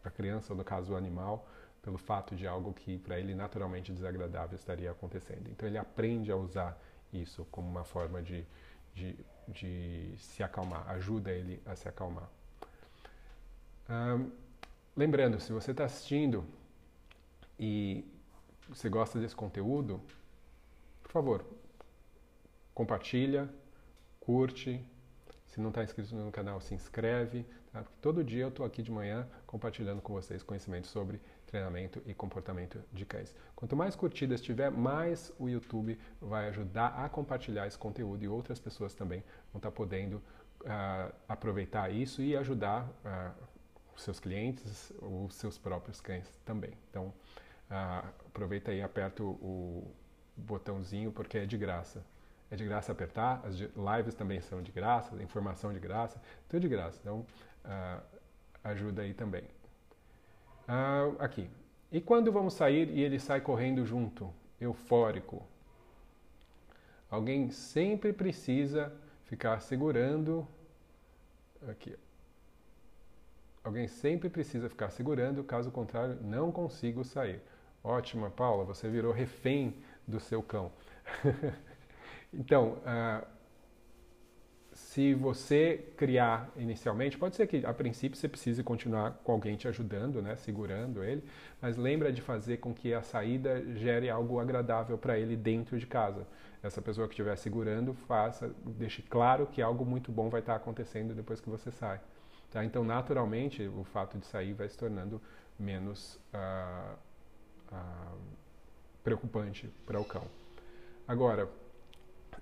a 0.05 0.11
criança, 0.11 0.53
ou 0.53 0.57
no 0.57 0.65
caso 0.65 0.93
o 0.93 0.97
animal, 0.97 1.49
pelo 1.83 1.99
fato 1.99 2.35
de 2.35 2.47
algo 2.47 2.73
que 2.73 2.99
para 2.99 3.19
ele 3.19 3.35
naturalmente 3.35 3.93
desagradável 3.93 4.57
estaria 4.57 4.91
acontecendo. 4.91 5.49
Então 5.51 5.69
ele 5.69 5.79
aprende 5.79 6.31
a 6.31 6.37
usar 6.37 6.81
isso 7.13 7.47
como 7.51 7.69
uma 7.69 7.85
forma 7.85 8.23
de, 8.23 8.45
de, 8.95 9.17
de 9.49 10.15
se 10.19 10.43
acalmar, 10.43 10.89
ajuda 10.91 11.31
ele 11.31 11.63
a 11.65 11.75
se 11.75 11.89
acalmar. 11.89 12.29
lembrando, 14.97 15.41
se 15.41 15.53
você 15.53 15.71
está 15.71 15.85
assistindo 15.85 16.45
e 17.59 18.05
você 18.69 18.89
gosta 18.89 19.19
desse 19.19 19.35
conteúdo, 19.35 20.01
por 21.03 21.11
favor, 21.11 21.45
compartilha, 22.75 23.49
curte, 24.21 24.85
se 25.47 25.61
não 25.61 25.71
está 25.71 25.83
inscrito 25.83 26.15
no 26.15 26.31
canal, 26.31 26.61
se 26.61 26.75
inscreve. 26.75 27.47
Tá? 27.79 27.85
todo 28.03 28.25
dia 28.25 28.43
eu 28.43 28.49
estou 28.49 28.67
aqui 28.67 28.83
de 28.83 28.91
manhã 28.91 29.27
compartilhando 29.47 30.03
com 30.03 30.13
vocês 30.13 30.43
conhecimento 30.43 30.87
sobre 30.89 31.21
treinamento 31.47 32.03
e 32.07 32.13
comportamento 32.13 32.81
de 32.93 33.05
cães. 33.05 33.35
Quanto 33.55 33.77
mais 33.77 33.95
curtidas 33.95 34.41
tiver, 34.41 34.71
mais 34.71 35.33
o 35.39 35.49
YouTube 35.49 35.99
vai 36.21 36.49
ajudar 36.49 36.89
a 36.89 37.09
compartilhar 37.09 37.67
esse 37.67 37.79
conteúdo 37.79 38.25
e 38.25 38.29
outras 38.29 38.59
pessoas 38.59 38.95
também 38.95 39.21
vão 39.53 39.59
estar 39.59 39.71
tá 39.71 39.77
podendo 39.77 40.17
uh, 40.17 41.15
aproveitar 41.29 41.91
isso 41.91 42.21
e 42.21 42.37
ajudar 42.37 42.85
uh, 43.05 43.45
os 43.95 44.03
seus 44.03 44.19
clientes, 44.19 44.93
os 45.01 45.35
seus 45.35 45.57
próprios 45.57 46.01
cães 46.01 46.29
também. 46.45 46.73
Então, 46.91 47.07
uh, 47.71 48.09
aproveita 48.27 48.71
aí, 48.73 48.83
aperta 48.83 49.23
o, 49.23 49.91
botãozinho 50.37 51.11
porque 51.11 51.39
é 51.39 51.47
de 51.47 51.59
graça 51.59 52.01
é 52.51 52.57
de 52.57 52.65
graça 52.65 52.93
apertar, 52.93 53.43
as 53.45 53.57
lives 53.57 54.15
também 54.15 54.41
são 54.41 54.63
de 54.63 54.73
graça, 54.73 55.23
informação 55.23 55.73
de 55.73 55.79
graça, 55.79 56.21
tudo 56.49 56.61
de 56.61 56.69
graça. 56.69 56.99
Então, 57.01 57.27
uh, 57.65 58.03
ajuda 58.65 59.03
aí 59.03 59.15
também. 59.15 59.45
Uh, 60.69 61.17
aqui. 61.19 61.49
E 61.91 62.01
quando 62.01 62.31
vamos 62.31 62.55
sair 62.55 62.91
e 62.91 63.01
ele 63.01 63.19
sai 63.19 63.41
correndo 63.41 63.85
junto, 63.87 64.33
eufórico? 64.61 65.43
Alguém 67.11 67.51
sempre 67.51 68.13
precisa 68.13 68.93
ficar 69.25 69.61
segurando. 69.61 70.47
Aqui. 71.69 71.97
Alguém 73.65 73.89
sempre 73.89 74.29
precisa 74.29 74.69
ficar 74.69 74.91
segurando, 74.91 75.43
caso 75.43 75.71
contrário, 75.71 76.19
não 76.23 76.53
consigo 76.53 77.05
sair. 77.05 77.41
Ótima, 77.83 78.31
Paula, 78.31 78.65
você 78.65 78.89
virou 78.89 79.13
refém 79.13 79.75
do 80.07 80.21
seu 80.21 80.43
cão. 80.43 80.71
Então, 82.33 82.77
uh, 82.85 83.27
se 84.79 85.13
você 85.13 85.85
criar 85.97 86.51
inicialmente, 86.57 87.19
pode 87.19 87.35
ser 87.35 87.47
que 87.47 87.65
a 87.67 87.75
princípio 87.75 88.17
você 88.17 88.29
precise 88.29 88.63
continuar 88.63 89.13
com 89.25 89.33
alguém 89.33 89.57
te 89.57 89.67
ajudando, 89.67 90.23
né, 90.23 90.37
segurando 90.37 91.03
ele, 91.03 91.23
mas 91.61 91.77
lembra 91.77 92.13
de 92.13 92.23
fazer 92.23 92.59
com 92.59 92.73
que 92.73 92.95
a 92.95 93.03
saída 93.03 93.61
gere 93.75 94.09
algo 94.09 94.39
agradável 94.39 94.97
para 94.97 95.19
ele 95.19 95.37
dentro 95.37 95.79
de 95.79 95.87
casa. 95.87 96.27
Essa 96.63 96.81
pessoa 96.81 97.09
que 97.09 97.13
estiver 97.13 97.37
segurando, 97.37 97.93
faça, 97.93 98.55
deixe 98.65 99.03
claro 99.03 99.47
que 99.47 99.61
algo 99.61 99.85
muito 99.85 100.13
bom 100.13 100.29
vai 100.29 100.41
estar 100.41 100.55
acontecendo 100.55 101.13
depois 101.13 101.41
que 101.41 101.51
você 101.51 101.71
sai. 101.73 102.01
Tá? 102.51 102.65
Então, 102.65 102.85
naturalmente, 102.85 103.67
o 103.67 103.85
fato 103.85 104.17
de 104.17 104.27
sair 104.27 104.53
vai 104.53 104.69
se 104.69 104.79
tornando 104.79 105.21
menos 105.59 106.19
uh, 106.33 106.95
uh, 107.73 108.19
preocupante 109.03 109.69
para 109.85 110.01
o 110.01 110.05
cão. 110.05 110.25
Agora, 111.07 111.49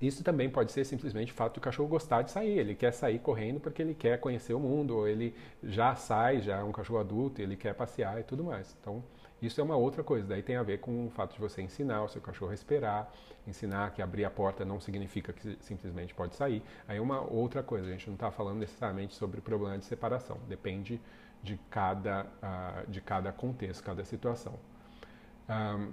isso 0.00 0.22
também 0.22 0.50
pode 0.50 0.72
ser 0.72 0.84
simplesmente 0.84 1.32
o 1.32 1.34
fato 1.34 1.54
do 1.54 1.60
cachorro 1.60 1.88
gostar 1.88 2.22
de 2.22 2.30
sair. 2.30 2.58
Ele 2.58 2.74
quer 2.74 2.92
sair 2.92 3.18
correndo 3.18 3.60
porque 3.60 3.82
ele 3.82 3.94
quer 3.94 4.18
conhecer 4.18 4.54
o 4.54 4.60
mundo, 4.60 4.96
ou 4.96 5.08
ele 5.08 5.34
já 5.62 5.94
sai, 5.94 6.40
já 6.40 6.58
é 6.58 6.62
um 6.62 6.72
cachorro 6.72 7.00
adulto, 7.00 7.40
ele 7.40 7.56
quer 7.56 7.74
passear 7.74 8.20
e 8.20 8.22
tudo 8.22 8.44
mais. 8.44 8.76
Então, 8.80 9.02
isso 9.40 9.60
é 9.60 9.64
uma 9.64 9.76
outra 9.76 10.02
coisa. 10.02 10.26
Daí 10.26 10.42
tem 10.42 10.56
a 10.56 10.62
ver 10.62 10.78
com 10.78 11.06
o 11.06 11.10
fato 11.10 11.34
de 11.34 11.40
você 11.40 11.62
ensinar 11.62 12.02
o 12.02 12.08
seu 12.08 12.20
cachorro 12.20 12.50
a 12.50 12.54
esperar, 12.54 13.12
ensinar 13.46 13.92
que 13.92 14.02
abrir 14.02 14.24
a 14.24 14.30
porta 14.30 14.64
não 14.64 14.80
significa 14.80 15.32
que 15.32 15.56
simplesmente 15.60 16.14
pode 16.14 16.34
sair. 16.34 16.62
Aí 16.88 16.98
é 16.98 17.00
uma 17.00 17.20
outra 17.20 17.62
coisa. 17.62 17.86
A 17.86 17.90
gente 17.90 18.06
não 18.06 18.14
está 18.14 18.30
falando 18.30 18.58
necessariamente 18.58 19.14
sobre 19.14 19.40
o 19.40 19.42
problema 19.42 19.78
de 19.78 19.84
separação. 19.84 20.38
Depende 20.48 21.00
de 21.42 21.58
cada, 21.70 22.24
uh, 22.24 22.90
de 22.90 23.00
cada 23.00 23.30
contexto, 23.32 23.82
cada 23.82 24.04
situação. 24.04 24.54
Um, 25.48 25.92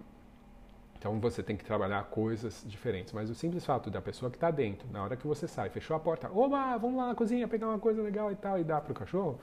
então 1.03 1.19
você 1.19 1.43
tem 1.43 1.57
que 1.57 1.65
trabalhar 1.65 2.01
coisas 2.05 2.63
diferentes. 2.65 3.11
Mas 3.11 3.29
o 3.29 3.35
simples 3.35 3.65
fato 3.65 3.91
da 3.91 4.01
pessoa 4.01 4.31
que 4.31 4.37
está 4.37 4.49
dentro, 4.49 4.87
na 4.89 5.03
hora 5.03 5.17
que 5.17 5.27
você 5.27 5.49
sai, 5.49 5.69
fechou 5.69 5.97
a 5.97 5.99
porta, 5.99 6.31
oba, 6.33 6.77
vamos 6.77 6.95
lá 6.95 7.07
na 7.07 7.13
cozinha 7.13 7.45
pegar 7.45 7.67
uma 7.67 7.77
coisa 7.77 8.01
legal 8.01 8.31
e 8.31 8.35
tal, 8.37 8.57
e 8.57 8.63
dá 8.63 8.79
para 8.79 8.93
o 8.93 8.95
cachorro, 8.95 9.37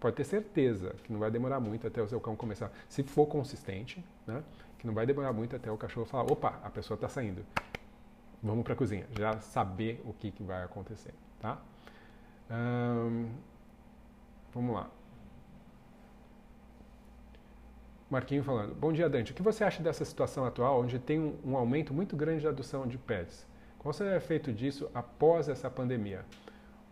pode 0.00 0.16
ter 0.16 0.24
certeza 0.24 0.94
que 1.04 1.12
não 1.12 1.20
vai 1.20 1.30
demorar 1.30 1.60
muito 1.60 1.86
até 1.86 2.00
o 2.00 2.08
seu 2.08 2.18
cão 2.18 2.34
começar. 2.34 2.72
Se 2.88 3.02
for 3.02 3.26
consistente, 3.26 4.02
né? 4.26 4.42
Que 4.78 4.86
não 4.86 4.94
vai 4.94 5.04
demorar 5.04 5.34
muito 5.34 5.54
até 5.54 5.70
o 5.70 5.76
cachorro 5.76 6.06
falar, 6.06 6.24
opa, 6.32 6.58
a 6.64 6.70
pessoa 6.70 6.94
está 6.94 7.06
saindo. 7.06 7.44
Vamos 8.42 8.64
para 8.64 8.72
a 8.72 8.76
cozinha, 8.76 9.06
já 9.10 9.38
saber 9.40 10.00
o 10.06 10.14
que, 10.14 10.30
que 10.30 10.42
vai 10.42 10.62
acontecer, 10.62 11.12
tá? 11.38 11.58
Hum, 12.50 13.28
vamos 14.54 14.74
lá. 14.74 14.88
Marquinho 18.10 18.42
falando. 18.42 18.74
Bom 18.74 18.92
dia, 18.92 19.08
Dante. 19.08 19.32
O 19.32 19.34
que 19.34 19.42
você 19.42 19.64
acha 19.64 19.82
dessa 19.82 20.04
situação 20.04 20.44
atual, 20.44 20.80
onde 20.80 20.98
tem 20.98 21.18
um, 21.18 21.34
um 21.44 21.56
aumento 21.56 21.92
muito 21.92 22.14
grande 22.14 22.44
da 22.44 22.50
adoção 22.50 22.86
de 22.86 22.98
pets? 22.98 23.46
Qual 23.78 23.92
será 23.92 24.10
o 24.10 24.14
efeito 24.14 24.52
disso 24.52 24.90
após 24.94 25.48
essa 25.48 25.70
pandemia? 25.70 26.24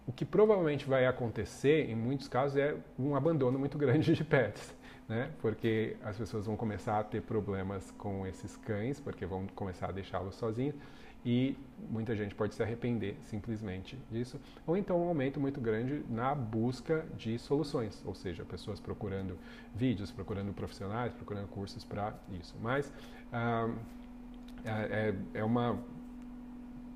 O 0.07 0.13
que 0.13 0.25
provavelmente 0.25 0.87
vai 0.87 1.07
acontecer, 1.07 1.89
em 1.89 1.95
muitos 1.95 2.29
casos, 2.29 2.57
é 2.57 2.75
um 2.99 3.15
abandono 3.15 3.59
muito 3.59 3.79
grande 3.79 4.15
de 4.15 4.25
pets. 4.25 4.75
né? 5.09 5.31
Porque 5.41 5.97
as 6.03 6.17
pessoas 6.17 6.47
vão 6.47 6.57
começar 6.57 6.99
a 6.99 7.05
ter 7.05 7.21
problemas 7.23 7.91
com 7.93 8.27
esses 8.27 8.57
cães, 8.57 8.99
porque 8.99 9.27
vão 9.27 9.47
começar 9.55 9.89
a 9.91 9.93
deixá-los 9.93 10.35
sozinhos 10.35 10.75
e 11.25 11.57
muita 11.91 12.17
gente 12.17 12.35
pode 12.35 12.55
se 12.55 12.63
arrepender 12.63 13.17
simplesmente 13.23 13.99
disso, 14.11 14.41
ou 14.67 14.77
então 14.77 15.01
um 15.01 15.09
aumento 15.09 15.39
muito 15.39 15.61
grande 15.61 16.03
na 16.09 16.35
busca 16.35 17.05
de 17.17 17.39
soluções, 17.39 18.03
ou 18.05 18.15
seja, 18.15 18.45
pessoas 18.45 18.81
procurando 18.81 19.39
vídeos, 19.75 20.11
procurando 20.11 20.53
profissionais, 20.53 21.13
procurando 21.13 21.49
cursos 21.49 21.85
para 21.85 22.15
isso. 22.33 22.55
Mas 22.61 22.93
ah, 23.33 23.69
é, 24.65 25.15
é, 25.35 25.45
uma 25.45 25.79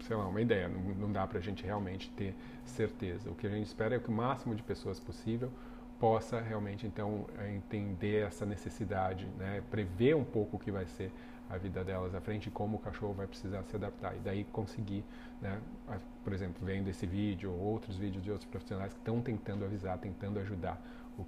sei 0.00 0.16
lá, 0.16 0.26
uma 0.26 0.40
ideia, 0.40 0.68
não, 0.68 0.80
não 0.94 1.12
dá 1.12 1.26
para 1.26 1.38
a 1.38 1.42
gente 1.42 1.64
realmente 1.64 2.10
ter 2.10 2.34
certeza. 2.64 3.30
O 3.30 3.34
que 3.34 3.46
a 3.46 3.50
gente 3.50 3.66
espera 3.66 3.96
é 3.96 3.98
que 3.98 4.08
o 4.08 4.12
máximo 4.12 4.54
de 4.54 4.62
pessoas 4.62 5.00
possível 5.00 5.50
possa 5.98 6.40
realmente 6.40 6.86
então 6.86 7.26
entender 7.54 8.26
essa 8.26 8.44
necessidade, 8.44 9.26
né? 9.38 9.62
prever 9.70 10.14
um 10.14 10.24
pouco 10.24 10.56
o 10.56 10.60
que 10.60 10.70
vai 10.70 10.86
ser 10.86 11.10
a 11.48 11.56
vida 11.56 11.84
delas 11.84 12.14
à 12.14 12.20
frente 12.20 12.46
e 12.46 12.50
como 12.50 12.76
o 12.76 12.80
cachorro 12.80 13.14
vai 13.14 13.26
precisar 13.26 13.62
se 13.64 13.76
adaptar 13.76 14.16
e 14.16 14.18
daí 14.18 14.44
conseguir, 14.44 15.04
né? 15.40 15.60
por 16.24 16.32
exemplo, 16.32 16.64
vendo 16.64 16.88
esse 16.88 17.06
vídeo 17.06 17.52
ou 17.52 17.58
outros 17.58 17.96
vídeos 17.96 18.22
de 18.22 18.30
outros 18.30 18.50
profissionais 18.50 18.92
que 18.92 18.98
estão 18.98 19.20
tentando 19.20 19.64
avisar, 19.64 19.98
tentando 19.98 20.38
ajudar 20.40 20.80
o, 21.18 21.24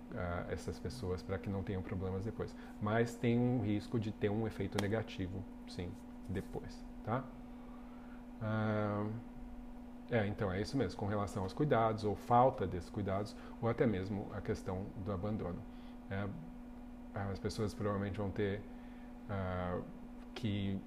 essas 0.50 0.78
pessoas 0.78 1.22
para 1.22 1.38
que 1.38 1.48
não 1.48 1.62
tenham 1.62 1.82
problemas 1.82 2.24
depois. 2.24 2.54
Mas 2.80 3.14
tem 3.14 3.38
um 3.38 3.62
risco 3.62 3.98
de 3.98 4.10
ter 4.12 4.28
um 4.28 4.46
efeito 4.46 4.80
negativo, 4.82 5.42
sim, 5.68 5.90
depois, 6.28 6.84
tá? 7.04 7.24
Uh, 8.40 9.10
é, 10.10 10.26
então 10.26 10.50
é 10.50 10.60
isso 10.60 10.76
mesmo, 10.76 10.98
com 10.98 11.06
relação 11.06 11.42
aos 11.42 11.52
cuidados 11.52 12.04
ou 12.04 12.14
falta 12.14 12.66
desses 12.66 12.88
cuidados 12.88 13.36
ou 13.60 13.68
até 13.68 13.86
mesmo 13.86 14.26
a 14.34 14.40
questão 14.40 14.86
do 15.04 15.12
abandono. 15.12 15.60
É, 16.10 16.26
as 17.14 17.38
pessoas 17.38 17.74
provavelmente 17.74 18.16
vão 18.16 18.30
ter 18.30 18.60
uh, 19.28 19.82
que 20.39 20.80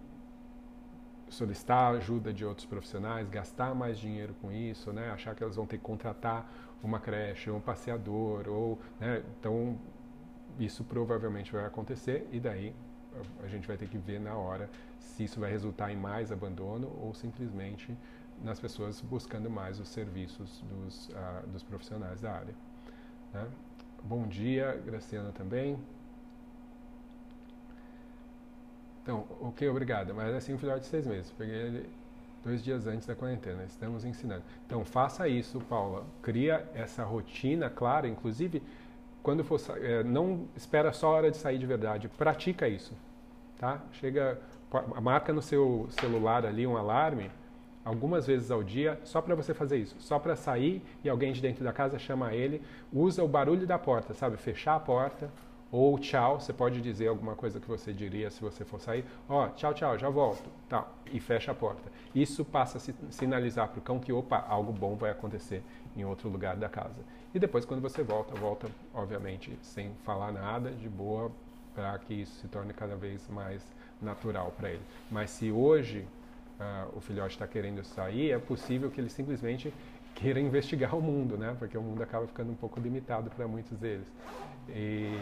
solicitar 1.29 1.93
ajuda 1.95 2.33
de 2.33 2.45
outros 2.45 2.65
profissionais, 2.65 3.29
gastar 3.29 3.75
mais 3.75 3.97
dinheiro 3.99 4.33
com 4.41 4.51
isso, 4.51 4.91
né? 4.93 5.11
achar 5.11 5.35
que 5.35 5.43
elas 5.43 5.55
vão 5.55 5.65
ter 5.65 5.77
que 5.77 5.83
contratar 5.83 6.49
uma 6.81 6.99
creche, 6.99 7.51
um 7.51 7.59
passeador, 7.59 8.47
ou, 8.47 8.79
né? 8.99 9.23
então 9.39 9.77
isso 10.57 10.83
provavelmente 10.83 11.51
vai 11.51 11.65
acontecer 11.65 12.27
e 12.31 12.39
daí 12.39 12.73
a 13.43 13.47
gente 13.47 13.67
vai 13.67 13.77
ter 13.77 13.87
que 13.89 13.97
ver 13.97 14.19
na 14.19 14.35
hora 14.35 14.69
se 14.99 15.25
isso 15.25 15.39
vai 15.39 15.51
resultar 15.51 15.91
em 15.91 15.97
mais 15.97 16.31
abandono 16.31 16.87
ou 17.01 17.13
simplesmente 17.13 17.95
nas 18.41 18.59
pessoas 18.59 19.01
buscando 19.01 19.49
mais 19.49 19.79
os 19.79 19.89
serviços 19.89 20.63
dos, 20.69 21.09
uh, 21.09 21.47
dos 21.47 21.61
profissionais 21.61 22.21
da 22.21 22.31
área. 22.31 22.55
Né? 23.33 23.47
Bom 24.03 24.27
dia, 24.27 24.81
Graciana 24.85 25.31
também. 25.31 25.77
Então, 29.11 29.25
ok, 29.41 29.67
obrigada. 29.67 30.13
Mas 30.13 30.33
assim, 30.33 30.53
um 30.53 30.57
filhote 30.57 30.81
de 30.81 30.85
seis 30.85 31.05
meses. 31.05 31.33
Peguei 31.37 31.53
ele 31.53 31.89
dois 32.45 32.63
dias 32.63 32.87
antes 32.87 33.05
da 33.05 33.13
quarentena. 33.13 33.65
Estamos 33.65 34.05
ensinando. 34.05 34.41
Então, 34.65 34.85
faça 34.85 35.27
isso, 35.27 35.59
Paula. 35.59 36.05
Cria 36.21 36.65
essa 36.73 37.03
rotina 37.03 37.69
clara. 37.69 38.07
Inclusive, 38.07 38.63
quando 39.21 39.43
for, 39.43 39.59
é, 39.81 40.01
não 40.01 40.47
espera 40.55 40.93
só 40.93 41.07
a 41.07 41.11
hora 41.11 41.31
de 41.31 41.35
sair 41.35 41.57
de 41.57 41.65
verdade. 41.65 42.07
Pratica 42.07 42.69
isso, 42.69 42.93
tá? 43.59 43.81
Chega, 43.91 44.39
marca 45.01 45.33
no 45.33 45.41
seu 45.41 45.87
celular 45.89 46.45
ali 46.45 46.65
um 46.65 46.77
alarme 46.77 47.29
algumas 47.83 48.27
vezes 48.27 48.49
ao 48.49 48.63
dia, 48.63 48.97
só 49.03 49.21
para 49.21 49.33
você 49.33 49.55
fazer 49.55 49.77
isso, 49.77 49.95
só 49.99 50.19
para 50.19 50.35
sair 50.35 50.83
e 51.03 51.09
alguém 51.09 51.33
de 51.33 51.41
dentro 51.41 51.63
da 51.63 51.73
casa 51.73 51.97
chama 51.97 52.31
ele, 52.31 52.61
usa 52.93 53.23
o 53.23 53.27
barulho 53.27 53.65
da 53.65 53.79
porta, 53.79 54.13
sabe? 54.13 54.37
Fechar 54.37 54.75
a 54.75 54.79
porta, 54.79 55.31
ou 55.71 55.97
tchau, 55.97 56.39
você 56.39 56.51
pode 56.51 56.81
dizer 56.81 57.07
alguma 57.07 57.33
coisa 57.33 57.59
que 57.59 57.67
você 57.67 57.93
diria 57.93 58.29
se 58.29 58.41
você 58.41 58.65
for 58.65 58.81
sair. 58.81 59.05
Ó, 59.29 59.45
oh, 59.45 59.49
tchau, 59.51 59.73
tchau, 59.73 59.97
já 59.97 60.09
volto. 60.09 60.49
Tal. 60.67 60.93
E 61.11 61.19
fecha 61.19 61.51
a 61.51 61.55
porta. 61.55 61.89
Isso 62.13 62.43
passa 62.43 62.77
a 62.77 63.11
sinalizar 63.11 63.69
para 63.69 63.79
o 63.79 63.81
cão 63.81 63.97
que, 63.97 64.11
opa, 64.11 64.45
algo 64.49 64.73
bom 64.73 64.95
vai 64.95 65.11
acontecer 65.11 65.63
em 65.95 66.03
outro 66.03 66.27
lugar 66.27 66.57
da 66.57 66.67
casa. 66.67 67.01
E 67.33 67.39
depois, 67.39 67.63
quando 67.63 67.81
você 67.81 68.03
volta, 68.03 68.35
volta, 68.35 68.67
obviamente, 68.93 69.57
sem 69.61 69.93
falar 70.03 70.33
nada, 70.33 70.71
de 70.71 70.89
boa, 70.89 71.31
para 71.73 71.97
que 71.99 72.13
isso 72.13 72.33
se 72.41 72.47
torne 72.49 72.73
cada 72.73 72.97
vez 72.97 73.25
mais 73.29 73.65
natural 74.01 74.53
para 74.57 74.71
ele. 74.71 74.83
Mas 75.09 75.29
se 75.29 75.51
hoje 75.51 76.05
uh, 76.59 76.97
o 76.97 76.99
filhote 76.99 77.35
está 77.35 77.47
querendo 77.47 77.81
sair, 77.85 78.31
é 78.31 78.39
possível 78.39 78.91
que 78.91 78.99
ele 78.99 79.09
simplesmente 79.09 79.73
queira 80.15 80.39
investigar 80.41 80.95
o 80.95 81.01
mundo, 81.01 81.37
né? 81.37 81.55
Porque 81.57 81.77
o 81.77 81.81
mundo 81.81 82.03
acaba 82.03 82.27
ficando 82.27 82.51
um 82.51 82.55
pouco 82.55 82.79
limitado 82.79 83.29
para 83.29 83.47
muitos 83.47 83.77
deles. 83.77 84.05
E, 84.69 85.17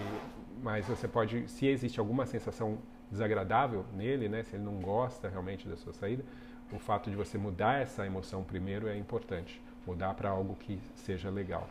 mas 0.62 0.86
você 0.86 1.08
pode, 1.08 1.48
se 1.50 1.68
existe 1.68 2.00
alguma 2.00 2.26
sensação 2.26 2.80
desagradável 3.12 3.86
nele, 3.94 4.30
né? 4.30 4.44
Se 4.44 4.56
ele 4.56 4.64
não 4.64 4.80
gosta 4.80 5.28
realmente 5.30 5.68
da 5.68 5.76
sua 5.78 5.94
saída, 5.94 6.24
o 6.72 6.80
fato 6.80 7.10
de 7.10 7.16
você 7.16 7.38
mudar 7.38 7.82
essa 7.82 8.06
emoção 8.06 8.44
primeiro 8.44 8.88
é 8.88 8.98
importante. 8.98 9.62
Mudar 9.88 10.14
para 10.14 10.30
algo 10.30 10.56
que 10.56 10.80
seja 10.96 11.30
legal, 11.30 11.68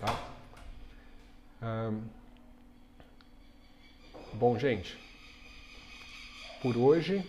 tá? 0.00 0.38
Bom, 4.34 4.58
gente, 4.58 4.98
por 6.60 6.76
hoje 6.76 7.24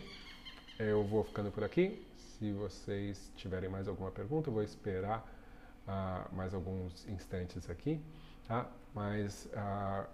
eu 0.78 1.04
vou 1.04 1.24
ficando 1.24 1.52
por 1.52 1.64
aqui. 1.64 2.06
Se 2.18 2.52
vocês 2.52 3.32
tiverem 3.36 3.70
mais 3.70 3.88
alguma 3.88 4.12
pergunta, 4.12 4.50
eu 4.50 4.54
vou 4.54 4.64
esperar 4.64 5.26
uh, 5.88 6.36
mais 6.36 6.54
alguns 6.54 7.08
instantes 7.08 7.70
aqui, 7.70 8.02
tá? 8.50 8.68
Mas 8.94 9.46
uh, 9.46 10.10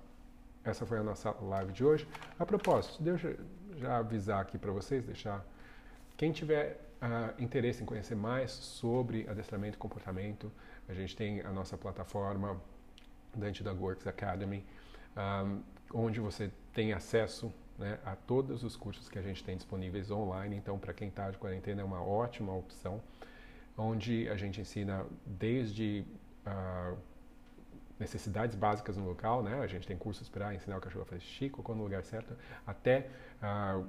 essa 0.64 0.86
foi 0.86 1.00
a 1.00 1.04
nossa 1.04 1.32
live 1.32 1.72
de 1.72 1.84
hoje. 1.84 2.08
A 2.38 2.46
propósito, 2.46 3.02
deixa 3.02 3.30
eu 3.30 3.40
já 3.78 3.98
avisar 3.98 4.42
aqui 4.42 4.58
para 4.58 4.72
vocês, 4.72 5.06
deixar 5.06 5.44
quem 6.18 6.32
tiver 6.32 6.82
uh, 7.02 7.42
interesse 7.42 7.82
em 7.82 7.86
conhecer 7.86 8.16
mais 8.16 8.52
sobre 8.52 9.28
adestramento 9.30 9.78
e 9.78 9.80
comportamento, 9.80 10.52
a 10.88 10.94
gente 10.94 11.16
tem 11.16 11.42
a 11.42 11.52
nossa 11.52 11.78
plataforma 11.78 12.62
Dante 13.34 13.64
da 13.64 13.74
Works 13.74 14.06
Academy, 14.06 14.66
onde 15.94 16.20
você 16.20 16.52
tem 16.74 16.94
acesso 16.94 17.52
né, 17.78 17.98
a 18.06 18.16
todos 18.16 18.64
os 18.64 18.76
cursos 18.76 19.10
que 19.10 19.18
a 19.18 19.22
gente 19.22 19.44
tem 19.44 19.58
disponíveis 19.58 20.12
online. 20.12 20.56
Então, 20.56 20.78
para 20.78 20.94
quem 20.94 21.08
está 21.08 21.32
de 21.32 21.38
quarentena, 21.38 21.82
é 21.82 21.86
uma 21.86 22.02
ótima 22.02 22.54
opção, 22.54 23.02
onde 23.78 24.30
a 24.30 24.38
gente 24.38 24.62
ensina 24.62 25.06
desde 25.26 26.06
uh, 26.46 26.98
necessidades 28.00 28.56
básicas 28.56 28.98
no 28.98 29.06
local, 29.06 29.41
né? 29.41 29.60
A 29.62 29.68
gente 29.68 29.88
tem 29.88 29.98
cursos 29.98 30.28
para 30.28 30.54
ensinar 30.54 30.78
o 30.78 30.82
cachorro 30.82 31.04
a 31.04 31.06
fazer 31.06 31.22
xixi, 31.22 31.50
cocô 31.50 31.74
no 31.74 31.84
lugar 31.84 32.04
certo, 32.04 32.36
até 32.66 33.10
uh, 33.41 33.86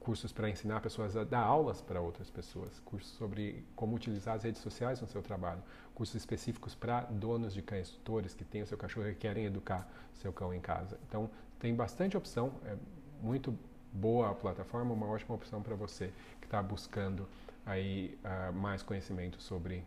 cursos 0.00 0.32
para 0.32 0.50
ensinar 0.50 0.80
pessoas 0.80 1.16
a 1.16 1.24
dar 1.24 1.40
aulas 1.40 1.80
para 1.80 2.00
outras 2.00 2.28
pessoas, 2.30 2.80
cursos 2.80 3.12
sobre 3.12 3.64
como 3.74 3.94
utilizar 3.96 4.34
as 4.34 4.42
redes 4.42 4.60
sociais 4.60 5.00
no 5.00 5.06
seu 5.06 5.22
trabalho, 5.22 5.62
cursos 5.94 6.16
específicos 6.16 6.74
para 6.74 7.02
donos 7.02 7.54
de 7.54 7.62
cães, 7.62 7.90
tutores 7.90 8.34
que 8.34 8.44
têm 8.44 8.62
o 8.62 8.66
seu 8.66 8.76
cachorro 8.76 9.08
e 9.08 9.14
querem 9.14 9.46
educar 9.46 9.88
seu 10.12 10.32
cão 10.32 10.52
em 10.52 10.60
casa. 10.60 10.98
Então, 11.08 11.30
tem 11.58 11.74
bastante 11.74 12.16
opção, 12.16 12.52
é 12.66 12.76
muito 13.22 13.56
boa 13.92 14.30
a 14.30 14.34
plataforma, 14.34 14.92
uma 14.92 15.06
ótima 15.06 15.34
opção 15.36 15.62
para 15.62 15.74
você 15.74 16.12
que 16.40 16.46
está 16.46 16.62
buscando 16.62 17.26
aí 17.64 18.18
uh, 18.24 18.52
mais 18.52 18.82
conhecimento 18.82 19.40
sobre 19.40 19.84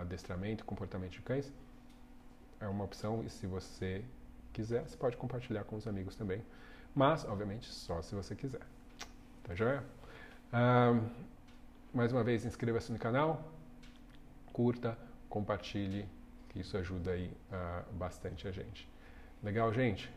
adestramento 0.00 0.62
e 0.62 0.66
comportamento 0.66 1.12
de 1.12 1.22
cães. 1.22 1.52
É 2.60 2.66
uma 2.66 2.84
opção 2.84 3.22
e 3.24 3.30
se 3.30 3.46
você 3.46 4.04
quiser, 4.52 4.82
você 4.82 4.96
pode 4.96 5.16
compartilhar 5.16 5.64
com 5.64 5.76
os 5.76 5.86
amigos 5.86 6.16
também. 6.16 6.42
Mas, 6.94 7.24
obviamente, 7.24 7.66
só 7.66 8.00
se 8.00 8.14
você 8.14 8.34
quiser. 8.34 8.62
Tá 9.44 9.54
joia? 9.54 9.84
Mais 11.92 12.12
uma 12.12 12.24
vez, 12.24 12.44
inscreva-se 12.44 12.90
no 12.90 12.98
canal, 12.98 13.52
curta, 14.52 14.98
compartilhe, 15.28 16.08
que 16.48 16.60
isso 16.60 16.76
ajuda 16.76 17.12
aí 17.12 17.30
bastante 17.92 18.48
a 18.48 18.50
gente. 18.50 18.88
Legal, 19.42 19.72
gente? 19.72 20.10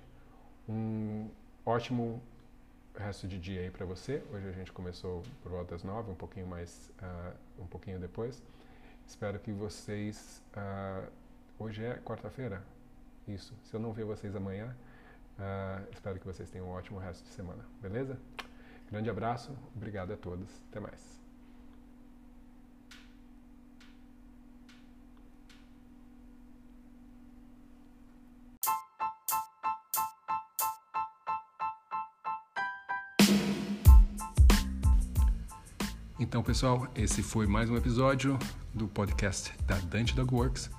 Um 0.68 1.30
ótimo 1.66 2.22
resto 2.96 3.28
de 3.28 3.38
dia 3.38 3.62
aí 3.62 3.72
para 3.72 3.86
você. 3.86 4.24
Hoje 4.32 4.48
a 4.48 4.52
gente 4.52 4.72
começou 4.72 5.24
por 5.42 5.52
volta 5.52 5.72
das 5.72 5.84
nove, 5.84 6.12
um 6.12 6.16
pouquinho 6.16 6.48
mais, 6.48 6.92
uh, 7.02 7.62
um 7.62 7.68
pouquinho 7.68 8.00
depois. 8.00 8.42
Espero 9.06 9.40
que 9.40 9.52
vocês. 9.52 10.42
Hoje 11.60 11.84
é 11.84 11.96
quarta-feira? 11.96 12.64
Isso. 13.28 13.54
Se 13.66 13.74
eu 13.76 13.82
não 13.82 13.92
ver 13.92 14.06
vocês 14.06 14.34
amanhã, 14.34 14.74
uh, 15.38 15.86
espero 15.92 16.18
que 16.18 16.26
vocês 16.26 16.50
tenham 16.50 16.68
um 16.68 16.72
ótimo 16.72 17.00
resto 17.00 17.22
de 17.26 17.32
semana. 17.32 17.66
Beleza? 17.82 18.18
Grande 18.90 19.10
abraço, 19.10 19.54
obrigado 19.76 20.14
a 20.14 20.18
todos. 20.18 20.48
Até 20.70 20.80
mais. 20.80 21.20
Então, 36.18 36.42
pessoal, 36.42 36.88
esse 36.96 37.22
foi 37.22 37.46
mais 37.48 37.70
um 37.70 37.76
episódio 37.76 38.40
do 38.74 38.88
podcast 38.88 39.54
da 39.66 39.76
Dante 39.80 40.16
Dog 40.16 40.34
Works. 40.34 40.79